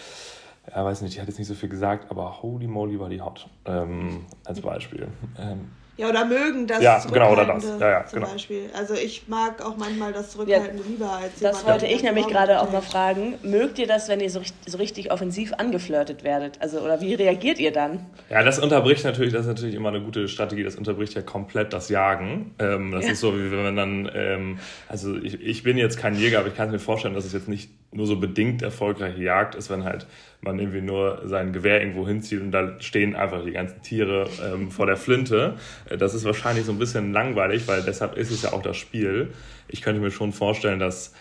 ja, 0.74 0.85
weiß 0.85 1.02
nicht, 1.02 1.16
die 1.16 1.20
hat 1.20 1.29
jetzt 1.29 1.38
nicht 1.38 1.48
so 1.48 1.55
viel 1.55 1.68
gesagt, 1.68 2.11
aber 2.11 2.42
holy 2.42 2.66
moly 2.66 2.98
war 2.98 3.09
die 3.09 3.20
hot, 3.20 3.48
ähm, 3.66 4.26
als 4.44 4.61
Beispiel. 4.61 5.09
Ähm, 5.38 5.70
ja, 5.98 6.11
oder 6.11 6.26
mögen 6.26 6.66
das 6.66 6.83
ja, 6.83 7.02
genau, 7.11 7.33
oder 7.33 7.46
das. 7.46 7.64
Ja, 7.81 7.88
ja, 7.88 8.07
zum 8.07 8.20
genau. 8.20 8.33
Beispiel. 8.33 8.68
Also 8.76 8.92
ich 8.92 9.29
mag 9.29 9.64
auch 9.64 9.79
manchmal 9.79 10.12
das 10.12 10.31
Zurückhaltende 10.31 10.83
ja, 10.83 10.88
lieber 10.90 11.11
als 11.11 11.40
Das 11.40 11.64
wollte 11.64 11.87
ich 11.87 12.02
nämlich 12.02 12.26
gerade 12.26 12.61
auch 12.61 12.70
mal 12.70 12.83
fragen. 12.83 13.37
Mögt 13.42 13.79
ihr 13.79 13.87
das, 13.87 14.09
wenn 14.11 14.20
ihr 14.20 14.29
so, 14.29 14.42
so 14.66 14.76
richtig 14.76 15.11
offensiv 15.11 15.55
angeflirtet 15.55 16.22
werdet? 16.22 16.61
Also, 16.61 16.81
oder 16.81 17.00
wie 17.00 17.14
reagiert 17.14 17.59
ihr 17.59 17.72
dann? 17.72 18.05
Ja, 18.29 18.42
das 18.42 18.59
unterbricht 18.59 19.05
natürlich, 19.05 19.33
das 19.33 19.42
ist 19.42 19.46
natürlich 19.46 19.74
immer 19.74 19.88
eine 19.88 20.02
gute 20.02 20.29
Strategie, 20.29 20.64
das 20.64 20.76
unterbricht 20.76 21.14
ja 21.14 21.22
komplett 21.22 21.72
das 21.72 21.88
Jagen. 21.88 22.55
Ähm, 22.59 22.92
das 22.92 23.07
ja. 23.07 23.12
ist 23.12 23.20
so, 23.20 23.35
wie 23.35 23.50
wenn 23.50 23.62
man 23.62 23.76
dann, 23.76 24.11
ähm, 24.14 24.59
also 24.88 25.16
ich, 25.16 25.40
ich 25.40 25.62
bin 25.62 25.79
jetzt 25.79 25.96
kein 25.96 26.14
Jäger, 26.14 26.40
aber 26.40 26.48
ich 26.48 26.57
kann 26.57 26.70
mir 26.70 26.79
vorstellen, 26.79 27.14
dass 27.14 27.24
es 27.24 27.33
jetzt 27.33 27.48
nicht 27.48 27.70
nur 27.92 28.07
so 28.07 28.18
bedingt 28.18 28.62
erfolgreiche 28.62 29.22
Jagd 29.22 29.55
ist, 29.55 29.70
wenn 29.70 29.85
halt 29.85 30.07
man 30.40 30.59
irgendwie 30.59 30.81
nur 30.81 31.22
sein 31.25 31.53
Gewehr 31.53 31.81
irgendwo 31.81 32.07
hinzieht 32.07 32.40
und 32.40 32.53
da 32.53 32.81
stehen 32.81 33.16
einfach 33.16 33.44
die 33.44 33.53
ganzen 33.53 33.83
Tiere 33.83 34.29
ähm, 34.44 34.70
vor 34.70 34.87
der 34.87 34.96
Flinte. 34.96 35.55
Äh, 35.88 35.96
das 35.96 36.14
ist 36.14 36.25
wahrscheinlich 36.25 36.64
so 36.64 36.72
ein 36.72 36.79
bisschen 36.79 37.12
langweilig, 37.12 37.66
weil 37.66 37.83
deshalb 37.83 38.16
ist 38.16 38.31
es 38.31 38.42
ja 38.42 38.53
auch 38.53 38.62
das 38.62 38.77
Spiel. 38.77 39.33
Ich 39.68 39.83
könnte 39.83 40.01
mir 40.01 40.11
schon 40.11 40.33
vorstellen, 40.33 40.79
dass, 40.79 41.14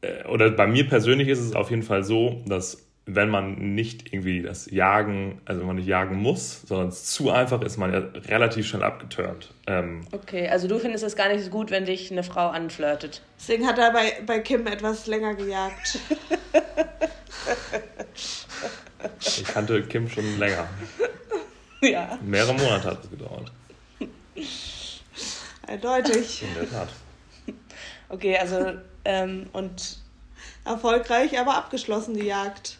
äh, 0.00 0.26
oder 0.28 0.50
bei 0.50 0.66
mir 0.66 0.86
persönlich 0.86 1.28
ist 1.28 1.40
es 1.40 1.54
auf 1.54 1.70
jeden 1.70 1.82
Fall 1.82 2.04
so, 2.04 2.42
dass 2.46 2.91
wenn 3.06 3.30
man 3.30 3.74
nicht 3.74 4.12
irgendwie 4.12 4.42
das 4.42 4.70
Jagen, 4.70 5.40
also 5.44 5.60
wenn 5.60 5.66
man 5.66 5.76
nicht 5.76 5.88
jagen 5.88 6.16
muss, 6.16 6.62
sondern 6.62 6.88
es 6.88 7.06
zu 7.06 7.30
einfach 7.30 7.60
ist, 7.62 7.76
man 7.76 7.92
ja 7.92 7.98
relativ 8.28 8.66
schnell 8.66 8.84
abgeturnt. 8.84 9.52
Ähm, 9.66 10.02
okay, 10.12 10.48
also 10.48 10.68
du 10.68 10.78
findest 10.78 11.02
es 11.02 11.16
gar 11.16 11.28
nicht 11.28 11.42
so 11.42 11.50
gut, 11.50 11.72
wenn 11.72 11.84
dich 11.84 12.12
eine 12.12 12.22
Frau 12.22 12.48
anflirtet. 12.48 13.22
Deswegen 13.38 13.66
hat 13.66 13.78
er 13.78 13.92
bei, 13.92 14.22
bei 14.24 14.38
Kim 14.38 14.66
etwas 14.68 15.08
länger 15.08 15.34
gejagt. 15.34 15.98
ich 19.20 19.44
kannte 19.44 19.82
Kim 19.82 20.08
schon 20.08 20.38
länger. 20.38 20.68
Ja. 21.80 22.18
Mehrere 22.22 22.54
Monate 22.54 22.84
hat 22.84 23.04
es 23.04 23.10
gedauert. 23.10 23.50
Eindeutig. 25.66 26.42
In 26.42 26.54
der 26.54 26.70
Tat. 26.70 26.88
Okay, 28.08 28.38
also 28.38 28.74
ähm, 29.04 29.48
und 29.52 29.98
erfolgreich, 30.64 31.38
aber 31.38 31.56
abgeschlossen 31.56 32.14
die 32.14 32.26
Jagd. 32.26 32.78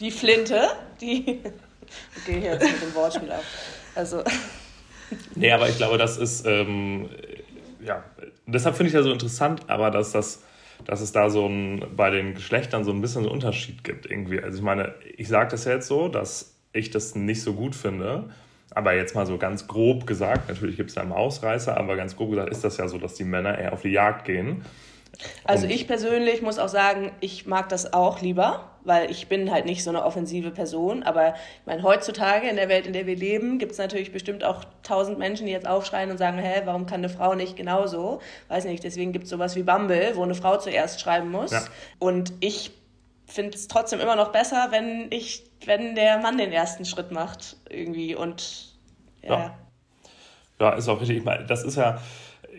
Die 0.00 0.10
Flinte, 0.10 0.68
die. 1.00 1.40
Okay, 2.22 2.38
jetzt 2.38 2.62
mit 2.62 2.82
dem 2.82 2.94
Wortspiel 2.94 3.32
auf. 3.32 3.42
Also. 3.96 4.22
Nee, 5.34 5.50
aber 5.50 5.68
ich 5.68 5.76
glaube, 5.76 5.98
das 5.98 6.18
ist. 6.18 6.46
Ähm, 6.46 7.08
ja, 7.84 8.04
deshalb 8.46 8.76
finde 8.76 8.90
ich 8.90 8.94
ja 8.94 9.02
so 9.02 9.10
interessant, 9.10 9.62
aber 9.66 9.90
dass 9.90 10.12
das 10.12 10.44
dass 10.84 11.00
es 11.00 11.12
da 11.12 11.30
so 11.30 11.46
ein, 11.46 11.84
bei 11.96 12.10
den 12.10 12.34
Geschlechtern 12.34 12.84
so 12.84 12.90
ein 12.90 13.00
bisschen 13.00 13.22
einen 13.22 13.32
Unterschied 13.32 13.84
gibt 13.84 14.10
irgendwie. 14.10 14.40
Also 14.40 14.58
ich 14.58 14.62
meine, 14.62 14.94
ich 15.16 15.28
sage 15.28 15.50
das 15.50 15.64
jetzt 15.64 15.86
so, 15.86 16.08
dass 16.08 16.54
ich 16.72 16.90
das 16.90 17.14
nicht 17.14 17.42
so 17.42 17.54
gut 17.54 17.74
finde. 17.74 18.30
Aber 18.72 18.94
jetzt 18.94 19.16
mal 19.16 19.26
so 19.26 19.36
ganz 19.36 19.66
grob 19.66 20.06
gesagt, 20.06 20.48
natürlich 20.48 20.76
gibt 20.76 20.90
es 20.90 20.94
da 20.94 21.02
immer 21.02 21.16
Ausreißer, 21.16 21.76
aber 21.76 21.96
ganz 21.96 22.16
grob 22.16 22.30
gesagt 22.30 22.50
ist 22.50 22.62
das 22.62 22.76
ja 22.76 22.86
so, 22.86 22.98
dass 22.98 23.14
die 23.14 23.24
Männer 23.24 23.58
eher 23.58 23.72
auf 23.72 23.82
die 23.82 23.88
Jagd 23.88 24.26
gehen. 24.26 24.64
Also 25.44 25.66
ich 25.66 25.88
persönlich 25.88 26.40
muss 26.40 26.60
auch 26.60 26.68
sagen, 26.68 27.10
ich 27.20 27.46
mag 27.46 27.68
das 27.68 27.92
auch 27.92 28.20
lieber, 28.20 28.69
weil 28.84 29.10
ich 29.10 29.28
bin 29.28 29.50
halt 29.50 29.66
nicht 29.66 29.84
so 29.84 29.90
eine 29.90 30.04
offensive 30.04 30.50
Person. 30.50 31.02
Aber 31.02 31.28
ich 31.28 31.66
meine, 31.66 31.82
heutzutage 31.82 32.48
in 32.48 32.56
der 32.56 32.68
Welt, 32.68 32.86
in 32.86 32.92
der 32.92 33.06
wir 33.06 33.16
leben, 33.16 33.58
gibt 33.58 33.72
es 33.72 33.78
natürlich 33.78 34.12
bestimmt 34.12 34.44
auch 34.44 34.64
tausend 34.82 35.18
Menschen, 35.18 35.46
die 35.46 35.52
jetzt 35.52 35.66
aufschreien 35.66 36.10
und 36.10 36.18
sagen, 36.18 36.38
hä, 36.38 36.62
warum 36.64 36.86
kann 36.86 37.00
eine 37.00 37.08
Frau 37.08 37.34
nicht 37.34 37.56
genauso? 37.56 38.20
Weiß 38.48 38.64
nicht, 38.64 38.84
deswegen 38.84 39.12
gibt 39.12 39.24
es 39.24 39.30
sowas 39.30 39.56
wie 39.56 39.62
Bumble, 39.62 40.12
wo 40.14 40.22
eine 40.22 40.34
Frau 40.34 40.56
zuerst 40.56 41.00
schreiben 41.00 41.30
muss. 41.30 41.50
Ja. 41.50 41.64
Und 41.98 42.32
ich 42.40 42.72
finde 43.26 43.56
es 43.56 43.68
trotzdem 43.68 44.00
immer 44.00 44.16
noch 44.16 44.32
besser, 44.32 44.68
wenn 44.70 45.06
ich, 45.10 45.44
wenn 45.64 45.94
der 45.94 46.18
Mann 46.18 46.38
den 46.38 46.52
ersten 46.52 46.84
Schritt 46.84 47.12
macht 47.12 47.56
irgendwie 47.68 48.14
und 48.14 48.74
ja. 49.22 49.38
Ja, 49.38 49.54
ja 50.60 50.72
ist 50.74 50.88
auch 50.88 51.00
richtig. 51.00 51.18
Ich 51.18 51.24
meine, 51.24 51.46
das 51.46 51.62
ist 51.62 51.76
ja 51.76 52.00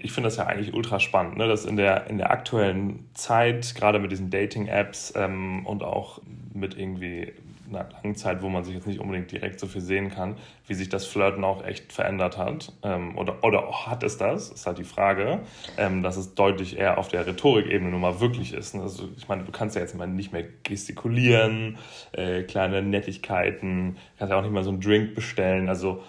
ich 0.04 0.12
finde 0.12 0.28
das 0.28 0.38
ja 0.38 0.48
eigentlich 0.48 0.74
ultra 0.74 1.00
spannend, 1.00 1.38
ne? 1.38 1.48
dass 1.48 1.66
in 1.66 1.78
der, 1.78 2.08
in 2.08 2.18
der 2.18 2.32
aktuellen 2.32 3.10
Zeit, 3.14 3.76
gerade 3.76 4.00
mit 4.00 4.12
diesen 4.12 4.30
Dating-Apps 4.30 5.14
ähm, 5.16 5.66
und 5.66 5.84
auch 5.84 6.22
mit 6.54 6.78
irgendwie 6.78 7.34
einer 7.70 7.90
langen 7.90 8.16
Zeit, 8.16 8.42
wo 8.42 8.50
man 8.50 8.64
sich 8.64 8.76
jetzt 8.76 8.88
nicht 8.88 9.00
unbedingt 9.00 9.32
direkt 9.32 9.60
so 9.60 9.68
viel 9.68 9.82
sehen 9.82 10.10
kann, 10.10 10.36
wie 10.68 10.74
sich 10.74 10.90
das 10.90 11.06
Flirten 11.06 11.44
auch 11.44 11.64
echt 11.66 11.92
verändert 11.94 12.38
hat. 12.38 12.74
Ähm, 12.84 13.18
oder, 13.18 13.44
oder 13.44 13.88
hat 13.88 14.04
es 14.04 14.18
das? 14.18 14.50
Ist 14.50 14.66
halt 14.68 14.78
die 14.78 14.84
Frage, 14.84 15.40
ähm, 15.78 16.04
dass 16.04 16.18
es 16.18 16.36
deutlich 16.36 16.78
eher 16.78 16.98
auf 16.98 17.08
der 17.08 17.26
Rhetorikebene 17.26 17.90
nun 17.90 18.02
mal 18.02 18.20
wirklich 18.20 18.54
ist. 18.54 18.76
Ne? 18.76 18.82
Also, 18.82 19.10
ich 19.16 19.28
meine, 19.28 19.44
du 19.44 19.52
kannst 19.52 19.76
ja 19.76 19.82
jetzt 19.82 19.96
mal 19.96 20.08
nicht 20.08 20.34
mehr 20.34 20.44
gestikulieren, 20.64 21.78
äh, 22.12 22.44
kleine 22.44 22.82
Nettigkeiten, 22.82 23.98
kannst 24.18 24.32
ja 24.32 24.38
auch 24.38 24.44
nicht 24.44 24.54
mal 24.54 24.64
so 24.64 24.72
einen 24.72 24.82
Drink 24.82 25.16
bestellen. 25.16 25.70
Also 25.70 26.04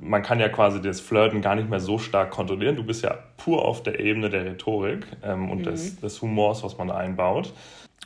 man 0.00 0.22
kann 0.22 0.40
ja 0.40 0.48
quasi 0.48 0.80
das 0.80 1.00
Flirten 1.00 1.42
gar 1.42 1.54
nicht 1.54 1.68
mehr 1.68 1.80
so 1.80 1.98
stark 1.98 2.30
kontrollieren. 2.30 2.76
Du 2.76 2.84
bist 2.84 3.02
ja 3.02 3.18
pur 3.36 3.64
auf 3.64 3.82
der 3.82 4.00
Ebene 4.00 4.30
der 4.30 4.44
Rhetorik 4.44 5.06
ähm, 5.22 5.50
und 5.50 5.58
mhm. 5.58 5.64
des, 5.64 6.00
des 6.00 6.22
Humors, 6.22 6.64
was 6.64 6.78
man 6.78 6.90
einbaut. 6.90 7.52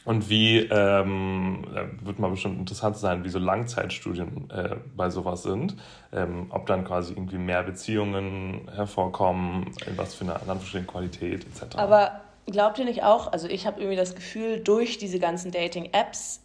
Und 0.05 0.29
wie, 0.29 0.59
ähm, 0.59 1.65
wird 2.03 2.19
mal 2.19 2.29
bestimmt 2.29 2.59
interessant 2.59 2.99
sein, 2.99 3.25
wie 3.25 3.31
so 3.31 3.39
Langzeitstudien 3.39 4.51
äh, 4.51 4.77
bei 4.95 5.09
sowas 5.09 5.45
sind. 5.45 5.77
Ähm, 6.13 6.47
ob 6.51 6.67
dann 6.67 6.85
quasi 6.85 7.15
irgendwie 7.15 7.39
mehr 7.39 7.63
Beziehungen 7.63 8.69
hervorkommen, 8.75 9.71
in 9.87 9.97
was 9.97 10.15
für 10.15 10.25
eine 10.25 10.41
andere 10.43 10.83
Qualität 10.83 11.47
etc. 11.47 11.77
Aber 11.77 12.21
glaubt 12.47 12.79
ihr 12.79 12.85
nicht 12.85 13.03
auch, 13.03 13.33
also 13.33 13.49
ich 13.49 13.67
habe 13.67 13.81
irgendwie 13.81 13.97
das 13.97 14.15
Gefühl, 14.15 14.61
durch 14.61 14.99
diese 14.99 15.19
ganzen 15.19 15.53
Dating-Apps 15.53 16.43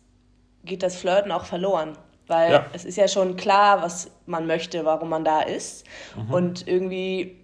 geht 0.63 0.83
das 0.83 0.95
Flirten 0.95 1.31
auch 1.31 1.45
verloren. 1.45 1.97
Weil 2.29 2.51
ja. 2.51 2.65
es 2.73 2.85
ist 2.85 2.95
ja 2.95 3.07
schon 3.07 3.35
klar, 3.35 3.81
was 3.81 4.11
man 4.25 4.47
möchte, 4.47 4.85
warum 4.85 5.09
man 5.09 5.25
da 5.25 5.41
ist. 5.41 5.85
Mhm. 6.15 6.33
Und 6.33 6.67
irgendwie 6.67 7.39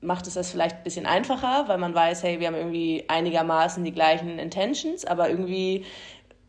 macht 0.00 0.26
es 0.26 0.34
das 0.34 0.50
vielleicht 0.50 0.78
ein 0.78 0.82
bisschen 0.82 1.06
einfacher, 1.06 1.68
weil 1.68 1.78
man 1.78 1.94
weiß, 1.94 2.22
hey, 2.24 2.40
wir 2.40 2.48
haben 2.48 2.56
irgendwie 2.56 3.04
einigermaßen 3.06 3.84
die 3.84 3.92
gleichen 3.92 4.38
Intentions, 4.38 5.04
aber 5.04 5.30
irgendwie 5.30 5.84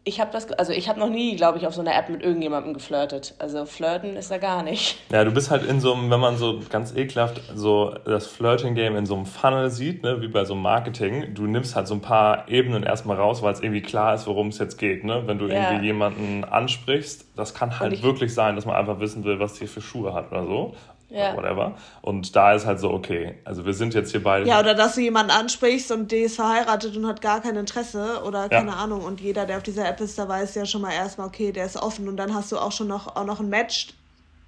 ich 0.06 0.20
habe 0.20 0.32
das, 0.32 0.52
also 0.52 0.74
ich 0.74 0.90
habe 0.90 1.00
noch 1.00 1.10
nie, 1.10 1.36
glaube 1.38 1.58
ich, 1.58 1.66
auf 1.66 1.74
so 1.74 1.82
einer 1.82 1.96
App 1.96 2.10
mit 2.10 2.22
irgendjemandem 2.22 2.74
geflirtet. 2.74 3.36
Also 3.40 3.66
flirten 3.66 4.18
ist 4.18 4.32
da 4.32 4.38
gar 4.38 4.62
nicht. 4.62 4.98
Ja, 5.12 5.24
du 5.24 5.32
bist 5.32 5.50
halt 5.50 5.66
in 5.66 5.80
so 5.80 5.94
einem, 5.94 6.12
wenn 6.12 6.20
man 6.20 6.36
so 6.36 6.60
ganz 6.70 6.94
ekelhaft 6.94 7.42
so 7.56 7.96
das 8.04 8.28
Flirting-Game 8.28 8.98
in 8.98 9.06
so 9.06 9.16
einem 9.16 9.26
Funnel 9.26 9.70
sieht, 9.70 10.04
ne, 10.04 10.22
wie 10.22 10.28
bei 10.28 10.44
so 10.44 10.54
einem 10.54 10.64
Marketing, 10.64 11.34
du 11.34 11.48
nimmst 11.48 11.76
halt 11.76 11.88
so 11.88 11.94
ein 11.94 12.02
paar 12.02 12.50
Ebenen 12.50 12.84
erstmal 12.84 13.16
raus, 13.16 13.42
weil 13.42 13.54
es 13.54 13.62
irgendwie 13.62 13.82
klar 13.82 14.14
ist, 14.14 14.28
worum 14.28 14.50
es 14.50 14.58
jetzt 14.58 14.78
geht. 14.78 15.06
Ne? 15.06 15.24
Wenn 15.26 15.38
du 15.38 15.48
ja. 15.48 15.70
irgendwie 15.70 15.88
jemanden 15.88 16.44
ansprichst, 16.44 17.26
das 17.38 17.54
kann 17.54 17.80
halt 17.80 18.04
wirklich 18.04 18.34
sein, 18.34 18.56
dass 18.56 18.66
man 18.66 18.76
einfach 18.76 19.00
wissen 19.00 19.24
will, 19.24 19.40
was 19.40 19.54
die 19.54 19.68
für 19.68 19.82
Schuhe 19.82 20.14
hat 20.14 20.32
oder 20.32 20.44
so 20.44 20.76
ja. 21.10 21.36
whatever. 21.36 21.76
Und 22.02 22.36
da 22.36 22.54
ist 22.54 22.66
halt 22.66 22.80
so, 22.80 22.92
okay, 22.92 23.36
also 23.46 23.66
wir 23.66 23.74
sind 23.74 23.94
jetzt 23.94 24.12
hier 24.12 24.24
beide. 24.24 24.48
Ja, 24.48 24.60
oder 24.60 24.74
dass 24.74 24.96
du 24.96 25.02
jemanden 25.02 25.32
ansprichst 25.32 25.92
und 25.92 26.12
die 26.12 26.18
ist 26.18 26.36
verheiratet 26.36 26.96
und 26.98 27.08
hat 27.08 27.22
gar 27.22 27.42
kein 27.42 27.56
Interesse 27.56 28.22
oder 28.26 28.50
keine 28.50 28.72
ja. 28.72 28.78
Ahnung. 28.78 29.04
Und 29.04 29.22
jeder, 29.22 29.46
der 29.46 29.58
auf 29.58 29.64
dieser 29.64 29.88
App 29.88 30.00
ist, 30.02 30.18
da 30.18 30.28
weiß 30.28 30.56
ja 30.56 30.66
schon 30.66 30.82
mal 30.82 30.94
erstmal, 30.94 31.28
okay, 31.28 31.52
der 31.52 31.66
ist 31.66 31.78
offen. 31.78 32.08
Und 32.08 32.18
dann 32.18 32.34
hast 32.34 32.52
du 32.52 32.58
auch 32.58 32.72
schon 32.72 32.88
noch, 32.88 33.16
auch 33.16 33.26
noch 33.26 33.40
ein 33.40 33.50
Match 33.50 33.90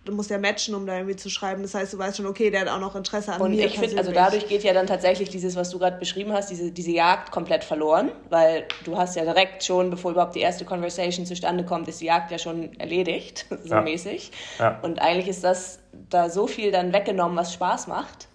du 0.06 0.14
musst 0.14 0.30
ja 0.30 0.38
matchen, 0.38 0.76
um 0.76 0.86
da 0.86 0.96
irgendwie 0.96 1.16
zu 1.16 1.30
schreiben. 1.30 1.64
Das 1.64 1.74
heißt, 1.74 1.94
du 1.94 1.98
weißt 1.98 2.18
schon, 2.18 2.28
okay, 2.28 2.52
der 2.52 2.62
hat 2.62 2.68
auch 2.70 2.80
noch 2.80 2.96
Interesse 2.96 3.34
an 3.34 3.42
und 3.42 3.52
mir. 3.52 3.64
Und 3.64 3.68
ich 3.68 3.80
finde, 3.80 3.98
also 3.98 4.12
dadurch 4.12 4.48
geht 4.48 4.64
ja 4.64 4.74
dann 4.74 4.88
tatsächlich 4.88 5.30
dieses, 5.30 5.56
was 5.56 5.72
du 5.72 5.80
gerade 5.80 5.98
beschrieben 5.98 6.32
hast, 6.32 6.50
diese, 6.50 6.72
diese 6.72 6.92
Jagd 6.92 7.32
komplett 7.32 7.64
verloren, 7.64 8.12
weil 8.30 8.66
du 8.84 8.98
hast 8.98 9.16
ja 9.16 9.24
direkt 9.24 9.64
schon, 9.64 9.90
bevor 9.90 10.12
überhaupt 10.12 10.36
die 10.36 10.42
erste 10.42 10.64
Conversation 10.64 11.26
zustande 11.26 11.66
kommt, 11.66 11.88
ist 11.88 12.02
die 12.02 12.06
Jagd 12.06 12.32
ja 12.32 12.38
schon 12.38 12.80
erledigt, 12.80 13.48
so 13.64 13.74
ja. 13.74 13.82
mäßig. 13.82 14.32
Ja. 14.60 14.80
Und 14.84 15.02
eigentlich 15.02 15.28
ist 15.28 15.44
das 15.44 15.80
da 16.10 16.30
so 16.30 16.48
viel 16.48 16.72
dann 16.72 16.94
weggenommen, 16.94 17.36
was 17.36 17.54
Spaß 17.54 17.88
macht. 17.88 18.28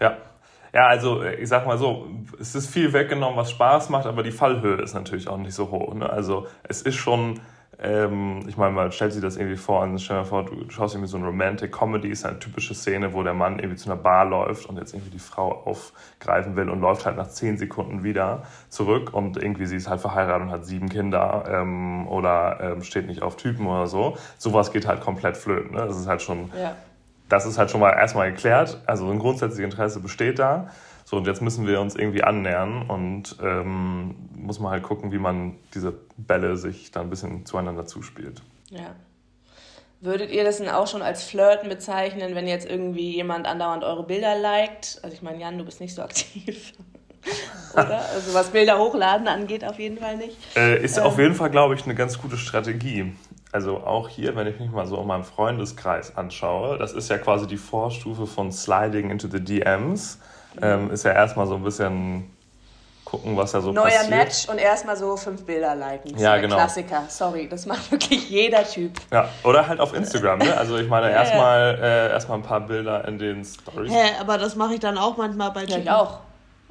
Ja. 0.00 0.16
Ja, 0.72 0.88
also 0.88 1.22
ich 1.22 1.48
sag 1.48 1.68
mal 1.68 1.78
so, 1.78 2.08
es 2.40 2.56
ist 2.56 2.68
viel 2.68 2.92
weggenommen, 2.92 3.36
was 3.36 3.52
Spaß 3.52 3.90
macht, 3.90 4.06
aber 4.06 4.24
die 4.24 4.32
Fallhöhe 4.32 4.82
ist 4.82 4.92
natürlich 4.92 5.28
auch 5.28 5.36
nicht 5.36 5.54
so 5.54 5.70
hoch. 5.70 5.94
Ne? 5.94 6.10
Also 6.10 6.48
es 6.64 6.82
ist 6.82 6.96
schon 6.96 7.38
ähm, 7.82 8.44
ich 8.48 8.56
meine, 8.56 8.72
man 8.72 8.92
stellt 8.92 9.12
sich 9.12 9.22
das 9.22 9.36
irgendwie 9.36 9.56
vor, 9.56 9.82
und 9.82 9.98
stell 9.98 10.20
dir 10.20 10.24
vor, 10.24 10.44
du 10.44 10.70
schaust 10.70 10.94
irgendwie 10.94 11.10
so 11.10 11.16
eine 11.16 11.26
Romantic 11.26 11.72
Comedy, 11.72 12.08
ist 12.08 12.24
eine 12.24 12.38
typische 12.38 12.74
Szene, 12.74 13.12
wo 13.12 13.22
der 13.22 13.34
Mann 13.34 13.58
irgendwie 13.58 13.76
zu 13.76 13.90
einer 13.90 14.00
Bar 14.00 14.26
läuft 14.26 14.66
und 14.66 14.76
jetzt 14.78 14.94
irgendwie 14.94 15.10
die 15.10 15.18
Frau 15.18 15.62
aufgreifen 15.64 16.56
will 16.56 16.68
und 16.68 16.80
läuft 16.80 17.06
halt 17.06 17.16
nach 17.16 17.28
zehn 17.28 17.58
Sekunden 17.58 18.04
wieder 18.04 18.42
zurück 18.68 19.12
und 19.12 19.36
irgendwie 19.36 19.66
sie 19.66 19.76
ist 19.76 19.88
halt 19.88 20.00
verheiratet 20.00 20.46
und 20.46 20.52
hat 20.52 20.66
sieben 20.66 20.88
Kinder 20.88 21.44
ähm, 21.48 22.06
oder 22.08 22.58
ähm, 22.60 22.82
steht 22.82 23.06
nicht 23.06 23.22
auf 23.22 23.36
Typen 23.36 23.66
oder 23.66 23.86
so. 23.86 24.16
Sowas 24.38 24.70
geht 24.72 24.86
halt 24.86 25.00
komplett 25.00 25.36
flöten. 25.36 25.74
Ne? 25.74 25.86
Das 25.86 25.98
ist 25.98 26.06
halt 26.06 26.22
schon, 26.22 26.50
ja. 26.60 26.76
das 27.28 27.46
ist 27.46 27.58
halt 27.58 27.70
schon 27.70 27.80
mal 27.80 27.90
erstmal 27.90 28.30
geklärt. 28.30 28.80
Also 28.86 29.10
ein 29.10 29.18
grundsätzliches 29.18 29.72
Interesse 29.72 30.00
besteht 30.00 30.38
da. 30.38 30.68
So, 31.04 31.16
und 31.18 31.26
jetzt 31.26 31.42
müssen 31.42 31.66
wir 31.66 31.80
uns 31.80 31.94
irgendwie 31.94 32.22
annähern 32.22 32.88
und 32.88 33.36
ähm, 33.42 34.14
muss 34.34 34.58
man 34.58 34.72
halt 34.72 34.82
gucken, 34.82 35.12
wie 35.12 35.18
man 35.18 35.56
diese 35.74 35.94
Bälle 36.16 36.56
sich 36.56 36.90
da 36.90 37.02
ein 37.02 37.10
bisschen 37.10 37.44
zueinander 37.44 37.86
zuspielt. 37.86 38.42
Ja. 38.70 38.94
Würdet 40.00 40.30
ihr 40.30 40.44
das 40.44 40.58
denn 40.58 40.68
auch 40.68 40.86
schon 40.86 41.02
als 41.02 41.24
Flirten 41.24 41.68
bezeichnen, 41.68 42.34
wenn 42.34 42.46
jetzt 42.46 42.68
irgendwie 42.68 43.14
jemand 43.14 43.46
andauernd 43.46 43.84
eure 43.84 44.04
Bilder 44.04 44.36
liked? 44.36 45.00
Also 45.02 45.14
ich 45.14 45.22
meine, 45.22 45.40
Jan, 45.40 45.58
du 45.58 45.64
bist 45.64 45.80
nicht 45.80 45.94
so 45.94 46.02
aktiv. 46.02 46.72
Oder? 47.72 48.04
Also 48.14 48.34
was 48.34 48.50
Bilder 48.50 48.78
hochladen 48.78 49.28
angeht, 49.28 49.64
auf 49.64 49.78
jeden 49.78 49.98
Fall 49.98 50.16
nicht. 50.16 50.36
Äh, 50.56 50.82
ist 50.82 50.98
ähm. 50.98 51.04
auf 51.04 51.18
jeden 51.18 51.34
Fall, 51.34 51.50
glaube 51.50 51.74
ich, 51.74 51.84
eine 51.84 51.94
ganz 51.94 52.20
gute 52.20 52.36
Strategie. 52.36 53.14
Also 53.52 53.78
auch 53.78 54.08
hier, 54.08 54.36
wenn 54.36 54.46
ich 54.46 54.58
mich 54.58 54.70
mal 54.70 54.86
so 54.86 55.00
in 55.00 55.06
meinem 55.06 55.24
Freundeskreis 55.24 56.16
anschaue, 56.16 56.76
das 56.76 56.92
ist 56.92 57.08
ja 57.08 57.18
quasi 57.18 57.46
die 57.46 57.56
Vorstufe 57.56 58.26
von 58.26 58.52
Sliding 58.52 59.10
into 59.10 59.28
the 59.28 59.40
DMs 59.40 60.18
ähm, 60.62 60.90
ist 60.90 61.04
ja 61.04 61.12
erstmal 61.12 61.46
so 61.46 61.56
ein 61.56 61.62
bisschen 61.62 62.30
gucken, 63.04 63.36
was 63.36 63.52
da 63.52 63.60
so 63.60 63.72
Neuer 63.72 63.84
passiert. 63.84 64.10
Neuer 64.10 64.18
Match 64.18 64.48
und 64.48 64.58
erstmal 64.58 64.96
so 64.96 65.16
fünf 65.16 65.44
Bilder 65.44 65.74
liken. 65.74 66.12
Das 66.12 66.22
ja, 66.22 66.36
genau. 66.38 66.56
Klassiker. 66.56 67.04
Sorry, 67.08 67.48
das 67.48 67.66
macht 67.66 67.90
wirklich 67.90 68.28
jeder 68.28 68.64
Typ. 68.64 68.92
Ja, 69.12 69.28
oder 69.44 69.66
halt 69.66 69.80
auf 69.80 69.94
Instagram, 69.94 70.38
ne? 70.38 70.56
Also 70.56 70.78
ich 70.78 70.88
meine, 70.88 71.10
erstmal 71.12 71.78
äh, 71.80 72.10
erstmal 72.10 72.38
ein 72.38 72.44
paar 72.44 72.60
Bilder 72.60 73.06
in 73.06 73.18
den 73.18 73.44
Stories. 73.44 73.92
Hä, 73.92 74.12
aber 74.20 74.38
das 74.38 74.56
mache 74.56 74.74
ich 74.74 74.80
dann 74.80 74.98
auch 74.98 75.16
manchmal 75.16 75.50
bei 75.50 75.66
Typen. 75.66 75.72
Ja, 75.72 75.78
ich 75.78 75.90
auch. 75.90 76.18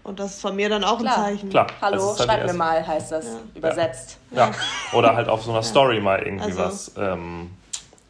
Und 0.04 0.20
das 0.20 0.34
ist 0.34 0.42
von 0.42 0.56
mir 0.56 0.68
dann 0.68 0.84
auch 0.84 1.00
Klar. 1.00 1.18
ein 1.18 1.24
Zeichen. 1.24 1.50
Klar. 1.50 1.68
Hallo, 1.82 2.16
halt 2.18 2.28
schreib 2.28 2.46
mir 2.46 2.54
mal, 2.54 2.86
heißt 2.86 3.12
das, 3.14 3.26
ja. 3.26 3.32
übersetzt. 3.56 4.18
Ja. 4.32 4.48
ja. 4.48 4.52
Oder 4.98 5.16
halt 5.16 5.30
auf 5.30 5.44
so 5.44 5.52
einer 5.52 5.64
Story 5.64 6.02
mal 6.02 6.22
irgendwie 6.22 6.46
also. 6.46 6.60
was, 6.60 6.92
ähm, 6.98 7.52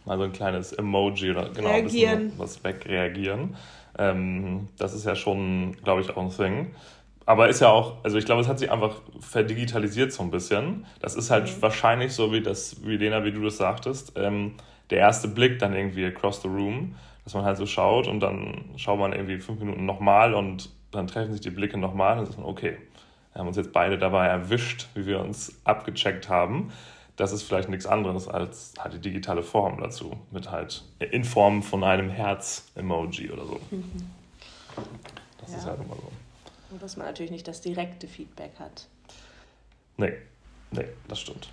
mal 0.06 0.18
so 0.18 0.24
ein 0.24 0.34
kleines 0.34 0.74
Emoji 0.74 1.32
oder 1.32 1.50
genau, 1.50 1.70
reagieren. 1.70 2.14
ein 2.14 2.30
bisschen 2.30 2.40
was 2.40 2.64
wegreagieren. 2.64 3.56
Ähm, 3.98 4.70
das 4.78 4.94
ist 4.94 5.06
ja 5.06 5.16
schon, 5.16 5.74
glaube 5.84 6.02
ich, 6.02 6.10
auch 6.10 6.22
ein 6.22 6.30
Thing. 6.30 6.74
aber 7.26 7.50
ist 7.50 7.62
ja 7.62 7.70
auch, 7.70 8.04
also 8.04 8.18
ich 8.18 8.26
glaube, 8.26 8.42
es 8.42 8.48
hat 8.48 8.60
sich 8.60 8.72
einfach 8.72 8.96
verdigitalisiert 9.20 10.12
so 10.12 10.24
ein 10.24 10.32
bisschen. 10.32 10.86
Das 11.00 11.16
ist 11.16 11.32
halt 11.32 11.46
mhm. 11.46 11.62
wahrscheinlich 11.62 12.14
so, 12.14 12.32
wie 12.34 12.42
das, 12.42 12.86
wie 12.86 12.98
Lena, 12.98 13.24
wie 13.24 13.32
du 13.32 13.42
das 13.44 13.58
sagtest, 13.58 14.14
ähm, 14.16 14.56
der 14.90 15.00
erste 15.00 15.28
Blick 15.28 15.60
dann 15.60 15.74
irgendwie 15.74 16.06
across 16.06 16.42
the 16.42 16.48
room, 16.48 16.96
dass 17.24 17.34
man 17.34 17.46
halt 17.46 17.58
so 17.58 17.66
schaut 17.66 18.08
und 18.08 18.20
dann 18.20 18.66
schaut 18.76 19.00
man 19.00 19.14
irgendwie 19.14 19.40
fünf 19.40 19.60
Minuten 19.60 19.86
nochmal 19.86 20.34
und 20.34 20.70
dann 20.92 21.08
treffen 21.08 21.32
sich 21.32 21.42
die 21.42 21.50
Blicke 21.50 21.78
nochmal 21.78 22.20
und 22.20 22.26
dann 22.26 22.32
ist 22.32 22.38
man, 22.38 22.48
okay, 22.48 22.78
wir 23.32 23.40
haben 23.40 23.48
uns 23.48 23.58
jetzt 23.58 23.74
beide 23.74 23.98
dabei 23.98 24.28
erwischt, 24.28 24.88
wie 24.94 25.06
wir 25.08 25.20
uns 25.20 25.60
abgecheckt 25.64 26.30
haben. 26.30 26.72
Das 27.16 27.32
ist 27.32 27.44
vielleicht 27.44 27.70
nichts 27.70 27.86
anderes 27.86 28.28
als 28.28 28.74
halt 28.80 28.94
die 28.96 29.00
digitale 29.00 29.44
Form 29.44 29.80
dazu, 29.80 30.18
mit 30.32 30.50
halt 30.50 30.84
in 31.00 31.24
Form 31.24 31.62
von 31.62 31.84
einem 31.84 32.10
Herz-Emoji 32.10 33.32
oder 33.32 33.46
so. 33.46 33.60
Mhm. 33.70 34.10
Das 35.40 35.52
ja. 35.52 35.58
ist 35.58 35.66
halt 35.66 35.80
immer 35.80 35.96
so. 35.96 36.12
Und 36.72 36.82
dass 36.82 36.98
man 36.98 37.06
natürlich 37.06 37.32
nicht 37.32 37.48
das 37.48 37.62
direkte 37.62 38.08
Feedback 38.08 38.54
hat. 38.58 38.88
Nee, 39.98 40.14
nee, 40.72 40.88
das 41.08 41.20
stimmt. 41.20 41.50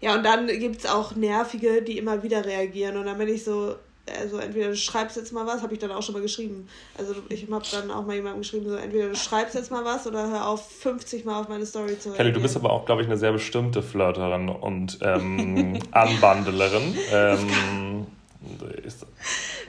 Ja, 0.00 0.14
und 0.14 0.24
dann 0.24 0.46
gibt 0.46 0.78
es 0.78 0.86
auch 0.86 1.14
Nervige, 1.14 1.82
die 1.82 1.98
immer 1.98 2.22
wieder 2.22 2.44
reagieren. 2.44 2.96
Und 2.96 3.06
dann 3.06 3.18
bin 3.18 3.28
ich 3.28 3.44
so, 3.44 3.76
also 4.18 4.38
entweder 4.38 4.68
du 4.68 4.76
schreibst 4.76 5.16
jetzt 5.16 5.32
mal 5.32 5.46
was, 5.46 5.62
habe 5.62 5.72
ich 5.74 5.78
dann 5.78 5.90
auch 5.90 6.02
schon 6.02 6.14
mal 6.14 6.22
geschrieben. 6.22 6.68
Also 6.96 7.14
ich 7.28 7.50
habe 7.50 7.64
dann 7.70 7.90
auch 7.90 8.06
mal 8.06 8.14
jemandem 8.14 8.42
geschrieben, 8.42 8.68
so 8.68 8.76
entweder 8.76 9.08
du 9.08 9.16
schreibst 9.16 9.54
jetzt 9.54 9.70
mal 9.70 9.84
was 9.84 10.06
oder 10.06 10.28
hör 10.28 10.48
auf, 10.48 10.70
50 10.70 11.24
Mal 11.24 11.40
auf 11.40 11.48
meine 11.48 11.66
Story 11.66 11.98
zu. 11.98 12.12
Kelly, 12.12 12.32
du 12.32 12.40
bist 12.40 12.56
aber 12.56 12.70
auch, 12.70 12.86
glaube 12.86 13.02
ich, 13.02 13.08
eine 13.08 13.16
sehr 13.16 13.32
bestimmte 13.32 13.82
Flirterin 13.82 14.48
und 14.48 14.98
ähm, 15.02 15.78
Anbandelerin. 15.90 16.96
Ähm, 17.12 18.06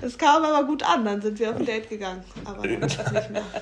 es 0.01 0.17
kam 0.17 0.43
aber 0.43 0.65
gut 0.65 0.83
an, 0.83 1.03
dann 1.03 1.21
sind 1.21 1.39
wir 1.39 1.49
auf 1.49 1.57
ein 1.57 1.65
Date 1.65 1.89
gegangen. 1.89 2.23
Aber 2.45 2.67
dann 2.67 2.79
nicht 2.79 3.29
mehr. 3.31 3.43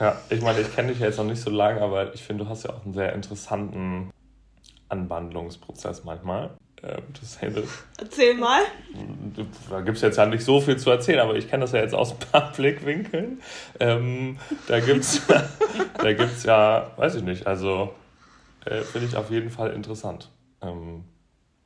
Ja, 0.00 0.20
ich 0.28 0.40
meine, 0.40 0.60
ich 0.60 0.74
kenne 0.74 0.88
dich 0.88 0.98
ja 0.98 1.06
jetzt 1.06 1.18
noch 1.18 1.24
nicht 1.24 1.40
so 1.40 1.50
lange, 1.50 1.80
aber 1.80 2.14
ich 2.14 2.22
finde, 2.22 2.44
du 2.44 2.50
hast 2.50 2.64
ja 2.64 2.70
auch 2.70 2.84
einen 2.84 2.94
sehr 2.94 3.12
interessanten 3.12 4.10
Anwandlungsprozess 4.88 6.04
manchmal. 6.04 6.50
Das 7.20 7.38
Erzähl 7.98 8.34
mal. 8.34 8.62
Da 9.70 9.80
gibt 9.80 9.96
es 9.96 10.02
jetzt 10.02 10.18
ja 10.18 10.26
nicht 10.26 10.44
so 10.44 10.60
viel 10.60 10.76
zu 10.76 10.90
erzählen, 10.90 11.20
aber 11.20 11.34
ich 11.34 11.48
kenne 11.48 11.62
das 11.62 11.72
ja 11.72 11.80
jetzt 11.80 11.94
aus 11.94 12.12
ein 12.12 12.18
paar 12.18 12.52
Blickwinkeln. 12.56 13.40
Ähm, 13.80 14.38
da 14.68 14.80
gibt 14.80 15.00
es 15.00 15.22
da 15.26 16.12
gibt's 16.12 16.44
ja, 16.44 16.90
weiß 16.96 17.14
ich 17.16 17.22
nicht, 17.22 17.46
also 17.46 17.94
äh, 18.66 18.82
finde 18.82 19.08
ich 19.08 19.16
auf 19.16 19.30
jeden 19.30 19.50
Fall 19.50 19.72
interessant. 19.72 20.30
Ähm, 20.60 21.04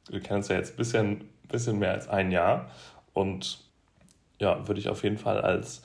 wir 0.09 0.21
kennen 0.21 0.39
uns 0.39 0.49
ja 0.49 0.57
jetzt 0.57 0.75
ein 0.75 0.77
bisschen, 0.77 1.29
bisschen 1.49 1.79
mehr 1.79 1.93
als 1.93 2.09
ein 2.09 2.31
Jahr 2.31 2.71
und 3.13 3.59
ja, 4.39 4.69
würde 4.69 4.81
ich 4.81 4.89
auf 4.89 5.03
jeden 5.03 5.19
Fall 5.19 5.41
als 5.41 5.83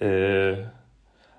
äh, 0.00 0.58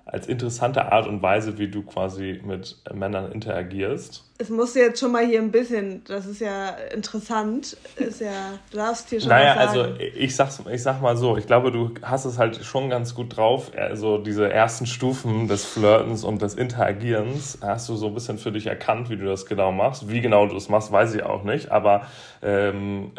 als 0.04 0.26
interessante 0.26 0.90
Art 0.90 1.06
und 1.06 1.22
Weise, 1.22 1.58
wie 1.58 1.68
du 1.68 1.82
quasi 1.82 2.40
mit 2.44 2.76
Männern 2.92 3.30
interagierst. 3.30 4.24
Es 4.38 4.48
muss 4.48 4.74
jetzt 4.74 4.98
schon 4.98 5.12
mal 5.12 5.24
hier 5.24 5.40
ein 5.40 5.52
bisschen, 5.52 6.02
das 6.04 6.26
ist 6.26 6.40
ja 6.40 6.70
interessant, 6.92 7.76
ist 7.96 8.20
ja, 8.20 8.58
du 8.70 8.78
darfst 8.78 9.10
hier 9.10 9.20
schon 9.20 9.28
naja, 9.28 9.54
was 9.56 9.74
sagen. 9.74 9.92
also 9.92 10.00
ich 10.00 10.34
sag's, 10.34 10.62
ich 10.72 10.82
sag 10.82 11.00
mal 11.00 11.16
so, 11.16 11.36
ich 11.36 11.46
glaube, 11.46 11.70
du 11.70 11.92
hast 12.02 12.24
es 12.24 12.38
halt 12.38 12.56
schon 12.64 12.88
ganz 12.90 13.14
gut 13.14 13.36
drauf, 13.36 13.70
also 13.76 14.18
diese 14.18 14.50
ersten 14.50 14.86
Stufen 14.86 15.46
des 15.46 15.64
Flirtens 15.64 16.24
und 16.24 16.42
des 16.42 16.54
Interagierens 16.54 17.58
hast 17.62 17.88
du 17.88 17.96
so 17.96 18.08
ein 18.08 18.14
bisschen 18.14 18.38
für 18.38 18.50
dich 18.50 18.66
erkannt, 18.66 19.10
wie 19.10 19.16
du 19.16 19.26
das 19.26 19.46
genau 19.46 19.70
machst. 19.72 20.08
Wie 20.08 20.20
genau 20.20 20.46
du 20.46 20.54
das 20.54 20.68
machst, 20.68 20.90
weiß 20.90 21.14
ich 21.14 21.22
auch 21.22 21.44
nicht, 21.44 21.70
aber 21.70 22.06
ähm, 22.42 23.12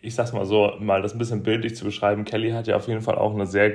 ich 0.00 0.14
sag's 0.14 0.32
mal 0.32 0.46
so, 0.46 0.72
mal 0.80 1.02
das 1.02 1.12
ein 1.12 1.18
bisschen 1.18 1.42
bildlich 1.42 1.76
zu 1.76 1.84
beschreiben, 1.84 2.24
Kelly 2.24 2.52
hat 2.52 2.66
ja 2.66 2.76
auf 2.76 2.88
jeden 2.88 3.02
Fall 3.02 3.16
auch 3.16 3.34
eine 3.34 3.46
sehr 3.46 3.72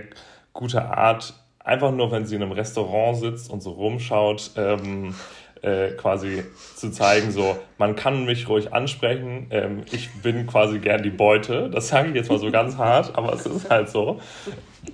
gute 0.54 0.84
Art, 0.84 1.34
einfach 1.64 1.92
nur, 1.92 2.12
wenn 2.12 2.26
sie 2.26 2.36
in 2.36 2.44
einem 2.44 2.52
Restaurant 2.52 3.18
sitzt 3.18 3.50
und 3.50 3.62
so 3.62 3.72
rumschaut, 3.72 4.52
ähm, 4.56 5.16
äh, 5.62 5.92
quasi 5.92 6.44
zu 6.76 6.92
zeigen, 6.92 7.32
so, 7.32 7.58
man 7.78 7.96
kann 7.96 8.26
mich 8.26 8.50
ruhig 8.50 8.74
ansprechen, 8.74 9.48
ähm, 9.52 9.84
ich 9.92 10.10
bin 10.22 10.48
quasi 10.48 10.80
gern 10.80 11.04
die 11.04 11.12
Beute. 11.12 11.70
Das 11.70 11.90
sage 11.90 12.10
ich 12.10 12.16
jetzt 12.16 12.30
mal 12.30 12.40
so 12.40 12.52
ganz 12.52 12.78
hart, 12.78 13.16
aber 13.16 13.34
es 13.34 13.46
ist 13.46 13.70
halt 13.70 13.90
so. 13.90 14.20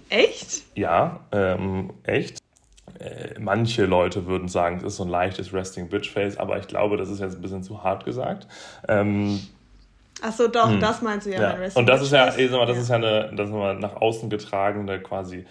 Echt? 0.10 0.64
Ja, 0.76 1.22
ähm, 1.32 1.94
echt. 2.04 2.40
Äh, 3.00 3.40
manche 3.40 3.86
Leute 3.86 4.26
würden 4.26 4.48
sagen, 4.48 4.78
es 4.78 4.84
ist 4.84 4.98
so 4.98 5.04
ein 5.04 5.10
leichtes 5.10 5.54
Resting 5.54 5.88
Bitch 5.88 6.12
Face, 6.12 6.38
aber 6.38 6.58
ich 6.58 6.68
glaube, 6.68 6.98
das 6.98 7.10
ist 7.10 7.20
jetzt 7.20 7.36
ein 7.36 7.42
bisschen 7.42 7.64
zu 7.64 7.84
hart 7.84 8.06
gesagt. 8.06 8.48
Ähm, 8.88 9.40
Ach 10.22 10.34
so, 10.34 10.48
doch, 10.48 10.70
hm. 10.70 10.80
das 10.80 11.02
meinst 11.02 11.28
du 11.28 11.32
ja. 11.32 11.58
ja. 11.58 11.70
Und 11.76 11.88
das 11.88 12.02
ist 12.02 12.12
ja, 12.12 12.36
ich 12.36 12.50
sag 12.50 12.58
mal, 12.58 12.66
das 12.66 12.78
ja. 12.78 12.82
ist 12.82 12.90
ja 12.90 12.96
eine, 12.96 13.32
das 13.36 13.48
ist 13.48 13.54
mal 13.54 13.76
nach 13.76 13.98
außen 13.98 14.30
getragene 14.30 15.00
quasi 15.00 15.46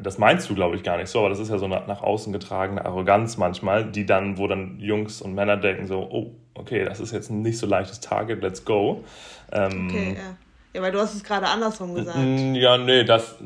das 0.00 0.18
meinst 0.18 0.48
du, 0.48 0.54
glaube 0.54 0.76
ich, 0.76 0.82
gar 0.82 0.96
nicht 0.96 1.08
so, 1.08 1.20
aber 1.20 1.28
das 1.28 1.38
ist 1.38 1.50
ja 1.50 1.58
so 1.58 1.66
eine 1.66 1.82
nach 1.86 2.02
außen 2.02 2.32
getragene 2.32 2.84
Arroganz 2.84 3.36
manchmal, 3.36 3.84
die 3.84 4.06
dann, 4.06 4.38
wo 4.38 4.46
dann 4.46 4.78
Jungs 4.78 5.22
und 5.22 5.34
Männer 5.34 5.56
denken 5.56 5.86
so, 5.86 6.00
oh, 6.10 6.32
okay, 6.54 6.84
das 6.84 7.00
ist 7.00 7.12
jetzt 7.12 7.30
ein 7.30 7.42
nicht 7.42 7.58
so 7.58 7.66
leichtes 7.66 8.00
Target, 8.00 8.42
let's 8.42 8.64
go. 8.64 9.04
Ähm, 9.52 9.88
okay, 9.88 10.16
ja. 10.16 10.36
Ja, 10.76 10.82
weil 10.82 10.92
du 10.92 11.00
hast 11.00 11.14
es 11.14 11.24
gerade 11.24 11.46
andersrum 11.46 11.94
gesagt. 11.94 12.18
Ja, 12.18 12.76
nee, 12.76 13.02
das, 13.02 13.36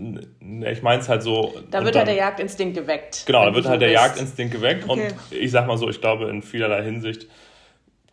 ich 0.40 0.82
meine 0.82 1.00
es 1.00 1.08
halt 1.08 1.22
so. 1.22 1.54
Da 1.70 1.84
wird 1.84 1.94
halt 1.94 2.08
der 2.08 2.16
Jagdinstinkt 2.16 2.76
geweckt. 2.76 3.22
Genau, 3.24 3.44
da 3.44 3.54
wird 3.54 3.66
halt 3.66 3.80
der 3.80 3.86
bist. 3.86 4.00
Jagdinstinkt 4.00 4.52
geweckt 4.52 4.88
okay. 4.88 5.12
und 5.30 5.38
ich 5.38 5.52
sag 5.52 5.68
mal 5.68 5.76
so, 5.76 5.88
ich 5.88 6.00
glaube 6.00 6.28
in 6.28 6.42
vielerlei 6.42 6.82
Hinsicht 6.82 7.28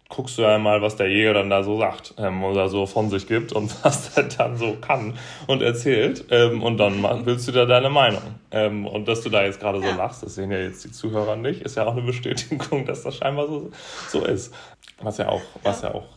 guckst 0.09 0.37
du 0.37 0.43
ja 0.43 0.57
mal, 0.57 0.81
was 0.81 0.95
der 0.95 1.09
Jäger 1.09 1.33
dann 1.33 1.49
da 1.49 1.63
so 1.63 1.77
sagt 1.77 2.13
ähm, 2.17 2.43
oder 2.43 2.69
so 2.69 2.85
von 2.85 3.09
sich 3.09 3.27
gibt 3.27 3.51
und 3.51 3.73
was 3.83 4.17
er 4.17 4.23
dann 4.23 4.57
so 4.57 4.75
kann 4.75 5.17
und 5.47 5.61
erzählt. 5.61 6.25
Ähm, 6.29 6.63
und 6.63 6.77
dann 6.77 7.03
willst 7.25 7.47
du 7.47 7.51
da 7.51 7.65
deine 7.65 7.89
Meinung. 7.89 8.21
Ähm, 8.51 8.85
und 8.87 9.07
dass 9.07 9.21
du 9.21 9.29
da 9.29 9.43
jetzt 9.43 9.59
gerade 9.59 9.81
so 9.81 9.89
lachst, 9.95 10.23
das 10.23 10.35
sehen 10.35 10.51
ja 10.51 10.59
jetzt 10.59 10.83
die 10.85 10.91
Zuhörer 10.91 11.35
nicht, 11.35 11.61
ist 11.61 11.75
ja 11.75 11.85
auch 11.85 11.93
eine 11.93 12.03
Bestätigung, 12.03 12.85
dass 12.85 13.03
das 13.03 13.17
scheinbar 13.17 13.47
so, 13.47 13.71
so 14.09 14.25
ist. 14.25 14.53
Was 15.01 15.17
ja 15.17 15.29
auch, 15.29 15.41
was 15.63 15.81
ja, 15.81 15.93
auch 15.93 16.07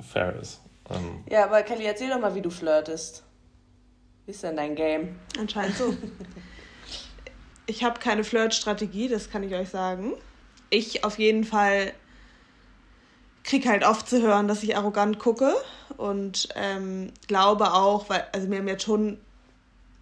fair 0.00 0.34
ist. 0.40 0.60
Ähm, 0.90 1.24
ja, 1.30 1.44
aber 1.44 1.62
Kelly, 1.62 1.84
erzähl 1.84 2.10
doch 2.10 2.20
mal, 2.20 2.34
wie 2.34 2.42
du 2.42 2.50
flirtest. 2.50 3.24
Wie 4.26 4.32
ist 4.32 4.42
denn 4.42 4.56
dein 4.56 4.74
Game? 4.74 5.18
Anscheinend 5.38 5.76
so. 5.76 5.94
ich 7.66 7.82
habe 7.82 7.98
keine 7.98 8.24
Flirtstrategie, 8.24 9.08
das 9.08 9.30
kann 9.30 9.42
ich 9.42 9.54
euch 9.54 9.70
sagen. 9.70 10.12
Ich 10.70 11.04
auf 11.04 11.18
jeden 11.18 11.44
Fall 11.44 11.92
krieg 13.48 13.66
halt 13.66 13.82
oft 13.82 14.08
zu 14.08 14.20
hören, 14.20 14.46
dass 14.46 14.62
ich 14.62 14.76
arrogant 14.76 15.18
gucke 15.18 15.54
und 15.96 16.50
ähm, 16.54 17.10
glaube 17.28 17.72
auch, 17.72 18.10
weil, 18.10 18.24
also 18.32 18.46
mir 18.46 18.58
haben 18.58 18.68
jetzt 18.68 18.84
schon 18.84 19.16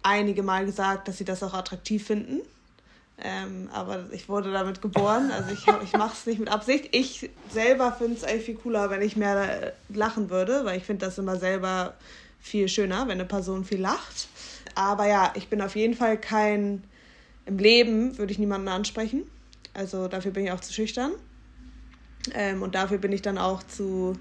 einige 0.03 0.43
Mal 0.43 0.65
gesagt, 0.65 1.07
dass 1.07 1.17
sie 1.17 1.23
das 1.23 1.41
auch 1.43 1.53
attraktiv 1.53 2.05
finden. 2.05 2.41
Ähm, 3.23 3.69
aber 3.73 4.05
ich 4.11 4.27
wurde 4.27 4.51
damit 4.51 4.81
geboren, 4.81 5.31
also 5.31 5.51
ich, 5.51 5.65
ich 5.83 5.93
mache 5.93 6.13
es 6.13 6.25
nicht 6.25 6.39
mit 6.39 6.49
Absicht. 6.49 6.89
Ich 6.91 7.29
selber 7.49 7.93
finde 7.93 8.17
es 8.17 8.23
eigentlich 8.25 8.43
viel 8.43 8.55
cooler, 8.55 8.89
wenn 8.89 9.01
ich 9.01 9.15
mehr 9.15 9.73
lachen 9.89 10.29
würde, 10.29 10.65
weil 10.65 10.77
ich 10.77 10.83
finde 10.83 11.05
das 11.05 11.17
immer 11.17 11.37
selber 11.37 11.93
viel 12.41 12.67
schöner, 12.67 13.03
wenn 13.03 13.13
eine 13.13 13.25
Person 13.25 13.63
viel 13.63 13.79
lacht. 13.79 14.27
Aber 14.75 15.07
ja, 15.07 15.31
ich 15.35 15.47
bin 15.47 15.61
auf 15.61 15.75
jeden 15.77 15.95
Fall 15.95 16.17
kein, 16.19 16.83
im 17.45 17.57
Leben 17.57 18.17
würde 18.17 18.33
ich 18.33 18.39
niemanden 18.39 18.67
ansprechen. 18.67 19.23
Also 19.73 20.09
dafür 20.09 20.31
bin 20.31 20.45
ich 20.45 20.51
auch 20.51 20.59
zu 20.59 20.73
schüchtern. 20.73 21.13
Ähm, 22.33 22.61
und 22.61 22.75
dafür 22.75 22.97
bin 22.97 23.11
ich 23.11 23.21
dann 23.21 23.37
auch 23.37 23.63
zu, 23.63 24.13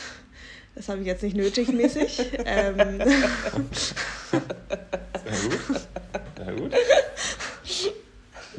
das 0.74 0.88
habe 0.88 1.00
ich 1.00 1.06
jetzt 1.06 1.22
nicht 1.22 1.36
nötig 1.36 1.68
mäßig. 1.68 2.32
ähm, 2.44 3.00
Sehr 5.24 5.48
gut. 5.48 5.80
Sehr 6.36 6.54
gut. 6.54 6.74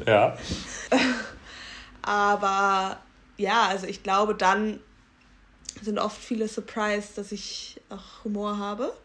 Ja. 0.06 0.36
Aber 2.02 3.00
ja, 3.36 3.66
also 3.66 3.86
ich 3.86 4.02
glaube, 4.02 4.34
dann 4.34 4.80
sind 5.82 5.98
oft 5.98 6.18
viele 6.18 6.48
surprised, 6.48 7.18
dass 7.18 7.32
ich 7.32 7.80
auch 7.90 8.24
Humor 8.24 8.58
habe. 8.58 8.96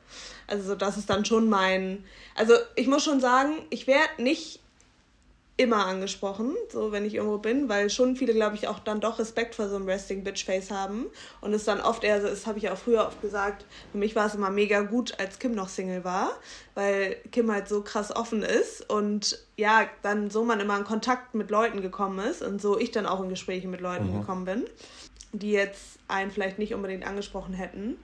Also 0.48 0.76
das 0.76 0.98
ist 0.98 1.10
dann 1.10 1.26
schon 1.26 1.50
mein. 1.50 2.06
Also 2.36 2.54
ich 2.76 2.88
muss 2.88 3.04
schon 3.04 3.20
sagen, 3.20 3.54
ich 3.70 3.88
werde 3.88 4.22
nicht 4.22 4.61
immer 5.62 5.86
angesprochen, 5.86 6.56
so 6.70 6.92
wenn 6.92 7.06
ich 7.06 7.16
irgendwo 7.16 7.38
bin, 7.38 7.70
weil 7.70 7.90
schon 7.90 8.16
viele, 8.16 8.34
glaube 8.34 8.56
ich, 8.56 8.68
auch 8.68 8.80
dann 8.80 9.00
doch 9.00 9.20
Respekt 9.20 9.56
vor 9.56 9.70
so 9.70 9.76
einem 9.76 9.88
Resting 9.88 10.24
Bitch 10.24 10.44
Face 10.44 10.72
haben 10.72 11.06
und 11.40 11.54
es 11.54 11.66
dann 11.66 11.80
oft 11.80 12.04
eher 12.04 12.20
so 12.20 12.28
ist, 12.28 12.48
habe 12.48 12.58
ich 12.58 12.70
auch 12.70 12.78
früher 12.78 13.06
oft 13.06 13.22
gesagt, 13.22 13.66
für 13.92 13.98
mich 13.98 14.16
war 14.16 14.26
es 14.26 14.36
immer 14.36 14.50
mega 14.50 14.82
gut, 14.82 15.20
als 15.20 15.40
Kim 15.40 15.54
noch 15.54 15.70
Single 15.70 16.04
war, 16.04 16.32
weil 16.74 17.16
Kim 17.32 17.52
halt 17.52 17.68
so 17.68 17.82
krass 17.82 18.16
offen 18.16 18.42
ist 18.42 18.90
und 18.90 19.40
ja, 19.56 19.86
dann 20.02 20.32
so 20.32 20.44
man 20.44 20.60
immer 20.60 20.78
in 20.78 20.84
Kontakt 20.84 21.36
mit 21.36 21.52
Leuten 21.52 21.82
gekommen 21.82 22.20
ist 22.20 22.42
und 22.42 22.62
so 22.62 22.80
ich 22.80 22.92
dann 22.92 23.06
auch 23.06 23.22
in 23.22 23.30
Gespräche 23.30 23.68
mit 23.68 23.82
Leuten 23.82 24.12
mhm. 24.12 24.22
gekommen 24.22 24.46
bin, 24.46 24.66
die 25.32 25.52
jetzt 25.52 26.00
einen 26.08 26.32
vielleicht 26.32 26.58
nicht 26.58 26.74
unbedingt 26.74 27.06
angesprochen 27.06 27.54
hätten. 27.54 27.98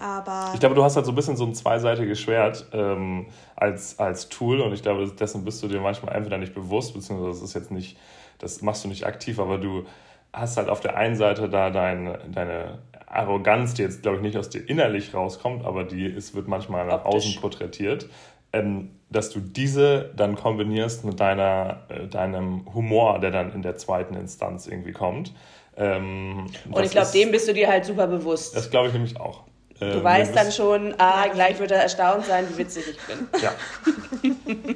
Aber 0.00 0.50
ich 0.54 0.60
glaube, 0.60 0.74
du 0.74 0.82
hast 0.82 0.96
halt 0.96 1.06
so 1.06 1.12
ein 1.12 1.14
bisschen 1.14 1.36
so 1.36 1.44
ein 1.44 1.54
zweiseitiges 1.54 2.20
Schwert 2.20 2.66
ähm, 2.72 3.26
als, 3.54 3.98
als 3.98 4.28
Tool 4.28 4.60
und 4.60 4.72
ich 4.72 4.82
glaube, 4.82 5.06
dessen 5.08 5.44
bist 5.44 5.62
du 5.62 5.68
dir 5.68 5.80
manchmal 5.80 6.14
entweder 6.14 6.38
nicht 6.38 6.54
bewusst, 6.54 6.94
beziehungsweise 6.94 7.30
das 7.30 7.42
ist 7.42 7.54
jetzt 7.54 7.70
nicht, 7.70 7.96
das 8.38 8.62
machst 8.62 8.84
du 8.84 8.88
nicht 8.88 9.06
aktiv, 9.06 9.38
aber 9.38 9.58
du 9.58 9.86
hast 10.32 10.56
halt 10.56 10.68
auf 10.68 10.80
der 10.80 10.96
einen 10.96 11.16
Seite 11.16 11.48
da 11.48 11.70
dein, 11.70 12.18
deine 12.32 12.78
Arroganz, 13.06 13.74
die 13.74 13.82
jetzt, 13.82 14.02
glaube 14.02 14.18
ich, 14.18 14.22
nicht 14.22 14.36
aus 14.36 14.50
dir 14.50 14.68
innerlich 14.68 15.14
rauskommt, 15.14 15.64
aber 15.64 15.84
die 15.84 16.04
ist, 16.04 16.34
wird 16.34 16.48
manchmal 16.48 16.86
nach 16.86 17.04
Optisch. 17.04 17.26
außen 17.26 17.40
porträtiert. 17.40 18.08
ähm, 18.52 18.90
dass 19.08 19.30
du 19.30 19.40
diese 19.40 20.10
dann 20.16 20.34
kombinierst 20.34 21.04
mit 21.04 21.20
deiner, 21.20 21.82
äh, 21.88 22.08
deinem 22.08 22.66
Humor, 22.74 23.20
der 23.20 23.30
dann 23.30 23.52
in 23.52 23.62
der 23.62 23.76
zweiten 23.76 24.14
Instanz 24.14 24.66
irgendwie 24.66 24.92
kommt. 24.92 25.32
Ähm, 25.76 26.46
und 26.70 26.84
ich 26.84 26.90
glaube, 26.90 27.10
dem 27.12 27.30
bist 27.30 27.46
du 27.48 27.52
dir 27.52 27.68
halt 27.68 27.84
super 27.84 28.06
bewusst. 28.06 28.56
Das 28.56 28.70
glaube 28.70 28.88
ich 28.88 28.94
nämlich 28.94 29.20
auch. 29.20 29.44
Du 29.78 29.84
ähm, 29.84 30.04
weißt 30.04 30.34
dann 30.34 30.50
schon, 30.50 30.94
ah, 30.98 31.26
gleich 31.28 31.58
wird 31.58 31.70
er 31.70 31.82
erstaunt 31.82 32.24
sein, 32.24 32.46
wie 32.50 32.58
witzig 32.58 32.84
ich 32.90 32.98
bin. 33.06 33.28
Ja, 33.42 33.52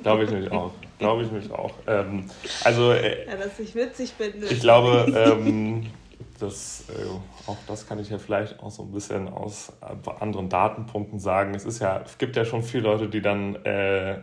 glaube 0.03 0.25
ich 0.25 0.31
nämlich 0.31 0.53
auch. 0.53 0.73
Glaube 0.99 1.23
ich 1.23 1.31
nämlich 1.31 1.51
auch. 1.51 1.73
Ähm, 1.87 2.29
also, 2.65 2.93
äh, 2.93 3.27
ja, 3.27 3.37
dass 3.37 3.59
ich 3.59 3.75
witzig 3.75 4.13
bin. 4.15 4.35
Ich 4.43 4.61
glaube, 4.61 5.07
ähm, 5.17 5.87
das, 6.39 6.85
äh, 6.91 7.49
auch 7.49 7.57
das 7.67 7.89
kann 7.89 7.99
ich 7.99 8.11
ja 8.11 8.19
vielleicht 8.19 8.61
auch 8.61 8.71
so 8.71 8.83
ein 8.83 8.93
bisschen 8.93 9.29
aus 9.29 9.73
anderen 10.21 10.51
Datenpunkten 10.51 11.19
sagen. 11.19 11.55
Es 11.55 11.65
ist 11.65 11.81
ja, 11.81 12.03
es 12.05 12.19
gibt 12.19 12.37
ja 12.37 12.45
schon 12.45 12.63
viele 12.63 12.83
Leute, 12.85 13.09
die 13.09 13.23
dann, 13.23 13.57
äh, 13.65 14.19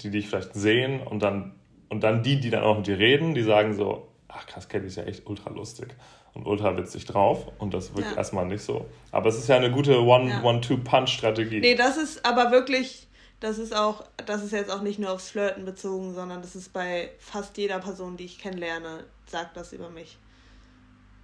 die 0.00 0.10
dich 0.10 0.28
vielleicht 0.28 0.54
sehen 0.54 1.00
und 1.00 1.24
dann, 1.24 1.56
und 1.88 2.04
dann 2.04 2.22
die, 2.22 2.38
die 2.38 2.50
dann 2.50 2.62
auch 2.62 2.76
mit 2.76 2.86
dir 2.86 2.98
reden, 2.98 3.34
die 3.34 3.42
sagen 3.42 3.74
so, 3.74 4.06
ach 4.28 4.46
krass, 4.46 4.68
Kelly 4.68 4.86
ist 4.86 4.96
ja 4.96 5.02
echt 5.02 5.26
ultra 5.26 5.50
lustig 5.50 5.88
und 6.34 6.46
ultra 6.46 6.76
witzig 6.76 7.04
drauf 7.04 7.46
und 7.58 7.74
das 7.74 7.94
wirkt 7.94 8.12
ja. 8.12 8.16
erstmal 8.16 8.46
nicht 8.46 8.62
so. 8.62 8.86
Aber 9.10 9.28
es 9.28 9.36
ist 9.36 9.48
ja 9.48 9.56
eine 9.56 9.70
gute 9.70 10.00
One-Two-Punch-Strategie. 10.00 11.60
Nee, 11.60 11.74
das 11.74 11.96
ist 11.96 12.24
aber 12.24 12.50
wirklich, 12.52 13.08
das 13.40 13.58
ist 13.58 13.74
auch, 13.74 14.04
das 14.26 14.42
ist 14.42 14.52
jetzt 14.52 14.70
auch 14.70 14.82
nicht 14.82 14.98
nur 14.98 15.12
aufs 15.12 15.30
Flirten 15.30 15.64
bezogen, 15.64 16.14
sondern 16.14 16.42
das 16.42 16.54
ist 16.54 16.72
bei 16.72 17.10
fast 17.18 17.56
jeder 17.58 17.78
Person, 17.80 18.16
die 18.16 18.24
ich 18.24 18.38
kennenlerne, 18.38 19.04
sagt 19.26 19.56
das 19.56 19.72
über 19.72 19.90
mich. 19.90 20.18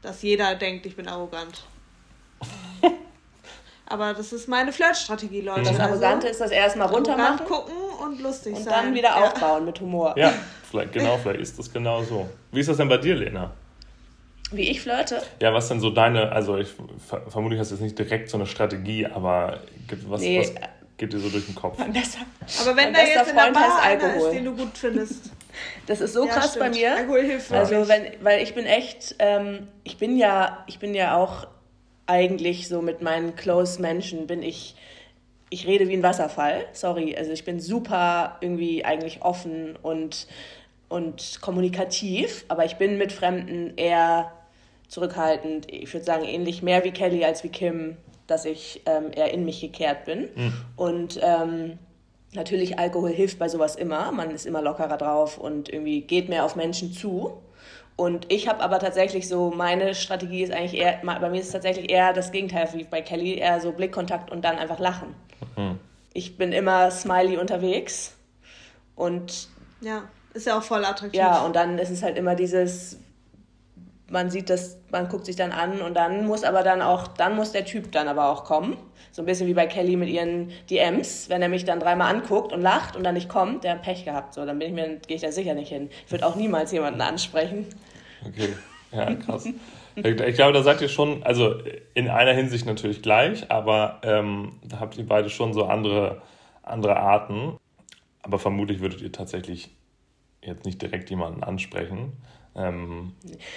Dass 0.03 0.23
jeder 0.23 0.55
denkt, 0.55 0.87
ich 0.87 0.97
bin 0.97 1.09
arrogant. 1.09 1.65
aber 3.87 4.13
das 4.13 4.33
ist 4.33 4.49
meine 4.49 4.73
Flirtstrategie, 4.73 5.41
Leute. 5.41 5.63
Das 5.63 5.81
Arrogante 5.81 6.27
also, 6.27 6.29
ist 6.29 6.41
das 6.41 6.51
erstmal 6.51 6.89
runtermachen. 6.89 7.47
gucken 7.47 7.75
und 8.05 8.21
lustig 8.21 8.55
und 8.57 8.65
sein. 8.65 8.75
Und 8.75 8.85
dann 8.87 8.95
wieder 8.95 9.09
ja. 9.09 9.25
aufbauen 9.25 9.65
mit 9.65 9.81
Humor. 9.81 10.15
Ja, 10.17 10.33
vielleicht, 10.69 10.93
genau, 10.93 11.17
vielleicht 11.17 11.41
ist 11.41 11.59
das 11.59 11.73
genau 11.73 12.03
so. 12.03 12.29
Wie 12.53 12.61
ist 12.61 12.69
das 12.69 12.77
denn 12.77 12.89
bei 12.89 12.99
dir, 12.99 13.15
Lena? 13.15 13.53
Wie 14.53 14.71
ich 14.71 14.81
flirte? 14.81 15.23
Ja, 15.41 15.53
was 15.53 15.69
denn 15.69 15.81
so 15.81 15.91
deine, 15.91 16.31
also 16.33 16.57
ich 16.57 16.69
vermute, 17.29 17.59
hast 17.59 17.71
jetzt 17.73 17.81
nicht 17.81 17.99
direkt 17.99 18.31
so 18.31 18.37
eine 18.37 18.47
Strategie, 18.47 19.07
aber 19.07 19.61
was, 20.07 20.21
nee. 20.21 20.39
was 20.39 20.55
geht 20.99 21.13
dir 21.13 21.19
so 21.19 21.29
durch 21.29 21.47
den 21.47 21.55
Kopf? 21.55 21.77
Besser, 21.77 22.21
aber 22.63 22.77
wenn 22.77 22.93
da 22.93 23.01
jetzt 23.01 23.29
in 23.29 23.37
der 23.37 23.51
Bar 23.51 23.83
einer 23.83 24.15
ist, 24.17 24.31
den 24.31 24.45
du 24.45 24.57
gut 24.57 24.77
findest. 24.77 25.31
Das 25.87 26.03
ist 26.03 26.13
so 26.13 26.27
ja, 26.27 26.35
krass 26.35 26.51
stimmt. 26.51 26.67
bei 26.67 26.71
mir. 26.71 26.97
Alkohol 26.97 27.23
hilft 27.23 27.51
Also 27.51 27.89
wenn, 27.89 28.03
weil 28.21 28.43
ich 28.43 28.55
bin 28.55 28.67
echt, 28.67 29.15
ähm, 29.21 29.69
ich 29.85 29.97
bin 29.97 30.19
ja, 30.19 30.63
ich 30.67 30.79
bin 30.79 30.95
ja 30.95 31.17
auch 31.17 31.47
eigentlich 32.07 32.69
so 32.69 32.83
mit 32.83 33.01
meinen 33.01 33.37
close 33.37 33.81
Menschen 33.81 34.27
bin 34.27 34.43
ich, 34.43 34.77
ich 35.49 35.67
rede 35.67 35.89
wie 35.89 35.95
ein 35.95 36.03
Wasserfall. 36.03 36.67
Sorry, 36.73 37.17
also 37.17 37.33
ich 37.33 37.45
bin 37.45 37.61
super 37.61 38.37
irgendwie 38.41 38.85
eigentlich 38.85 39.23
offen 39.23 39.77
und 39.81 40.27
und 40.89 41.41
kommunikativ, 41.41 42.45
aber 42.49 42.65
ich 42.65 42.77
bin 42.77 42.99
mit 42.99 43.13
Fremden 43.13 43.77
eher 43.77 44.33
zurückhaltend. 44.89 45.71
Ich 45.73 45.93
würde 45.93 46.05
sagen, 46.07 46.25
ähnlich 46.25 46.63
mehr 46.63 46.85
wie 46.85 46.93
Kelly 46.93 47.25
als 47.25 47.43
wie 47.43 47.49
Kim, 47.49 47.97
dass 48.27 48.45
ich 48.45 48.83
ähm, 48.87 49.11
eher 49.15 49.33
in 49.33 49.45
mich 49.45 49.61
gekehrt 49.61 50.05
bin. 50.05 50.29
Mhm. 50.35 50.53
Und 50.77 51.21
ähm, 51.23 51.79
natürlich, 52.33 52.79
Alkohol 52.79 53.11
hilft 53.11 53.39
bei 53.39 53.49
sowas 53.49 53.77
immer. 53.77 54.13
Man 54.13 54.31
ist 54.31 54.47
immer 54.47 54.63
lockerer 54.63 54.97
drauf 54.97 55.39
und 55.39 55.69
irgendwie 55.69 56.03
geht 56.03 56.29
mehr 56.29 56.45
auf 56.45 56.57
Menschen 56.57 56.93
zu. 56.93 57.43
Und 57.97 58.31
ich 58.31 58.47
habe 58.47 58.63
aber 58.63 58.79
tatsächlich 58.79 59.27
so, 59.27 59.51
meine 59.51 59.95
Strategie 59.95 60.43
ist 60.43 60.53
eigentlich 60.53 60.79
eher, 60.81 61.01
bei 61.03 61.31
mir 61.31 61.41
ist 61.41 61.47
es 61.47 61.53
tatsächlich 61.53 61.91
eher 61.91 62.13
das 62.13 62.31
Gegenteil 62.31 62.69
wie 62.75 62.85
bei 62.85 63.01
Kelly, 63.01 63.39
eher 63.39 63.61
so 63.61 63.73
Blickkontakt 63.73 64.31
und 64.31 64.45
dann 64.45 64.59
einfach 64.59 64.79
lachen. 64.79 65.15
Mhm. 65.57 65.79
Ich 66.13 66.37
bin 66.37 66.53
immer 66.53 66.91
smiley 66.91 67.39
unterwegs 67.39 68.15
und. 68.95 69.49
Ja, 69.81 70.05
ist 70.37 70.47
ja 70.47 70.59
auch 70.59 70.63
voll 70.63 70.85
attraktiv. 70.85 71.19
Ja, 71.19 71.41
und 71.41 71.57
dann 71.57 71.79
ist 71.79 71.91
es 71.91 72.03
halt 72.03 72.17
immer 72.17 72.35
dieses, 72.35 72.99
man 74.11 74.31
sieht 74.31 74.51
das, 74.51 74.79
man 74.91 75.09
guckt 75.09 75.27
sich 75.27 75.37
dann 75.37 75.53
an 75.53 75.81
und 75.81 75.95
dann 75.95 76.27
muss 76.27 76.45
aber 76.45 76.63
dann 76.63 76.83
auch, 76.83 77.09
dann 77.09 77.35
muss 77.35 77.53
der 77.53 77.65
Typ 77.65 77.91
dann 77.93 78.09
aber 78.09 78.29
auch 78.29 78.45
kommen. 78.45 78.77
So 79.11 79.23
ein 79.23 79.27
bisschen 79.27 79.47
wie 79.47 79.55
bei 79.55 79.67
Kelly 79.67 79.97
mit 79.97 80.09
ihren 80.09 80.53
DMs, 80.71 81.29
wenn 81.31 81.41
er 81.41 81.49
mich 81.49 81.65
dann 81.65 81.81
dreimal 81.81 82.15
anguckt 82.15 82.53
und 82.53 82.61
lacht 82.61 82.97
und 82.97 83.05
dann 83.05 83.15
nicht 83.15 83.29
kommt, 83.29 83.65
der 83.65 83.73
hat 83.73 83.83
Pech 83.83 84.05
gehabt. 84.05 84.35
So, 84.35 84.45
dann 84.45 84.59
bin 84.59 84.69
ich 84.69 84.75
mir, 84.75 84.97
gehe 85.07 85.17
ich 85.17 85.23
da 85.23 85.33
sicher 85.33 85.55
nicht 85.55 85.71
hin. 85.71 85.89
Ich 86.05 86.13
würde 86.13 86.27
auch 86.27 86.37
niemals 86.37 86.71
jemanden 86.73 87.01
ansprechen. 87.01 87.67
Okay, 88.27 88.51
ja, 88.93 89.15
krass. 89.15 89.49
ich 89.97 90.35
glaube, 90.35 90.53
da 90.53 90.63
seid 90.63 90.83
ihr 90.83 90.89
schon, 90.89 91.23
also 91.23 91.55
in 91.95 92.09
einer 92.09 92.33
Hinsicht 92.33 92.67
natürlich 92.67 93.01
gleich, 93.01 93.51
aber 93.51 94.01
ähm, 94.03 94.53
da 94.63 94.81
habt 94.81 94.99
ihr 94.99 95.07
beide 95.07 95.31
schon 95.31 95.55
so 95.55 95.65
andere, 95.65 96.21
andere 96.63 96.97
Arten. 96.97 97.57
Aber 98.23 98.39
vermutlich 98.39 98.81
würdet 98.81 99.01
ihr 99.01 99.13
tatsächlich 99.13 99.76
jetzt 100.47 100.65
nicht 100.65 100.81
direkt 100.81 101.11
jemanden 101.11 101.43
ansprechen. 101.43 102.13
Ähm, 102.55 103.13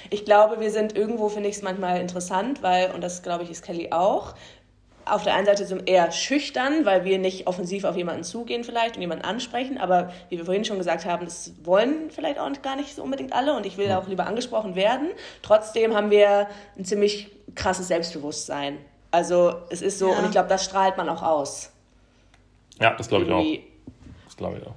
ich 0.09 0.25
glaube, 0.25 0.59
wir 0.59 0.71
sind 0.71 0.95
irgendwo, 0.95 1.29
finde 1.29 1.49
ich 1.49 1.55
es 1.55 1.61
manchmal 1.61 2.01
interessant, 2.01 2.61
weil, 2.61 2.91
und 2.91 3.01
das 3.01 3.23
glaube 3.23 3.43
ich 3.43 3.49
ist 3.49 3.63
Kelly 3.63 3.91
auch, 3.91 4.35
auf 5.05 5.23
der 5.23 5.33
einen 5.33 5.45
Seite 5.45 5.65
sind 5.65 5.89
eher 5.89 6.11
schüchtern, 6.11 6.85
weil 6.85 7.03
wir 7.03 7.17
nicht 7.17 7.47
offensiv 7.47 7.83
auf 7.83 7.95
jemanden 7.95 8.23
zugehen 8.23 8.63
vielleicht 8.63 8.95
und 8.95 9.01
jemanden 9.01 9.25
ansprechen, 9.25 9.77
aber 9.77 10.11
wie 10.29 10.37
wir 10.37 10.45
vorhin 10.45 10.65
schon 10.65 10.77
gesagt 10.77 11.05
haben, 11.05 11.25
das 11.25 11.53
wollen 11.63 12.11
vielleicht 12.11 12.39
auch 12.39 12.49
gar 12.61 12.75
nicht 12.75 12.95
so 12.95 13.03
unbedingt 13.03 13.33
alle 13.33 13.55
und 13.55 13.65
ich 13.65 13.77
will 13.77 13.91
auch 13.91 14.07
lieber 14.07 14.27
angesprochen 14.27 14.75
werden. 14.75 15.09
Trotzdem 15.41 15.95
haben 15.95 16.11
wir 16.11 16.47
ein 16.77 16.85
ziemlich 16.85 17.31
krasses 17.55 17.87
Selbstbewusstsein. 17.87 18.77
Also 19.11 19.55
es 19.69 19.81
ist 19.81 19.97
so, 19.97 20.11
ja. 20.11 20.19
und 20.19 20.25
ich 20.25 20.31
glaube, 20.31 20.49
das 20.49 20.65
strahlt 20.65 20.97
man 20.97 21.09
auch 21.09 21.23
aus. 21.23 21.71
Ja, 22.79 22.93
das 22.95 23.07
glaube 23.07 23.25
ich 23.25 23.31
auch. 23.31 23.45
Das 24.25 24.37
glaube 24.37 24.57
ich 24.59 24.67
auch. 24.67 24.75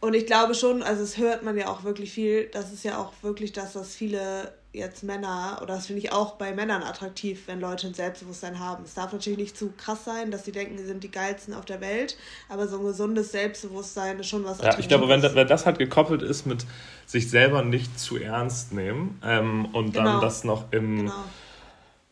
Und 0.00 0.14
ich 0.14 0.26
glaube 0.26 0.54
schon, 0.54 0.82
also 0.82 1.02
es 1.02 1.18
hört 1.18 1.42
man 1.42 1.56
ja 1.58 1.68
auch 1.68 1.84
wirklich 1.84 2.10
viel, 2.10 2.46
das 2.46 2.72
ist 2.72 2.84
ja 2.84 2.98
auch 2.98 3.12
wirklich 3.22 3.52
das, 3.52 3.76
was 3.76 3.94
viele 3.94 4.52
jetzt 4.72 5.02
Männer, 5.02 5.58
oder 5.62 5.74
das 5.74 5.86
finde 5.86 6.00
ich 6.00 6.12
auch 6.12 6.36
bei 6.36 6.54
Männern 6.54 6.82
attraktiv, 6.82 7.42
wenn 7.48 7.60
Leute 7.60 7.88
ein 7.88 7.94
Selbstbewusstsein 7.94 8.60
haben. 8.60 8.84
Es 8.84 8.94
darf 8.94 9.12
natürlich 9.12 9.38
nicht 9.38 9.58
zu 9.58 9.72
krass 9.76 10.04
sein, 10.04 10.30
dass 10.30 10.44
sie 10.44 10.52
denken, 10.52 10.78
sie 10.78 10.84
sind 10.84 11.02
die 11.02 11.10
geilsten 11.10 11.54
auf 11.54 11.64
der 11.64 11.80
Welt, 11.80 12.16
aber 12.48 12.68
so 12.68 12.78
ein 12.78 12.84
gesundes 12.84 13.32
Selbstbewusstsein 13.32 14.20
ist 14.20 14.28
schon 14.28 14.44
was 14.44 14.60
Ja, 14.60 14.78
ich 14.78 14.86
glaube, 14.86 15.08
wenn 15.08 15.20
das, 15.20 15.34
wenn 15.34 15.48
das 15.48 15.66
halt 15.66 15.78
gekoppelt 15.78 16.22
ist 16.22 16.46
mit 16.46 16.66
sich 17.04 17.28
selber 17.28 17.62
nicht 17.62 17.98
zu 17.98 18.16
ernst 18.16 18.72
nehmen 18.72 19.20
ähm, 19.24 19.66
und 19.72 19.92
genau. 19.92 20.04
dann 20.04 20.20
das 20.20 20.44
noch 20.44 20.72
im, 20.72 20.98
genau. 20.98 21.24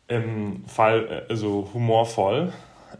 im 0.08 0.64
Fall, 0.66 1.26
also 1.28 1.70
humorvoll, 1.72 2.52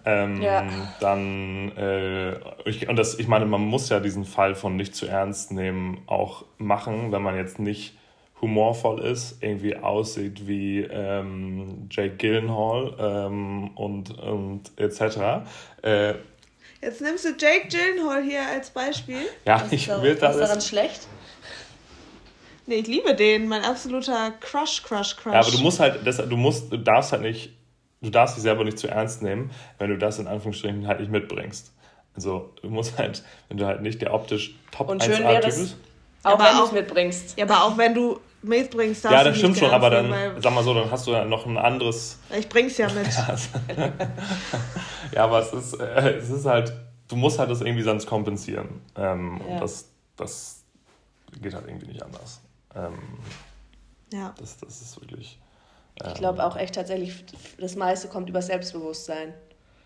ähm, 0.05 0.43
ja. 0.43 0.67
Dann, 1.01 1.73
äh, 1.77 2.37
ich, 2.69 2.89
und 2.89 2.97
das, 2.97 3.19
ich 3.19 3.29
meine, 3.29 3.47
man 3.47 3.61
muss 3.61 3.89
ja 3.89 4.01
diesen 4.01 4.25
Fall 4.25 4.55
von 4.55 4.77
nicht 4.77 4.95
zu 4.95 5.07
ernst 5.07 5.53
nehmen 5.53 6.03
auch 6.07 6.45
machen, 6.59 7.13
wenn 7.13 7.23
man 7.23 7.37
jetzt 7.37 7.59
nicht 7.59 7.97
humorvoll 8.41 9.01
ist, 9.01 9.43
irgendwie 9.43 9.77
aussieht 9.77 10.47
wie 10.47 10.81
ähm, 10.81 11.89
Jake 11.91 12.17
Gyllenhaal 12.17 12.95
ähm, 12.99 13.71
und, 13.77 14.17
und 14.19 14.71
etc. 14.77 15.47
Äh, 15.83 16.15
Jetzt 16.81 17.01
nimmst 17.01 17.25
du 17.25 17.31
Jake 17.31 17.69
Gyllenhaal 17.69 18.23
hier 18.23 18.47
als 18.47 18.71
Beispiel. 18.71 19.23
Ja, 19.45 19.61
was 19.61 19.73
ich 19.73 19.89
will 19.89 20.15
das. 20.15 20.37
Was 20.37 20.49
daran 20.49 20.61
schlecht? 20.61 21.09
Nee, 22.67 22.77
ich 22.77 22.87
liebe 22.87 23.15
den, 23.15 23.49
mein 23.49 23.65
absoluter 23.65 24.31
Crush, 24.41 24.83
Crush, 24.83 25.17
Crush. 25.17 25.33
Ja, 25.33 25.41
aber 25.41 25.51
du 25.51 25.59
musst 25.59 25.81
halt, 25.81 26.07
das, 26.07 26.19
du 26.19 26.37
musst, 26.37 26.71
du 26.71 26.77
darfst 26.77 27.13
halt 27.13 27.23
nicht 27.23 27.58
du 28.01 28.11
darfst 28.11 28.37
dich 28.37 28.43
selber 28.43 28.65
nicht 28.65 28.79
zu 28.79 28.89
ernst 28.89 29.23
nehmen, 29.23 29.51
wenn 29.79 29.91
du 29.91 29.99
das 29.99 30.19
in 30.19 30.27
Anführungsstrichen 30.27 30.87
halt 30.87 31.01
nicht 31.01 31.11
mitbringst. 31.11 31.73
Also 32.15 32.53
du 32.63 32.69
musst 32.69 32.99
halt, 32.99 33.23
wenn 33.49 33.59
du 33.59 33.67
halt 33.67 33.81
nicht 33.81 34.03
der 34.03 34.13
optisch 34.13 34.57
Top 34.73 34.91
1A-Typ 34.91 35.45
bist. 35.45 35.77
Auch 36.23 36.33
aber 36.33 36.45
wenn 36.45 36.57
du 36.57 36.65
es 36.65 36.73
mitbringst. 36.73 37.39
Ja, 37.39 37.45
aber 37.45 37.65
auch 37.65 37.79
wenn 37.79 37.95
du 37.95 38.21
mitbringst, 38.43 39.05
darfst 39.05 39.17
Ja, 39.17 39.25
das 39.25 39.39
stimmt 39.39 39.57
schon, 39.57 39.71
aber 39.71 39.91
dann, 39.91 40.13
sag 40.41 40.53
mal 40.53 40.65
so, 40.65 40.75
dann 40.75 40.91
hast 40.91 41.07
du 41.07 41.13
ja 41.13 41.25
noch 41.25 41.47
ein 41.47 41.57
anderes. 41.57 42.19
Ich 42.37 42.49
bring's 42.49 42.77
ja 42.77 42.89
mit. 42.93 43.07
ja, 45.13 45.23
aber 45.25 45.41
es 45.41 45.53
ist, 45.53 45.75
äh, 45.75 46.17
es 46.17 46.31
ist 46.31 46.47
halt, 46.47 46.73
du 47.09 47.17
musst 47.17 47.39
halt 47.39 47.51
das 47.51 47.61
irgendwie 47.61 47.83
sonst 47.83 48.07
kompensieren. 48.07 48.81
Ähm, 48.97 49.41
ja. 49.41 49.55
Und 49.55 49.61
das, 49.61 49.89
das 50.17 50.63
geht 51.41 51.55
halt 51.55 51.67
irgendwie 51.67 51.87
nicht 51.87 52.03
anders. 52.03 52.41
Ähm, 52.75 52.99
ja. 54.13 54.35
Das, 54.39 54.59
das 54.59 54.81
ist 54.81 55.01
wirklich. 55.01 55.39
Ich 56.07 56.15
glaube 56.15 56.45
auch 56.45 56.57
echt 56.57 56.75
tatsächlich, 56.75 57.25
das 57.59 57.77
meiste 57.77 58.09
kommt 58.09 58.29
über 58.29 58.43
Selbstbewusstsein. 58.43 59.35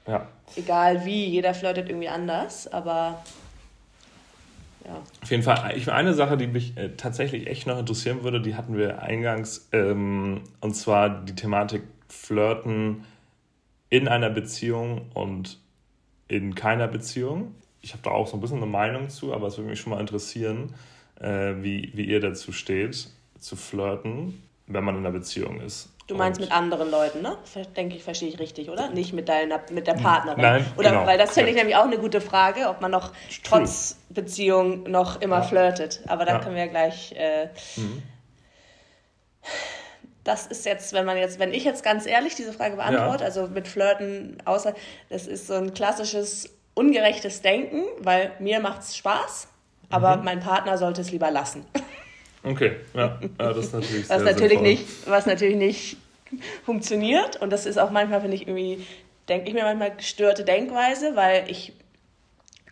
Ja. 0.07 0.29
Egal 0.57 1.05
wie, 1.05 1.27
jeder 1.27 1.55
flirtet 1.55 1.89
irgendwie 1.89 2.09
anders, 2.09 2.71
aber 2.71 3.23
ja. 4.85 5.01
Auf 5.23 5.31
jeden 5.31 5.45
Fall, 5.45 5.77
ich, 5.77 5.91
eine 5.91 6.13
Sache, 6.13 6.37
die 6.37 6.49
mich 6.49 6.77
äh, 6.77 6.91
tatsächlich 6.97 7.47
echt 7.47 7.67
noch 7.67 7.79
interessieren 7.79 8.25
würde, 8.25 8.41
die 8.41 8.57
hatten 8.57 8.77
wir 8.77 9.01
eingangs, 9.01 9.69
ähm, 9.73 10.43
und 10.61 10.75
zwar 10.75 11.09
die 11.09 11.37
Thematik 11.37 11.83
Flirten 12.09 13.05
in 13.91 14.09
einer 14.09 14.29
Beziehung 14.29 15.11
und 15.15 15.59
in 16.27 16.55
keiner 16.55 16.89
Beziehung. 16.89 17.55
Ich 17.81 17.93
habe 17.93 18.03
da 18.03 18.11
auch 18.11 18.27
so 18.27 18.37
ein 18.37 18.41
bisschen 18.41 18.57
eine 18.59 18.67
Meinung 18.67 19.09
zu, 19.09 19.33
aber 19.33 19.47
es 19.47 19.57
würde 19.57 19.71
mich 19.71 19.81
schon 19.81 19.93
mal 19.93 20.01
interessieren, 20.01 20.75
äh, 21.21 21.55
wie, 21.61 21.93
wie 21.95 22.05
ihr 22.05 22.21
dazu 22.21 22.53
steht, 22.53 23.09
zu 23.39 23.57
flirten 23.57 24.43
wenn 24.67 24.85
man 24.85 24.97
in 24.97 25.07
einer 25.07 25.17
Beziehung 25.17 25.61
ist 25.61 25.92
Du 26.09 26.17
meinst 26.17 26.41
und 26.41 26.47
mit 26.47 26.55
anderen 26.55 26.91
Leuten, 26.91 27.23
ne? 27.23 27.39
Denke 27.77 27.97
ich, 27.97 28.03
verstehe 28.03 28.29
ich 28.29 28.39
richtig, 28.39 28.71
oder? 28.71 28.91
Nicht 28.91 29.13
mit 29.13 29.29
deiner, 29.29 29.61
mit 29.71 29.87
der 29.87 29.95
Partnerin. 29.95 30.43
Nein, 30.43 30.67
oder 30.77 30.91
genau. 30.91 31.07
weil 31.07 31.17
das 31.17 31.33
finde 31.33 31.51
ich 31.51 31.57
nämlich 31.57 31.77
auch 31.77 31.85
eine 31.85 31.99
gute 31.99 32.21
Frage, 32.21 32.69
ob 32.69 32.81
man 32.81 32.91
noch 32.91 33.13
trotz 33.45 33.99
Beziehung 34.09 34.83
noch 34.91 35.21
immer 35.21 35.39
ja. 35.39 35.43
flirtet. 35.43 36.01
Aber 36.09 36.25
da 36.25 36.35
ja. 36.35 36.39
können 36.41 36.57
wir 36.57 36.67
gleich. 36.67 37.13
Äh, 37.13 37.49
mhm. 37.77 38.03
Das 40.25 40.47
ist 40.47 40.67
jetzt, 40.67 40.93
wenn 40.93 41.05
man 41.05 41.17
jetzt, 41.17 41.39
wenn 41.39 41.53
ich 41.53 41.65
jetzt 41.65 41.83
ganz 41.83 42.07
ehrlich 42.07 42.35
diese 42.35 42.53
Frage 42.53 42.77
beantworte, 42.77 43.21
ja. 43.21 43.27
also 43.27 43.49
mit 43.49 43.67
Flirten, 43.67 44.39
außer 44.45 44.75
das 45.09 45.27
ist 45.27 45.49
so 45.49 45.55
ein 45.55 45.75
klassisches 45.75 46.49
ungerechtes 46.75 47.43
Denken, 47.43 47.83
weil 47.99 48.33
mir 48.39 48.61
macht 48.61 48.83
es 48.83 48.97
Spaß, 48.97 49.49
aber 49.91 50.17
mhm. 50.17 50.25
mein 50.25 50.41
Partner 50.41 50.79
sollte 50.79 51.01
es 51.01 51.11
lieber 51.11 51.31
lassen. 51.31 51.67
Okay, 52.45 52.77
ja, 52.95 53.19
ja 53.39 53.53
das 53.53 53.67
ist 53.67 53.75
natürlich 53.75 54.09
was 54.09 54.23
natürlich 54.23 54.61
nicht, 54.61 54.85
Was 55.07 55.27
natürlich 55.27 55.57
nicht 55.57 55.97
funktioniert 56.65 57.41
und 57.41 57.51
das 57.51 57.67
ist 57.67 57.79
auch 57.79 57.91
manchmal, 57.91 58.21
finde 58.21 58.37
ich, 58.37 58.49
irgendwie, 58.49 58.85
denke 59.29 59.49
ich 59.49 59.55
mir 59.55 59.65
manchmal 59.65 59.95
gestörte 59.95 60.45
Denkweise, 60.45 61.15
weil 61.15 61.51
ich 61.51 61.73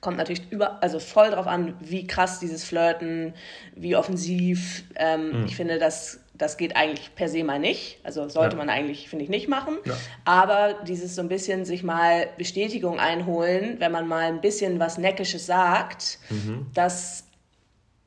kommt 0.00 0.16
natürlich 0.16 0.50
über, 0.50 0.82
also 0.82 0.98
voll 0.98 1.30
drauf 1.30 1.46
an, 1.46 1.74
wie 1.80 2.06
krass 2.06 2.40
dieses 2.40 2.64
Flirten, 2.64 3.34
wie 3.74 3.96
offensiv. 3.96 4.84
Ähm, 4.96 5.40
mhm. 5.40 5.46
Ich 5.46 5.56
finde, 5.56 5.78
das, 5.78 6.20
das 6.34 6.56
geht 6.56 6.74
eigentlich 6.74 7.14
per 7.14 7.28
se 7.28 7.44
mal 7.44 7.58
nicht. 7.58 7.98
Also 8.02 8.28
sollte 8.28 8.56
ja. 8.56 8.58
man 8.58 8.70
eigentlich, 8.70 9.08
finde 9.08 9.24
ich, 9.24 9.30
nicht 9.30 9.48
machen. 9.48 9.76
Ja. 9.84 9.94
Aber 10.24 10.74
dieses 10.86 11.14
so 11.14 11.20
ein 11.20 11.28
bisschen 11.28 11.64
sich 11.64 11.82
mal 11.82 12.28
Bestätigung 12.38 12.98
einholen, 12.98 13.76
wenn 13.78 13.92
man 13.92 14.08
mal 14.08 14.24
ein 14.24 14.40
bisschen 14.40 14.80
was 14.80 14.96
Neckisches 14.96 15.44
sagt, 15.44 16.18
mhm. 16.30 16.66
das 16.72 17.24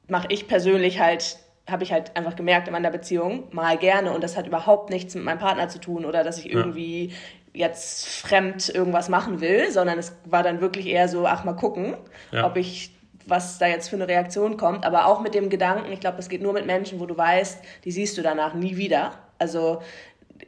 mache 0.08 0.28
ich 0.30 0.48
persönlich 0.48 1.00
halt 1.00 1.38
habe 1.70 1.84
ich 1.84 1.94
halt 1.94 2.16
einfach 2.18 2.36
gemerkt 2.36 2.68
in 2.68 2.74
meiner 2.74 2.92
Beziehung 2.92 3.46
mal 3.52 3.78
gerne 3.78 4.12
und 4.12 4.24
das 4.24 4.36
hat 4.36 4.48
überhaupt 4.48 4.90
nichts 4.90 5.16
mit 5.16 5.24
meinem 5.24 5.40
Partner 5.40 5.70
zu 5.70 5.80
tun 5.80 6.06
oder 6.06 6.24
dass 6.24 6.38
ich 6.38 6.52
irgendwie 6.52 7.14
ja. 7.54 7.68
jetzt 7.68 8.08
fremd 8.08 8.68
irgendwas 8.70 9.08
machen 9.08 9.40
will, 9.40 9.72
sondern 9.72 9.98
es 9.98 10.16
war 10.26 10.44
dann 10.44 10.60
wirklich 10.60 10.88
eher 10.88 11.08
so, 11.08 11.26
ach 11.26 11.46
mal 11.46 11.54
gucken, 11.54 11.96
ja. 12.32 12.46
ob 12.46 12.58
ich 12.58 12.94
was 13.26 13.58
da 13.58 13.68
jetzt 13.68 13.90
für 13.90 13.96
eine 13.96 14.08
Reaktion 14.08 14.58
kommt, 14.58 14.86
aber 14.86 15.06
auch 15.06 15.22
mit 15.22 15.34
dem 15.34 15.50
Gedanken, 15.50 15.92
ich 15.94 16.02
glaube, 16.02 16.18
das 16.18 16.28
geht 16.28 16.42
nur 16.42 16.52
mit 16.52 16.66
Menschen, 16.66 17.00
wo 17.00 17.06
du 17.06 17.18
weißt, 17.18 17.64
die 17.86 17.92
siehst 17.92 18.18
du 18.18 18.22
danach 18.22 18.54
nie 18.54 18.76
wieder. 18.76 19.14
Also 19.40 19.82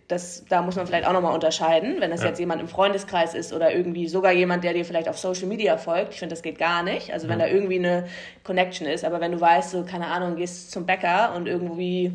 das, 0.07 0.45
da 0.49 0.61
muss 0.61 0.75
man 0.75 0.85
vielleicht 0.85 1.07
auch 1.07 1.13
nochmal 1.13 1.33
unterscheiden, 1.33 1.95
wenn 1.99 2.11
das 2.11 2.21
ja. 2.21 2.27
jetzt 2.27 2.39
jemand 2.39 2.61
im 2.61 2.67
Freundeskreis 2.67 3.33
ist 3.33 3.53
oder 3.53 3.73
irgendwie 3.73 4.07
sogar 4.07 4.31
jemand, 4.31 4.63
der 4.63 4.73
dir 4.73 4.85
vielleicht 4.85 5.09
auf 5.09 5.17
Social 5.17 5.47
Media 5.47 5.77
folgt. 5.77 6.13
Ich 6.13 6.19
finde, 6.19 6.33
das 6.33 6.43
geht 6.43 6.59
gar 6.59 6.83
nicht. 6.83 7.11
Also 7.11 7.27
wenn 7.27 7.39
ja. 7.39 7.47
da 7.47 7.51
irgendwie 7.51 7.79
eine 7.79 8.05
Connection 8.43 8.87
ist, 8.87 9.03
aber 9.03 9.19
wenn 9.19 9.31
du 9.31 9.41
weißt, 9.41 9.71
so, 9.71 9.83
keine 9.83 10.07
Ahnung, 10.07 10.35
gehst 10.35 10.71
zum 10.71 10.85
Bäcker 10.85 11.33
und 11.35 11.47
irgendwie 11.47 12.11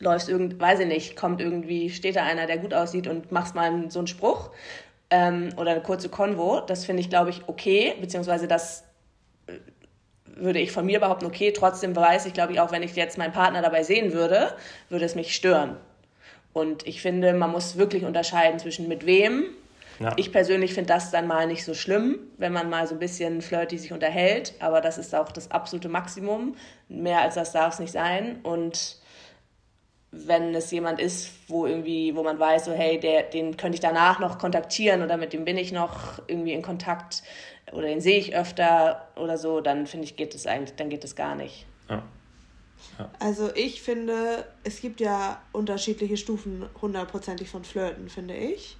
läufst 0.00 0.28
irgend, 0.28 0.60
weiß 0.60 0.80
ich 0.80 0.86
nicht, 0.86 1.16
kommt 1.16 1.40
irgendwie, 1.40 1.90
steht 1.90 2.16
da 2.16 2.24
einer, 2.24 2.46
der 2.46 2.58
gut 2.58 2.74
aussieht 2.74 3.06
und 3.06 3.32
machst 3.32 3.54
mal 3.54 3.90
so 3.90 3.98
einen 3.98 4.06
Spruch 4.06 4.50
ähm, 5.10 5.50
oder 5.56 5.72
eine 5.72 5.82
kurze 5.82 6.08
Konvo, 6.08 6.60
das 6.60 6.84
finde 6.84 7.00
ich, 7.00 7.10
glaube 7.10 7.30
ich, 7.30 7.42
okay, 7.48 7.94
beziehungsweise 8.00 8.46
das 8.46 8.84
äh, 9.46 9.54
würde 10.24 10.60
ich 10.60 10.70
von 10.70 10.86
mir 10.86 11.00
behaupten, 11.00 11.26
okay, 11.26 11.52
trotzdem 11.52 11.96
weiß 11.96 12.26
ich, 12.26 12.32
glaube 12.32 12.52
ich, 12.52 12.60
auch 12.60 12.70
wenn 12.70 12.82
ich 12.82 12.94
jetzt 12.94 13.18
meinen 13.18 13.32
Partner 13.32 13.62
dabei 13.62 13.82
sehen 13.82 14.12
würde, 14.12 14.52
würde 14.88 15.04
es 15.04 15.14
mich 15.14 15.34
stören. 15.34 15.76
Und 16.58 16.86
ich 16.86 17.00
finde, 17.00 17.32
man 17.34 17.52
muss 17.52 17.76
wirklich 17.76 18.04
unterscheiden 18.04 18.58
zwischen 18.58 18.88
mit 18.88 19.06
wem. 19.06 19.44
Ja. 20.00 20.12
Ich 20.16 20.32
persönlich 20.32 20.74
finde 20.74 20.88
das 20.92 21.10
dann 21.10 21.26
mal 21.26 21.46
nicht 21.46 21.64
so 21.64 21.74
schlimm, 21.74 22.18
wenn 22.36 22.52
man 22.52 22.68
mal 22.68 22.86
so 22.86 22.94
ein 22.94 22.98
bisschen 22.98 23.42
flirty 23.42 23.78
sich 23.78 23.92
unterhält, 23.92 24.54
aber 24.60 24.80
das 24.80 24.98
ist 24.98 25.14
auch 25.14 25.32
das 25.32 25.50
absolute 25.50 25.88
Maximum. 25.88 26.56
Mehr 26.88 27.20
als 27.20 27.34
das 27.34 27.52
darf 27.52 27.74
es 27.74 27.80
nicht 27.80 27.92
sein. 27.92 28.40
Und 28.42 28.96
wenn 30.10 30.54
es 30.54 30.70
jemand 30.70 31.00
ist, 31.00 31.30
wo 31.48 31.66
irgendwie, 31.66 32.16
wo 32.16 32.22
man 32.22 32.38
weiß, 32.38 32.64
so 32.64 32.72
hey, 32.72 32.98
der, 32.98 33.24
den 33.24 33.56
könnte 33.56 33.76
ich 33.76 33.80
danach 33.80 34.18
noch 34.18 34.38
kontaktieren 34.38 35.02
oder 35.02 35.16
mit 35.16 35.32
dem 35.32 35.44
bin 35.44 35.58
ich 35.58 35.72
noch 35.72 36.20
irgendwie 36.26 36.52
in 36.52 36.62
Kontakt 36.62 37.22
oder 37.72 37.86
den 37.86 38.00
sehe 38.00 38.18
ich 38.18 38.34
öfter 38.34 39.08
oder 39.16 39.36
so, 39.36 39.60
dann 39.60 39.86
finde 39.86 40.06
ich, 40.06 40.16
geht 40.16 40.34
es 40.34 40.46
eigentlich, 40.46 40.74
dann 40.76 40.88
geht 40.88 41.04
es 41.04 41.14
gar 41.14 41.34
nicht. 41.34 41.66
Ja. 41.90 42.02
Also 43.18 43.50
ich 43.54 43.82
finde, 43.82 44.46
es 44.64 44.80
gibt 44.80 45.00
ja 45.00 45.40
unterschiedliche 45.52 46.16
Stufen 46.16 46.68
hundertprozentig 46.80 47.48
von 47.48 47.64
Flirten, 47.64 48.08
finde 48.08 48.36
ich. 48.36 48.76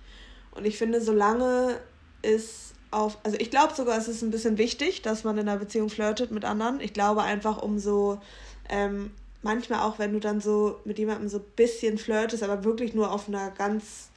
Und 0.52 0.66
ich 0.66 0.76
finde, 0.76 1.00
solange 1.00 1.78
es 2.22 2.74
auf, 2.90 3.18
also 3.22 3.36
ich 3.38 3.50
glaube 3.50 3.74
sogar, 3.74 3.98
es 3.98 4.08
ist 4.08 4.22
ein 4.22 4.30
bisschen 4.30 4.58
wichtig, 4.58 5.02
dass 5.02 5.24
man 5.24 5.38
in 5.38 5.48
einer 5.48 5.58
Beziehung 5.58 5.90
flirtet 5.90 6.30
mit 6.30 6.44
anderen. 6.44 6.80
Ich 6.80 6.92
glaube 6.92 7.22
einfach, 7.22 7.62
um 7.62 7.78
so, 7.78 8.20
ähm, 8.68 9.12
manchmal 9.42 9.80
auch, 9.80 9.98
wenn 9.98 10.12
du 10.12 10.20
dann 10.20 10.40
so 10.40 10.80
mit 10.84 10.98
jemandem 10.98 11.28
so 11.28 11.38
ein 11.38 11.44
bisschen 11.56 11.98
flirtest, 11.98 12.42
aber 12.42 12.64
wirklich 12.64 12.94
nur 12.94 13.12
auf 13.12 13.28
einer 13.28 13.50
ganz 13.50 14.10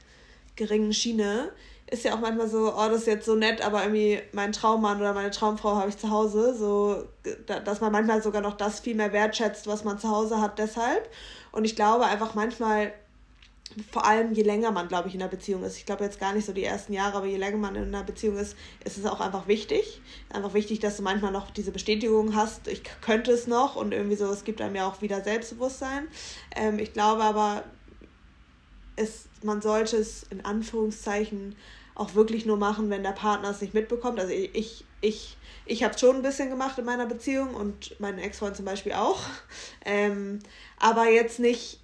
geringen 0.56 0.94
Schiene, 0.94 1.52
ist 1.92 2.06
ja 2.06 2.16
auch 2.16 2.22
manchmal 2.22 2.48
so, 2.48 2.74
oh, 2.74 2.88
das 2.88 3.02
ist 3.02 3.08
jetzt 3.08 3.26
so 3.26 3.36
nett, 3.36 3.62
aber 3.62 3.84
irgendwie 3.84 4.22
mein 4.32 4.54
Traummann 4.54 5.02
oder 5.02 5.14
meine 5.14 5.30
Traumfrau 5.30 5.76
habe 5.76 5.90
ich 5.90 5.98
zu 5.98 6.10
Hause. 6.10 6.56
So, 6.58 7.04
dass 7.46 7.82
man 7.82 7.92
manchmal 7.92 8.24
sogar 8.24 8.42
noch 8.42 8.56
das 8.56 8.80
viel 8.80 8.96
mehr 8.96 9.12
wertschätzt, 9.12 9.68
was 9.68 9.84
man 9.84 10.00
zu 10.00 10.10
Hause 10.10 10.40
hat, 10.40 10.58
deshalb. 10.58 11.10
Und 11.52 11.66
ich 11.66 11.76
glaube 11.76 12.06
einfach 12.06 12.34
manchmal, 12.34 12.94
vor 13.92 14.06
allem 14.06 14.32
je 14.34 14.44
länger 14.44 14.72
man, 14.72 14.88
glaube 14.88 15.10
ich, 15.10 15.16
in 15.16 15.22
einer 15.22 15.30
Beziehung 15.30 15.66
ist. 15.66 15.76
Ich 15.76 15.86
glaube 15.86 16.06
jetzt 16.06 16.18
gar 16.18 16.34
nicht 16.34 16.46
so 16.46 16.54
die 16.54 16.64
ersten 16.64 16.94
Jahre, 16.94 17.18
aber 17.18 17.26
je 17.26 17.36
länger 17.36 17.58
man 17.58 17.76
in 17.76 17.84
einer 17.84 18.06
Beziehung 18.06 18.38
ist, 18.38 18.56
ist 18.86 18.98
es 18.98 19.06
auch 19.06 19.20
einfach 19.20 19.50
wichtig. 19.50 20.02
Einfach 20.30 20.54
wichtig, 20.54 20.80
dass 20.80 20.96
du 20.96 21.04
manchmal 21.04 21.34
noch 21.34 21.52
diese 21.52 21.72
Bestätigung 21.74 22.36
hast, 22.38 22.70
ich 22.70 22.84
könnte 23.02 23.34
es 23.34 23.48
noch 23.48 23.76
und 23.76 23.94
irgendwie 23.94 24.16
so, 24.16 24.32
es 24.32 24.46
gibt 24.46 24.62
einem 24.62 24.76
ja 24.76 24.88
auch 24.88 25.02
wieder 25.02 25.22
Selbstbewusstsein. 25.22 26.08
Ähm, 26.56 26.80
ich 26.80 26.94
glaube 26.94 27.24
aber, 27.24 27.66
es, 28.96 29.26
man 29.44 29.62
sollte 29.62 29.98
es 29.98 30.24
in 30.30 30.46
Anführungszeichen 30.46 31.58
auch 31.96 32.16
wirklich 32.16 32.46
nur 32.46 32.58
machen, 32.58 32.90
wenn 32.90 33.04
der 33.04 33.12
Partner 33.12 33.50
es 33.50 33.62
nicht 33.62 33.74
mitbekommt. 33.74 34.20
Also 34.20 34.34
ich, 34.34 34.86
ich, 35.02 35.38
ich 35.66 35.84
habe 35.84 35.98
schon 35.98 36.18
ein 36.18 36.22
bisschen 36.22 36.50
gemacht 36.50 36.78
in 36.78 36.86
meiner 36.86 37.06
Beziehung 37.06 37.54
und 37.54 38.00
mein 38.00 38.20
Ex-Freund 38.20 38.56
zum 38.56 38.66
Beispiel 38.66 38.94
auch. 38.94 39.22
Ähm, 39.86 40.40
aber 40.80 41.10
jetzt 41.10 41.40
nicht, 41.40 41.80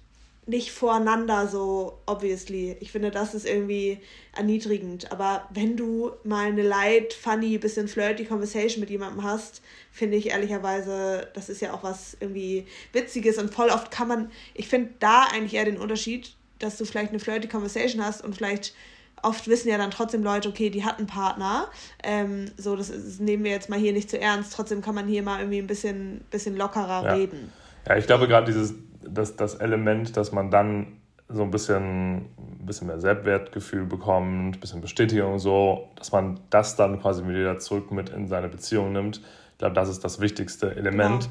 nicht 0.46 0.72
voreinander 0.72 1.46
so, 1.46 1.98
obviously. 2.06 2.76
Ich 2.80 2.90
finde, 2.90 3.10
das 3.10 3.34
ist 3.34 3.46
irgendwie 3.46 4.00
erniedrigend. 4.34 5.12
Aber 5.12 5.46
wenn 5.50 5.76
du 5.76 6.12
mal 6.24 6.46
eine 6.46 6.62
light, 6.62 7.12
funny, 7.12 7.58
bisschen 7.58 7.86
flirty 7.86 8.24
Conversation 8.24 8.80
mit 8.80 8.88
jemandem 8.88 9.22
hast, 9.24 9.60
finde 9.92 10.16
ich 10.16 10.30
ehrlicherweise, 10.30 11.28
das 11.34 11.50
ist 11.50 11.60
ja 11.60 11.74
auch 11.74 11.82
was 11.82 12.16
irgendwie 12.20 12.66
Witziges 12.92 13.36
und 13.36 13.52
voll 13.52 13.68
oft 13.68 13.90
kann 13.90 14.08
man, 14.08 14.30
ich 14.54 14.68
finde 14.68 14.94
da 15.00 15.24
eigentlich 15.24 15.54
eher 15.54 15.66
den 15.66 15.76
Unterschied, 15.76 16.34
dass 16.58 16.78
du 16.78 16.84
vielleicht 16.84 17.10
eine 17.10 17.20
flirty 17.20 17.46
Conversation 17.46 18.04
hast 18.04 18.24
und 18.24 18.34
vielleicht 18.34 18.74
oft 19.22 19.48
wissen 19.48 19.68
ja 19.68 19.78
dann 19.78 19.90
trotzdem 19.90 20.22
Leute, 20.22 20.48
okay, 20.48 20.70
die 20.70 20.84
hat 20.84 20.98
einen 20.98 21.06
Partner. 21.06 21.68
Ähm, 22.02 22.50
so, 22.56 22.76
das, 22.76 22.90
ist, 22.90 23.20
nehmen 23.20 23.44
wir 23.44 23.50
jetzt 23.50 23.68
mal 23.68 23.78
hier 23.78 23.92
nicht 23.92 24.10
zu 24.10 24.20
ernst. 24.20 24.52
Trotzdem 24.52 24.82
kann 24.82 24.94
man 24.94 25.06
hier 25.06 25.22
mal 25.22 25.40
irgendwie 25.40 25.58
ein 25.58 25.66
bisschen, 25.66 26.24
bisschen 26.30 26.56
lockerer 26.56 27.04
ja. 27.04 27.12
reden. 27.14 27.52
Ja, 27.86 27.96
ich 27.96 28.06
glaube 28.06 28.28
gerade 28.28 28.46
dieses, 28.46 28.74
das, 29.02 29.36
das 29.36 29.54
Element, 29.56 30.16
dass 30.16 30.32
man 30.32 30.50
dann 30.50 30.98
so 31.28 31.42
ein 31.42 31.50
bisschen, 31.50 32.16
ein 32.16 32.66
bisschen 32.66 32.86
mehr 32.86 33.00
Selbstwertgefühl 33.00 33.84
bekommt, 33.84 34.56
ein 34.56 34.60
bisschen 34.60 34.80
Bestätigung 34.80 35.38
so, 35.38 35.88
dass 35.96 36.10
man 36.10 36.40
das 36.50 36.76
dann 36.76 37.00
quasi 37.00 37.26
wieder 37.26 37.58
zurück 37.58 37.92
mit 37.92 38.08
in 38.08 38.28
seine 38.28 38.48
Beziehung 38.48 38.92
nimmt. 38.92 39.20
Ich 39.52 39.58
glaube, 39.58 39.74
das 39.74 39.88
ist 39.88 40.04
das 40.04 40.20
wichtigste 40.20 40.74
Element. 40.74 41.28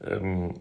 Genau. 0.00 0.16
Ähm, 0.16 0.54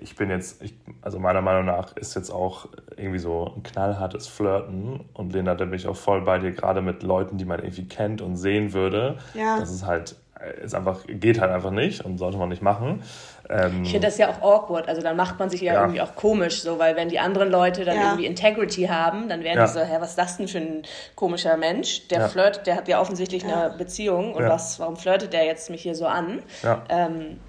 ich 0.00 0.16
bin 0.16 0.30
jetzt, 0.30 0.62
ich, 0.62 0.74
also 1.02 1.18
meiner 1.18 1.42
Meinung 1.42 1.66
nach 1.66 1.96
ist 1.96 2.14
jetzt 2.14 2.30
auch 2.30 2.68
irgendwie 2.96 3.18
so 3.18 3.52
ein 3.56 3.62
knallhartes 3.62 4.26
Flirten 4.28 5.00
und 5.14 5.32
Lena, 5.32 5.54
da 5.54 5.64
bin 5.64 5.74
ich 5.74 5.86
auch 5.86 5.96
voll 5.96 6.22
bei 6.22 6.38
dir, 6.38 6.52
gerade 6.52 6.82
mit 6.82 7.02
Leuten, 7.02 7.38
die 7.38 7.44
man 7.44 7.60
irgendwie 7.60 7.86
kennt 7.86 8.22
und 8.22 8.36
sehen 8.36 8.72
würde. 8.72 9.18
Ja. 9.34 9.58
Das 9.58 9.70
ist 9.70 9.86
halt, 9.86 10.16
ist 10.62 10.74
einfach, 10.74 11.00
geht 11.06 11.40
halt 11.40 11.50
einfach 11.50 11.70
nicht 11.70 12.04
und 12.04 12.18
sollte 12.18 12.38
man 12.38 12.48
nicht 12.48 12.62
machen. 12.62 13.02
Ähm, 13.48 13.82
ich 13.82 13.90
finde 13.90 14.06
das 14.06 14.18
ja 14.18 14.30
auch 14.30 14.40
awkward, 14.40 14.88
also 14.88 15.02
dann 15.02 15.16
macht 15.16 15.38
man 15.38 15.50
sich 15.50 15.60
ja, 15.60 15.74
ja, 15.74 15.80
irgendwie 15.80 16.00
auch 16.00 16.14
komisch, 16.14 16.62
so, 16.62 16.78
weil 16.78 16.96
wenn 16.96 17.08
die 17.08 17.18
anderen 17.18 17.50
Leute 17.50 17.84
dann 17.84 17.96
ja. 17.96 18.02
irgendwie 18.04 18.26
Integrity 18.26 18.84
haben, 18.84 19.28
dann 19.28 19.42
werden 19.42 19.58
ja. 19.58 19.66
die 19.66 19.72
so, 19.72 19.80
hä, 19.80 19.96
was 19.98 20.10
ist 20.10 20.18
das 20.18 20.36
denn 20.36 20.48
für 20.48 20.58
ein 20.58 20.82
komischer 21.16 21.56
Mensch? 21.56 22.08
Der 22.08 22.28
flirtet, 22.28 22.66
der 22.66 22.76
hat 22.76 22.88
ja 22.88 23.00
offensichtlich 23.00 23.44
eine 23.44 23.74
Beziehung 23.76 24.34
und 24.34 24.44
was, 24.44 24.78
warum 24.78 24.96
flirtet 24.96 25.32
der 25.32 25.44
jetzt 25.44 25.70
mich 25.70 25.82
hier 25.82 25.94
so 25.94 26.06
an? 26.06 26.42
Ähm, 26.88 27.40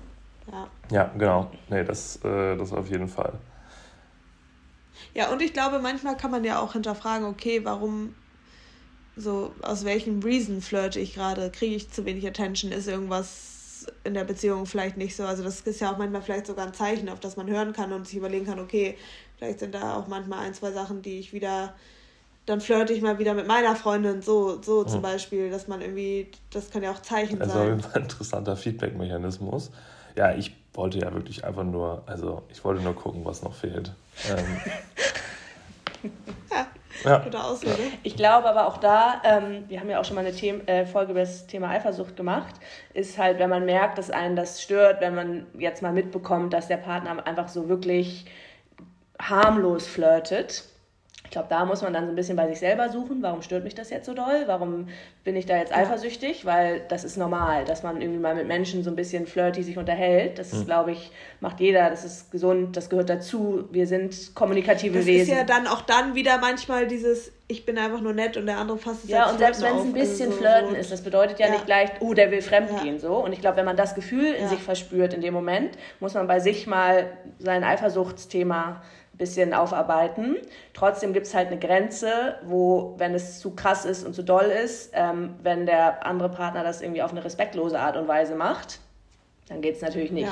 ja. 0.52 0.68
Ja, 0.94 1.12
genau. 1.18 1.50
Nee, 1.70 1.84
das, 1.84 2.18
äh, 2.24 2.56
das 2.56 2.72
auf 2.72 2.88
jeden 2.88 3.08
Fall. 3.08 3.34
Ja, 5.16 5.32
und 5.32 5.42
ich 5.42 5.52
glaube, 5.52 5.80
manchmal 5.80 6.16
kann 6.16 6.30
man 6.30 6.44
ja 6.44 6.60
auch 6.60 6.74
hinterfragen, 6.74 7.28
okay, 7.28 7.62
warum 7.66 8.14
so, 9.16 9.56
aus 9.64 9.86
welchem 9.86 10.20
Reason 10.20 10.62
flirte 10.62 11.00
ich 11.00 11.16
gerade? 11.16 11.50
Kriege 11.50 11.76
ich 11.76 11.90
zu 11.90 12.06
wenig 12.06 12.28
Attention? 12.28 12.72
Ist 12.72 12.88
irgendwas 12.88 13.88
in 14.04 14.14
der 14.14 14.24
Beziehung 14.24 14.68
vielleicht 14.68 14.98
nicht 14.98 15.16
so? 15.16 15.24
Also 15.24 15.44
das 15.44 15.62
ist 15.62 15.82
ja 15.82 15.92
auch 15.92 15.98
manchmal 15.98 16.22
vielleicht 16.22 16.46
sogar 16.46 16.68
ein 16.68 16.76
Zeichen, 16.76 17.10
auf 17.10 17.20
das 17.20 17.38
man 17.38 17.50
hören 17.50 17.74
kann 17.74 17.92
und 17.92 18.08
sich 18.08 18.18
überlegen 18.18 18.46
kann, 18.46 18.60
okay, 18.60 18.96
vielleicht 19.38 19.62
sind 19.62 19.74
da 19.74 19.96
auch 19.96 20.08
manchmal 20.08 20.46
ein, 20.46 20.54
zwei 20.54 20.72
Sachen, 20.72 21.02
die 21.02 21.20
ich 21.20 21.34
wieder 21.34 21.74
dann 22.46 22.60
flirte 22.60 22.92
ich 22.92 23.02
mal 23.02 23.20
wieder 23.20 23.34
mit 23.34 23.48
meiner 23.48 23.74
Freundin, 23.74 24.22
so, 24.22 24.62
so 24.62 24.84
zum 24.84 25.02
Beispiel, 25.02 25.50
dass 25.50 25.70
man 25.70 25.80
irgendwie, 25.80 26.30
das 26.50 26.70
kann 26.72 26.84
ja 26.84 26.92
auch 26.92 27.02
Zeichen 27.02 27.40
also 27.42 27.54
sein. 27.54 27.82
Also 27.82 27.88
ein 27.96 28.04
interessanter 28.04 28.58
Feedback-Mechanismus. 28.58 29.72
Ja, 30.18 30.36
ich 30.36 30.54
wollte 30.74 31.00
ja 31.00 31.14
wirklich 31.14 31.44
einfach 31.46 31.64
nur, 31.64 32.04
also 32.06 32.44
ich 32.50 32.64
wollte 32.64 32.82
nur 32.82 32.96
gucken, 32.96 33.24
was 33.26 33.44
noch 33.44 33.54
fehlt. 33.54 33.92
Ähm, 34.30 36.12
ja, 37.04 37.20
gute 37.20 37.44
Ausrede. 37.44 37.82
Ich 38.04 38.16
glaube 38.16 38.50
aber 38.50 38.68
auch 38.68 38.78
da, 38.78 39.22
ähm, 39.24 39.66
wir 39.68 39.80
haben 39.80 39.90
ja 39.90 40.00
auch 40.00 40.06
schon 40.06 40.16
mal 40.16 40.26
eine 40.26 40.34
The 40.34 40.50
äh, 40.66 40.86
Folge 40.86 41.12
über 41.12 41.22
das 41.22 41.48
Thema 41.48 41.70
Eifersucht 41.70 42.16
gemacht, 42.16 42.56
ist 42.94 43.18
halt, 43.18 43.40
wenn 43.40 43.50
man 43.50 43.66
merkt, 43.66 43.98
dass 43.98 44.10
einen 44.10 44.36
das 44.36 44.62
stört, 44.62 45.02
wenn 45.02 45.16
man 45.16 45.46
jetzt 45.58 45.82
mal 45.82 45.94
mitbekommt, 45.94 46.54
dass 46.54 46.68
der 46.68 46.78
Partner 46.78 47.26
einfach 47.26 47.48
so 47.48 47.70
wirklich 47.70 48.26
harmlos 49.20 49.88
flirtet 49.88 50.64
glaube, 51.34 51.48
da 51.50 51.66
muss 51.66 51.82
man 51.82 51.94
dann 51.94 52.06
so 52.06 52.12
ein 52.12 52.16
bisschen 52.16 52.38
bei 52.38 52.48
sich 52.48 52.60
selber 52.60 52.90
suchen. 52.90 53.22
Warum 53.22 53.42
stört 53.42 53.64
mich 53.64 53.76
das 53.76 53.90
jetzt 53.90 54.06
so 54.06 54.14
doll? 54.14 54.44
Warum 54.46 54.88
bin 55.24 55.36
ich 55.36 55.46
da 55.46 55.58
jetzt 55.58 55.76
eifersüchtig? 55.76 56.46
Weil 56.46 56.82
das 56.88 57.04
ist 57.04 57.18
normal, 57.18 57.66
dass 57.66 57.84
man 57.84 58.02
irgendwie 58.02 58.20
mal 58.20 58.36
mit 58.36 58.48
Menschen 58.48 58.84
so 58.84 58.90
ein 58.90 58.96
bisschen 58.96 59.28
flirty 59.28 59.64
sich 59.64 59.78
unterhält. 59.78 60.40
Das, 60.40 60.54
mhm. 60.54 60.66
glaube 60.66 60.92
ich, 60.92 61.12
macht 61.42 61.60
jeder. 61.60 61.90
Das 61.90 62.06
ist 62.06 62.32
gesund, 62.32 62.78
das 62.78 62.90
gehört 62.90 63.10
dazu. 63.10 63.68
Wir 63.72 63.88
sind 63.88 64.36
kommunikative 64.36 65.00
das 65.00 65.08
Wesen. 65.08 65.34
Das 65.34 65.44
ist 65.44 65.50
ja 65.50 65.56
dann 65.56 65.68
auch 65.68 65.82
dann 65.82 66.16
wieder 66.16 66.38
manchmal 66.38 66.88
dieses, 66.88 67.32
ich 67.48 67.66
bin 67.66 67.78
einfach 67.78 68.02
nur 68.02 68.14
nett 68.14 68.38
und 68.38 68.46
der 68.46 68.58
andere 68.58 68.78
fasst 68.78 69.06
es 69.06 69.10
Ja, 69.10 69.30
und 69.30 69.40
selbst 69.40 69.62
wenn 69.62 69.76
es 69.76 69.84
ein 69.84 69.94
bisschen 69.94 70.28
also 70.28 70.40
Flirten 70.40 70.70
so. 70.70 70.76
ist, 70.76 70.92
das 70.92 71.02
bedeutet 71.02 71.40
ja, 71.40 71.48
ja, 71.48 71.54
nicht 71.54 71.66
gleich, 71.66 71.90
oh, 72.00 72.14
der 72.14 72.32
will 72.32 72.42
fremdgehen. 72.42 72.96
Ja. 72.96 73.00
So. 73.00 73.16
Und 73.16 73.34
ich 73.34 73.42
glaube, 73.42 73.58
wenn 73.58 73.66
man 73.66 73.76
das 73.76 73.96
Gefühl 73.96 74.34
in 74.34 74.44
ja. 74.44 74.50
sich 74.50 74.60
verspürt 74.60 75.14
in 75.14 75.22
dem 75.22 75.34
Moment, 75.34 75.78
muss 76.00 76.14
man 76.14 76.28
bei 76.28 76.40
sich 76.40 76.68
mal 76.68 77.08
sein 77.40 77.64
Eifersuchtsthema 77.64 78.82
bisschen 79.14 79.54
aufarbeiten. 79.54 80.38
Trotzdem 80.74 81.14
gibt 81.14 81.28
es 81.28 81.36
halt 81.36 81.48
eine 81.48 81.60
Grenze, 81.60 82.36
wo, 82.46 82.96
wenn 82.98 83.14
es 83.14 83.40
zu 83.40 83.52
krass 83.52 83.86
ist 83.86 84.06
und 84.06 84.14
zu 84.14 84.24
doll 84.24 84.46
ist, 84.46 84.92
ähm, 84.94 85.36
wenn 85.42 85.66
der 85.66 86.06
andere 86.06 86.30
Partner 86.30 86.64
das 86.64 86.82
irgendwie 86.82 87.04
auf 87.04 87.12
eine 87.12 87.24
respektlose 87.24 87.80
Art 87.80 87.96
und 87.96 88.08
Weise 88.08 88.36
macht, 88.36 88.80
dann 89.48 89.62
geht 89.62 89.76
es 89.76 89.82
natürlich 89.82 90.12
nicht. 90.12 90.30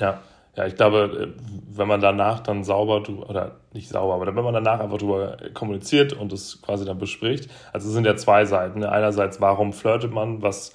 Ja. 0.00 0.06
ja. 0.06 0.22
ja, 0.56 0.66
ich 0.66 0.76
glaube, 0.76 1.34
äh, 1.36 1.42
wenn 1.76 1.88
man 1.88 2.00
danach 2.00 2.40
dann 2.40 2.64
sauber, 2.64 3.02
oder 3.28 3.56
nicht 3.72 3.90
sauber, 3.90 4.14
aber 4.14 4.34
wenn 4.34 4.44
man 4.44 4.54
danach 4.54 4.80
einfach 4.80 4.98
darüber 4.98 5.36
kommuniziert 5.52 6.14
und 6.14 6.32
es 6.32 6.62
quasi 6.62 6.86
dann 6.86 6.98
bespricht, 6.98 7.50
also 7.72 7.88
es 7.88 7.94
sind 7.94 8.06
ja 8.06 8.16
zwei 8.16 8.46
Seiten. 8.46 8.82
Einerseits, 8.82 9.42
warum 9.42 9.74
flirtet 9.74 10.12
man, 10.12 10.40
was 10.40 10.72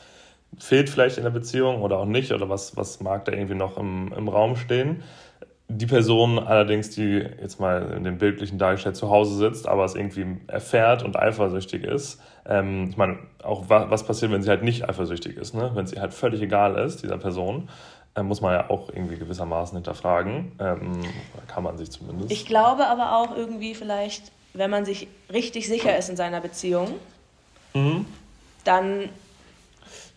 fehlt 0.60 0.92
vielleicht 0.92 1.18
in 1.18 1.24
der 1.24 1.32
Beziehung 1.32 1.82
oder 1.82 1.98
auch 1.98 2.06
nicht, 2.06 2.32
oder 2.32 2.48
was, 2.50 2.78
was 2.78 3.02
mag 3.02 3.26
da 3.26 3.32
irgendwie 3.32 3.56
noch 3.56 3.78
im, 3.78 4.14
im 4.16 4.28
Raum 4.28 4.56
stehen 4.56 5.02
die 5.68 5.86
Person 5.86 6.40
allerdings, 6.40 6.90
die 6.90 7.26
jetzt 7.42 7.60
mal 7.60 7.94
in 7.96 8.04
dem 8.04 8.18
bildlichen 8.18 8.58
dargestellt 8.58 8.96
zu 8.96 9.10
Hause 9.10 9.36
sitzt, 9.36 9.68
aber 9.68 9.86
es 9.86 9.96
irgendwie 9.96 10.26
erfährt 10.48 11.04
und 11.04 11.18
eifersüchtig 11.18 11.84
ist, 11.84 12.22
ähm, 12.46 12.90
ich 12.90 12.98
meine, 12.98 13.20
auch 13.42 13.70
wa 13.70 13.90
was 13.90 14.06
passiert, 14.06 14.32
wenn 14.32 14.42
sie 14.42 14.50
halt 14.50 14.64
nicht 14.64 14.88
eifersüchtig 14.88 15.38
ist, 15.38 15.56
ne? 15.56 15.72
wenn 15.74 15.88
sie 15.88 16.00
halt 16.00 16.14
völlig 16.14 16.42
egal 16.42 16.76
ist, 16.76 17.04
dieser 17.04 17.18
Person, 17.18 17.70
äh, 18.16 18.24
muss 18.24 18.42
man 18.42 18.54
ja 18.54 18.70
auch 18.70 18.90
irgendwie 18.90 19.18
gewissermaßen 19.18 19.76
hinterfragen. 19.76 20.52
Ähm, 20.60 21.02
kann 21.48 21.64
man 21.64 21.78
sich 21.78 21.90
zumindest. 21.92 22.32
Ich 22.32 22.46
glaube 22.46 22.88
aber 22.88 23.16
auch 23.16 23.36
irgendwie 23.36 23.74
vielleicht, 23.74 24.32
wenn 24.54 24.70
man 24.70 24.86
sich 24.86 25.08
richtig 25.32 25.68
sicher 25.68 25.98
ist 25.98 26.10
in 26.10 26.18
seiner 26.18 26.42
Beziehung, 26.42 26.94
mhm. 27.74 28.06
dann, 28.66 29.10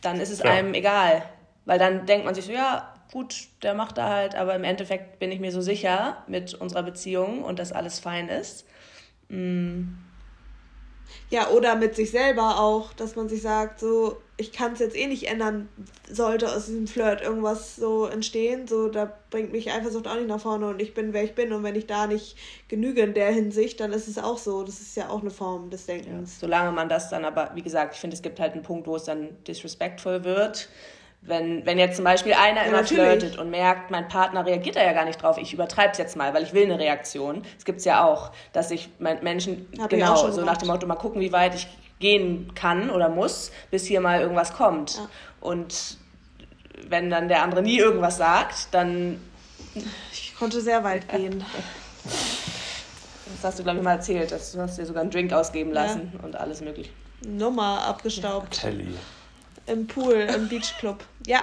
dann 0.03 0.21
ist 0.21 0.31
es 0.31 0.41
ja. 0.41 0.51
einem 0.51 0.75
egal. 0.75 1.23
Weil 1.65 1.79
dann 1.79 2.07
denkt 2.07 2.27
man 2.27 2.35
sich 2.35 2.45
so, 2.45 2.53
ja, 2.53 2.93
gut, 3.13 3.49
der 3.63 3.75
macht 3.75 3.99
da 3.99 4.09
halt, 4.09 4.35
aber 4.35 4.55
im 4.55 4.65
Endeffekt 4.65 5.19
bin 5.19 5.33
ich 5.33 5.41
mir 5.41 5.53
so 5.53 5.61
sicher 5.61 6.25
mit 6.27 6.55
unserer 6.55 6.83
Beziehung 6.83 7.43
und 7.43 7.59
dass 7.59 7.73
alles 7.73 7.99
fein 7.99 8.29
ist. 8.29 8.67
Mm. 9.29 9.85
Ja, 11.31 11.51
oder 11.51 11.77
mit 11.77 11.95
sich 11.95 12.11
selber 12.11 12.61
auch, 12.61 12.93
dass 12.93 13.17
man 13.17 13.29
sich 13.29 13.43
sagt, 13.43 13.81
so, 13.81 14.17
ich 14.37 14.53
kann 14.53 14.73
es 14.73 14.81
jetzt 14.81 14.97
eh 14.97 15.07
nicht 15.07 15.29
ändern, 15.29 15.69
sollte 16.09 16.47
aus 16.53 16.67
diesem 16.67 16.87
Flirt 16.87 17.23
irgendwas 17.23 17.77
so 17.77 18.07
entstehen, 18.07 18.67
so, 18.67 18.89
da 18.89 19.13
bringt 19.31 19.51
mich 19.51 19.73
Eifersucht 19.73 20.07
auch 20.07 20.15
nicht 20.17 20.29
nach 20.29 20.41
vorne 20.41 20.69
und 20.69 20.81
ich 20.81 20.95
bin, 20.95 21.13
wer 21.13 21.25
ich 21.25 21.35
bin 21.35 21.53
und 21.53 21.63
wenn 21.63 21.75
ich 21.75 21.87
da 21.87 22.07
nicht 22.07 22.37
genüge 22.69 23.01
in 23.03 23.15
der 23.15 23.31
Hinsicht, 23.31 23.81
dann 23.81 23.93
ist 23.93 24.09
es 24.09 24.19
auch 24.19 24.39
so, 24.39 24.63
das 24.63 24.81
ist 24.81 24.97
ja 24.97 25.09
auch 25.09 25.21
eine 25.21 25.31
Form 25.31 25.71
des 25.71 25.87
Denkens. 25.87 26.35
Ja, 26.35 26.41
solange 26.41 26.73
man 26.73 26.89
das 26.89 27.09
dann 27.09 27.25
aber, 27.25 27.51
wie 27.55 27.63
gesagt, 27.63 27.95
ich 27.95 28.01
finde, 28.01 28.15
es 28.15 28.23
gibt 28.23 28.39
halt 28.39 28.53
einen 28.53 28.63
Punkt, 28.63 28.87
wo 28.87 28.97
es 28.97 29.05
dann 29.05 29.43
disrespectful 29.45 30.25
wird, 30.25 30.69
wenn, 31.23 31.67
wenn 31.67 31.79
jetzt 31.79 31.97
zum 31.97 32.05
Beispiel 32.05 32.35
einer 32.35 32.63
ja, 32.63 32.69
immer 32.69 32.83
natürlich. 32.83 33.05
flirtet 33.05 33.39
und 33.39 33.51
merkt, 33.51 33.91
mein 33.91 34.09
Partner 34.09 34.47
reagiert 34.47 34.77
da 34.77 34.85
ja 34.85 34.93
gar 34.93 35.05
nicht 35.05 35.21
drauf, 35.21 35.39
ich 35.39 35.53
übertreibe 35.53 35.93
es 35.93 35.99
jetzt 35.99 36.17
mal, 36.17 36.33
weil 36.35 36.43
ich 36.43 36.53
will 36.53 36.65
eine 36.65 36.79
Reaktion. 36.79 37.43
Es 37.59 37.65
gibt 37.65 37.81
es 37.81 37.85
ja 37.85 38.05
auch, 38.05 38.31
dass 38.53 38.69
sich 38.69 38.89
Menschen, 38.99 39.69
Hab 39.81 39.91
genau, 39.91 40.17
so 40.17 40.31
gemacht. 40.31 40.47
nach 40.47 40.57
dem 40.59 40.69
Motto, 40.69 40.87
mal 40.87 40.95
gucken, 40.95 41.21
wie 41.21 41.33
weit 41.33 41.55
ich 41.55 41.69
gehen 41.99 42.53
kann 42.55 42.91
oder 42.91 43.09
muss, 43.09 43.51
bis 43.71 43.87
hier 43.87 44.01
mal 44.01 44.21
irgendwas 44.21 44.53
kommt. 44.53 44.97
Ja. 44.97 45.09
Und 45.41 45.97
wenn 46.89 47.11
dann 47.11 47.29
der 47.29 47.43
andere 47.43 47.63
nie 47.63 47.79
irgendwas 47.79 48.19
sagt, 48.19 48.69
dann... 48.73 49.21
Ich 50.13 50.35
konnte 50.39 50.61
sehr 50.61 50.85
weit 50.85 51.09
gehen. 51.13 51.43
Das 52.05 53.45
hast 53.45 53.59
du, 53.59 53.63
glaube 53.63 53.79
ich, 53.79 53.85
mal 53.85 53.93
erzählt, 53.93 54.31
dass 54.31 54.53
du 54.53 54.61
hast 54.61 54.79
dir 54.79 54.87
sogar 54.87 55.03
einen 55.03 55.11
Drink 55.11 55.33
ausgeben 55.33 55.73
lassen 55.73 56.13
ja. 56.15 56.25
und 56.25 56.37
alles 56.37 56.61
mögliche. 56.61 56.91
Nummer 57.27 57.83
abgestaubt. 57.83 58.61
Kelly 58.61 58.95
im 59.67 59.87
Pool, 59.87 60.15
im 60.15 60.49
Beachclub. 60.49 60.99
Ja, 61.27 61.41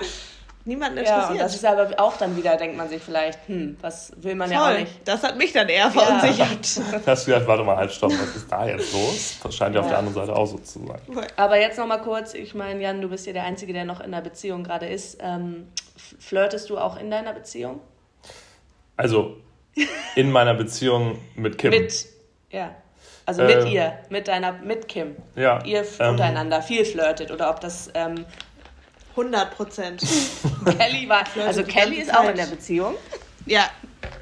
niemand 0.66 0.98
interessiert. 0.98 1.20
Ja, 1.20 1.30
und 1.30 1.38
das 1.40 1.56
ist 1.56 1.66
aber 1.66 2.00
auch 2.00 2.18
dann 2.18 2.36
wieder, 2.38 2.56
denkt 2.58 2.78
man 2.78 2.90
sich 2.90 3.02
vielleicht, 3.02 3.48
hm, 3.48 3.78
was 3.82 4.12
will 4.18 4.36
man 4.36 4.50
Voll. 4.50 4.58
ja 4.58 4.72
auch 4.72 4.80
nicht. 4.80 4.92
Das 5.06 5.24
hat 5.24 5.38
mich 5.38 5.54
dann 5.54 5.68
eher 5.70 5.92
verunsichert. 5.92 6.76
Ja. 6.76 7.02
Hast 7.06 7.28
du 7.28 7.32
gedacht, 7.32 7.48
warte 7.48 7.64
mal, 7.64 7.78
halt, 7.78 7.92
stopp, 7.92 8.12
was 8.12 8.36
ist 8.36 8.52
da 8.52 8.68
jetzt 8.68 8.94
los? 8.94 9.38
Das 9.44 9.56
scheint 9.56 9.76
ja, 9.76 9.82
ja 9.82 9.86
auf 9.86 9.90
der 9.90 10.00
anderen 10.00 10.16
Seite 10.16 10.36
auch 10.36 10.46
so 10.46 10.58
zu 10.58 10.86
sein. 10.86 11.28
Aber 11.36 11.60
jetzt 11.60 11.78
noch 11.78 11.88
mal 11.88 12.00
kurz, 12.00 12.34
ich 12.34 12.54
meine, 12.54 12.82
Jan, 12.82 13.02
du 13.02 13.10
bist 13.10 13.26
ja 13.26 13.34
der 13.34 13.44
Einzige, 13.44 13.74
der 13.74 13.86
noch 13.86 14.00
in 14.00 14.08
einer 14.08 14.22
Beziehung 14.22 14.64
gerade 14.64 14.88
ist. 14.88 15.18
Ähm, 15.22 15.68
flirtest 16.20 16.70
du 16.70 16.78
auch 16.78 16.98
in 16.98 17.12
deiner 17.12 17.34
Beziehung? 17.34 17.80
Also, 18.96 19.38
in 20.16 20.32
meiner 20.32 20.54
Beziehung 20.54 21.20
mit 21.36 21.58
Kim. 21.58 21.72
Mit, 21.72 22.06
ja. 22.52 22.76
Also 23.26 23.44
mit 23.44 23.66
äh, 23.66 23.70
ihr, 23.70 23.94
mit 24.10 24.28
deiner, 24.28 24.54
mit 24.54 24.88
Kim. 24.88 25.16
Ja. 25.36 25.64
Ihr 25.64 25.86
ähm, 26.00 26.12
untereinander 26.12 26.62
viel 26.62 26.86
flirtet 26.86 27.32
oder 27.32 27.50
ob 27.50 27.60
das. 27.62 27.90
Ähm, 27.94 28.26
100 29.16 29.52
Prozent. 29.52 30.02
Kelly 30.78 31.08
war. 31.08 31.24
Also 31.46 31.64
Kelly 31.64 31.98
ist 31.98 32.14
auch 32.14 32.28
in 32.28 32.36
der 32.36 32.48
Beziehung. 32.48 32.96
Ja, 33.46 33.70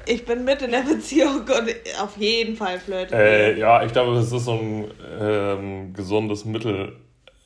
ich 0.06 0.24
bin 0.24 0.44
mit 0.44 0.62
in 0.62 0.70
der 0.70 0.82
Beziehung 0.82 1.40
und 1.40 2.00
auf 2.00 2.16
jeden 2.16 2.56
Fall 2.56 2.78
flirten. 2.78 3.16
Äh, 3.16 3.58
ja, 3.58 3.82
ich 3.84 3.92
glaube, 3.92 4.14
das 4.14 4.30
ist 4.30 4.44
so 4.44 4.52
ein 4.52 4.90
ähm, 5.20 5.92
gesundes 5.94 6.44
Mittel, 6.44 6.96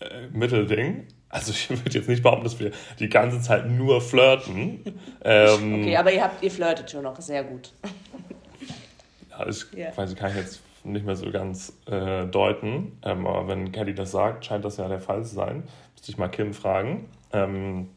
äh, 0.00 0.26
Mittelding. 0.32 1.07
Also 1.28 1.52
ich 1.52 1.70
würde 1.84 1.98
jetzt 1.98 2.09
nicht 2.09 2.22
behaupten, 2.22 2.44
dass 2.44 2.59
wir 2.59 2.72
die 2.98 3.09
ganze 3.09 3.40
Zeit 3.40 3.68
nur 3.68 4.00
flirten. 4.00 5.00
Ähm, 5.24 5.82
okay, 5.82 5.96
aber 5.96 6.12
ihr 6.12 6.22
habt, 6.22 6.42
ihr 6.42 6.50
flirtet 6.50 6.90
schon 6.90 7.04
noch 7.04 7.20
sehr 7.20 7.44
gut. 7.44 7.72
ja, 9.30 9.46
ich 9.46 9.66
yeah. 9.76 9.96
weiß, 9.96 10.14
kann 10.16 10.30
ich 10.30 10.36
jetzt 10.36 10.61
nicht 10.93 11.07
mehr 11.07 11.16
so 11.16 11.30
ganz 11.30 11.78
äh, 11.87 12.26
deuten. 12.26 12.99
Ähm, 13.03 13.26
aber 13.26 13.49
wenn 13.49 13.72
Kelly 13.72 13.95
das 13.95 14.12
sagt, 14.12 14.45
scheint 14.45 14.64
das 14.64 14.76
ja 14.76 14.89
der 14.89 15.01
Fall 15.01 15.24
zu 15.24 15.34
sein. 15.34 15.64
Müsste 15.95 16.11
ich 16.11 16.18
mal 16.18 16.28
Kim 16.28 16.53
fragen. 16.53 17.09
Ähm, 17.32 17.89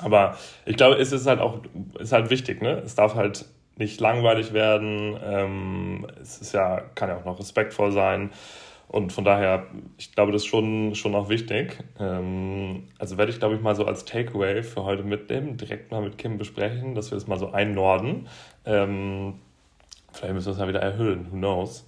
aber 0.00 0.36
ich 0.66 0.76
glaube, 0.76 0.96
es 0.96 1.12
ist 1.12 1.26
halt 1.26 1.40
auch 1.40 1.60
ist 1.98 2.12
halt 2.12 2.30
wichtig, 2.30 2.60
ne? 2.60 2.82
Es 2.84 2.94
darf 2.94 3.14
halt 3.14 3.46
nicht 3.76 4.00
langweilig 4.00 4.52
werden. 4.52 5.18
Ähm, 5.22 6.06
es 6.20 6.38
ist 6.38 6.52
ja, 6.52 6.82
kann 6.94 7.08
ja 7.08 7.16
auch 7.16 7.24
noch 7.24 7.38
respektvoll 7.38 7.92
sein. 7.92 8.30
Und 8.92 9.10
von 9.10 9.24
daher, 9.24 9.66
ich 9.96 10.12
glaube, 10.12 10.32
das 10.32 10.42
ist 10.42 10.48
schon, 10.48 10.94
schon 10.94 11.14
auch 11.14 11.30
wichtig. 11.30 11.78
Ähm, 11.98 12.88
also 12.98 13.16
werde 13.16 13.32
ich, 13.32 13.38
glaube 13.38 13.54
ich, 13.54 13.62
mal 13.62 13.74
so 13.74 13.86
als 13.86 14.04
Takeaway 14.04 14.62
für 14.62 14.84
heute 14.84 15.02
mitnehmen, 15.02 15.56
direkt 15.56 15.90
mal 15.90 16.02
mit 16.02 16.18
Kim 16.18 16.36
besprechen, 16.36 16.94
dass 16.94 17.10
wir 17.10 17.16
das 17.16 17.26
mal 17.26 17.38
so 17.38 17.52
einnorden. 17.52 18.28
Ähm, 18.66 19.34
vielleicht 20.12 20.34
müssen 20.34 20.46
wir 20.48 20.52
es 20.52 20.58
ja 20.58 20.68
wieder 20.68 20.82
erhöhen, 20.82 21.32
who 21.32 21.36
knows. 21.36 21.86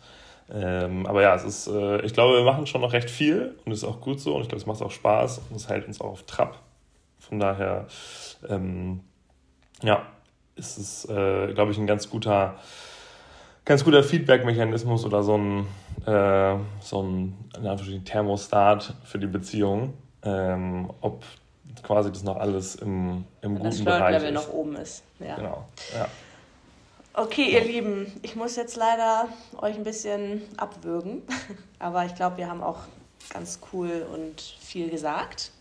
Ähm, 0.53 1.07
aber 1.07 1.22
ja, 1.22 1.34
es 1.34 1.45
ist, 1.45 1.66
äh, 1.68 2.03
ich 2.03 2.12
glaube, 2.12 2.36
wir 2.36 2.45
machen 2.45 2.66
schon 2.66 2.82
noch 2.82 2.92
recht 2.92 3.11
viel 3.11 3.55
und 3.64 3.72
es 3.72 3.78
ist 3.78 3.88
auch 3.88 4.01
gut 4.01 4.20
so 4.20 4.34
und 4.36 4.42
ich 4.42 4.49
glaube, 4.49 4.61
es 4.61 4.66
macht 4.66 4.82
auch 4.82 4.90
Spaß 4.90 5.42
und 5.51 5.57
es 5.57 5.68
hält 5.68 5.86
uns 5.86 6.01
auch 6.01 6.11
auf 6.11 6.22
Trab. 6.24 6.59
Von 7.18 7.40
daher, 7.40 7.86
ähm, 8.49 9.01
ja, 9.82 10.07
ist 10.57 10.76
es, 10.78 11.09
äh, 11.09 11.53
glaube 11.55 11.72
ich, 11.72 11.78
ein 11.78 11.86
ganz 11.86 12.11
guter, 12.11 12.57
ganz 13.64 13.84
guter 13.84 14.03
Feedback-Mechanismus 14.03 15.05
oder 15.07 15.22
so 15.22 15.36
ein, 15.38 15.66
äh, 16.07 16.57
so 16.80 17.03
ein 17.03 18.05
Thermostat 18.05 18.95
für 19.05 19.18
die 19.18 19.26
Beziehung, 19.26 19.95
ähm, 20.22 20.90
ob 21.01 21.24
quasi 21.82 22.12
das 22.12 22.22
noch 22.22 22.36
alles 22.36 22.76
im, 22.76 23.24
im 23.40 23.55
guten 23.57 23.64
das 23.64 23.84
Bereich 23.84 24.22
ist. 24.22 24.32
noch 24.32 24.53
oben 24.53 24.76
ist. 24.76 25.05
Ja. 25.18 25.36
Genau, 25.36 25.68
ja. 25.97 26.07
Okay, 27.16 27.52
ihr 27.52 27.62
Lieben, 27.62 28.12
ich 28.22 28.34
muss 28.34 28.56
jetzt 28.56 28.74
leider 28.74 29.28
euch 29.58 29.76
ein 29.76 29.84
bisschen 29.84 30.42
abwürgen, 30.56 31.22
aber 31.78 32.04
ich 32.06 32.16
glaube, 32.16 32.38
wir 32.38 32.48
haben 32.48 32.60
auch 32.60 32.80
ganz 33.32 33.60
cool 33.72 34.04
und 34.12 34.40
viel 34.40 34.90
gesagt. 34.90 35.52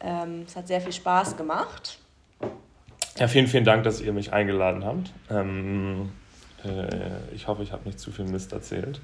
Ähm, 0.00 0.44
es 0.46 0.56
hat 0.56 0.68
sehr 0.68 0.80
viel 0.80 0.94
Spaß 0.94 1.36
gemacht. 1.36 1.98
Ja, 3.18 3.28
vielen, 3.28 3.48
vielen 3.48 3.64
Dank, 3.64 3.84
dass 3.84 4.00
ihr 4.00 4.14
mich 4.14 4.32
eingeladen 4.32 4.82
habt. 4.86 5.12
Ähm, 5.30 6.10
äh, 6.64 7.34
ich 7.34 7.48
hoffe, 7.48 7.62
ich 7.62 7.72
habe 7.72 7.84
nicht 7.84 8.00
zu 8.00 8.10
viel 8.10 8.24
Mist 8.24 8.54
erzählt. 8.54 8.98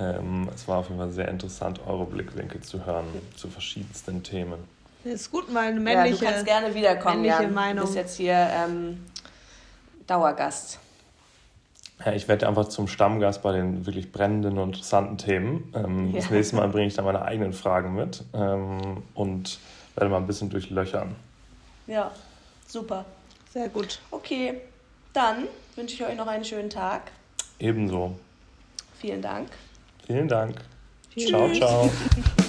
Ähm, 0.00 0.50
es 0.52 0.66
war 0.66 0.78
auf 0.78 0.88
jeden 0.88 0.98
Fall 0.98 1.12
sehr 1.12 1.28
interessant, 1.28 1.78
eure 1.86 2.06
Blickwinkel 2.06 2.60
zu 2.60 2.84
hören 2.84 3.06
zu 3.36 3.48
verschiedensten 3.48 4.24
Themen. 4.24 4.58
ist 5.04 5.30
gut, 5.30 5.48
mal 5.52 5.68
eine 5.68 5.78
männliche, 5.78 6.24
ja, 6.24 6.30
du 6.30 6.34
kannst 6.34 6.46
gerne 6.46 6.74
wiederkommen, 6.74 7.22
männliche. 7.22 7.52
Meinung. 7.52 7.76
Du 7.76 7.82
bist 7.82 7.94
jetzt 7.94 8.16
hier 8.16 8.50
ähm, 8.52 9.06
Dauergast. 10.08 10.80
Ja, 12.04 12.12
ich 12.12 12.28
werde 12.28 12.48
einfach 12.48 12.68
zum 12.68 12.88
Stammgast 12.88 13.42
bei 13.42 13.52
den 13.52 13.86
wirklich 13.86 14.10
brennenden 14.10 14.58
und 14.58 14.70
interessanten 14.70 15.16
Themen. 15.16 15.72
Ähm, 15.74 16.10
ja. 16.12 16.20
Das 16.20 16.30
nächste 16.30 16.56
Mal 16.56 16.68
bringe 16.68 16.86
ich 16.86 16.94
dann 16.94 17.04
meine 17.04 17.22
eigenen 17.22 17.52
Fragen 17.52 17.94
mit 17.94 18.24
ähm, 18.34 19.02
und 19.14 19.58
werde 19.94 20.10
mal 20.10 20.16
ein 20.18 20.26
bisschen 20.26 20.50
durchlöchern. 20.50 21.14
Ja, 21.86 22.10
super. 22.66 23.04
Sehr 23.52 23.68
gut. 23.68 24.00
Okay, 24.10 24.60
dann 25.12 25.44
wünsche 25.76 25.94
ich 25.94 26.04
euch 26.04 26.16
noch 26.16 26.26
einen 26.26 26.44
schönen 26.44 26.70
Tag. 26.70 27.12
Ebenso. 27.60 28.18
Vielen 28.98 29.22
Dank. 29.22 29.48
Vielen 30.06 30.28
Dank. 30.28 30.60
Tschüss. 31.12 31.28
Ciao, 31.28 31.52
ciao. 31.52 31.90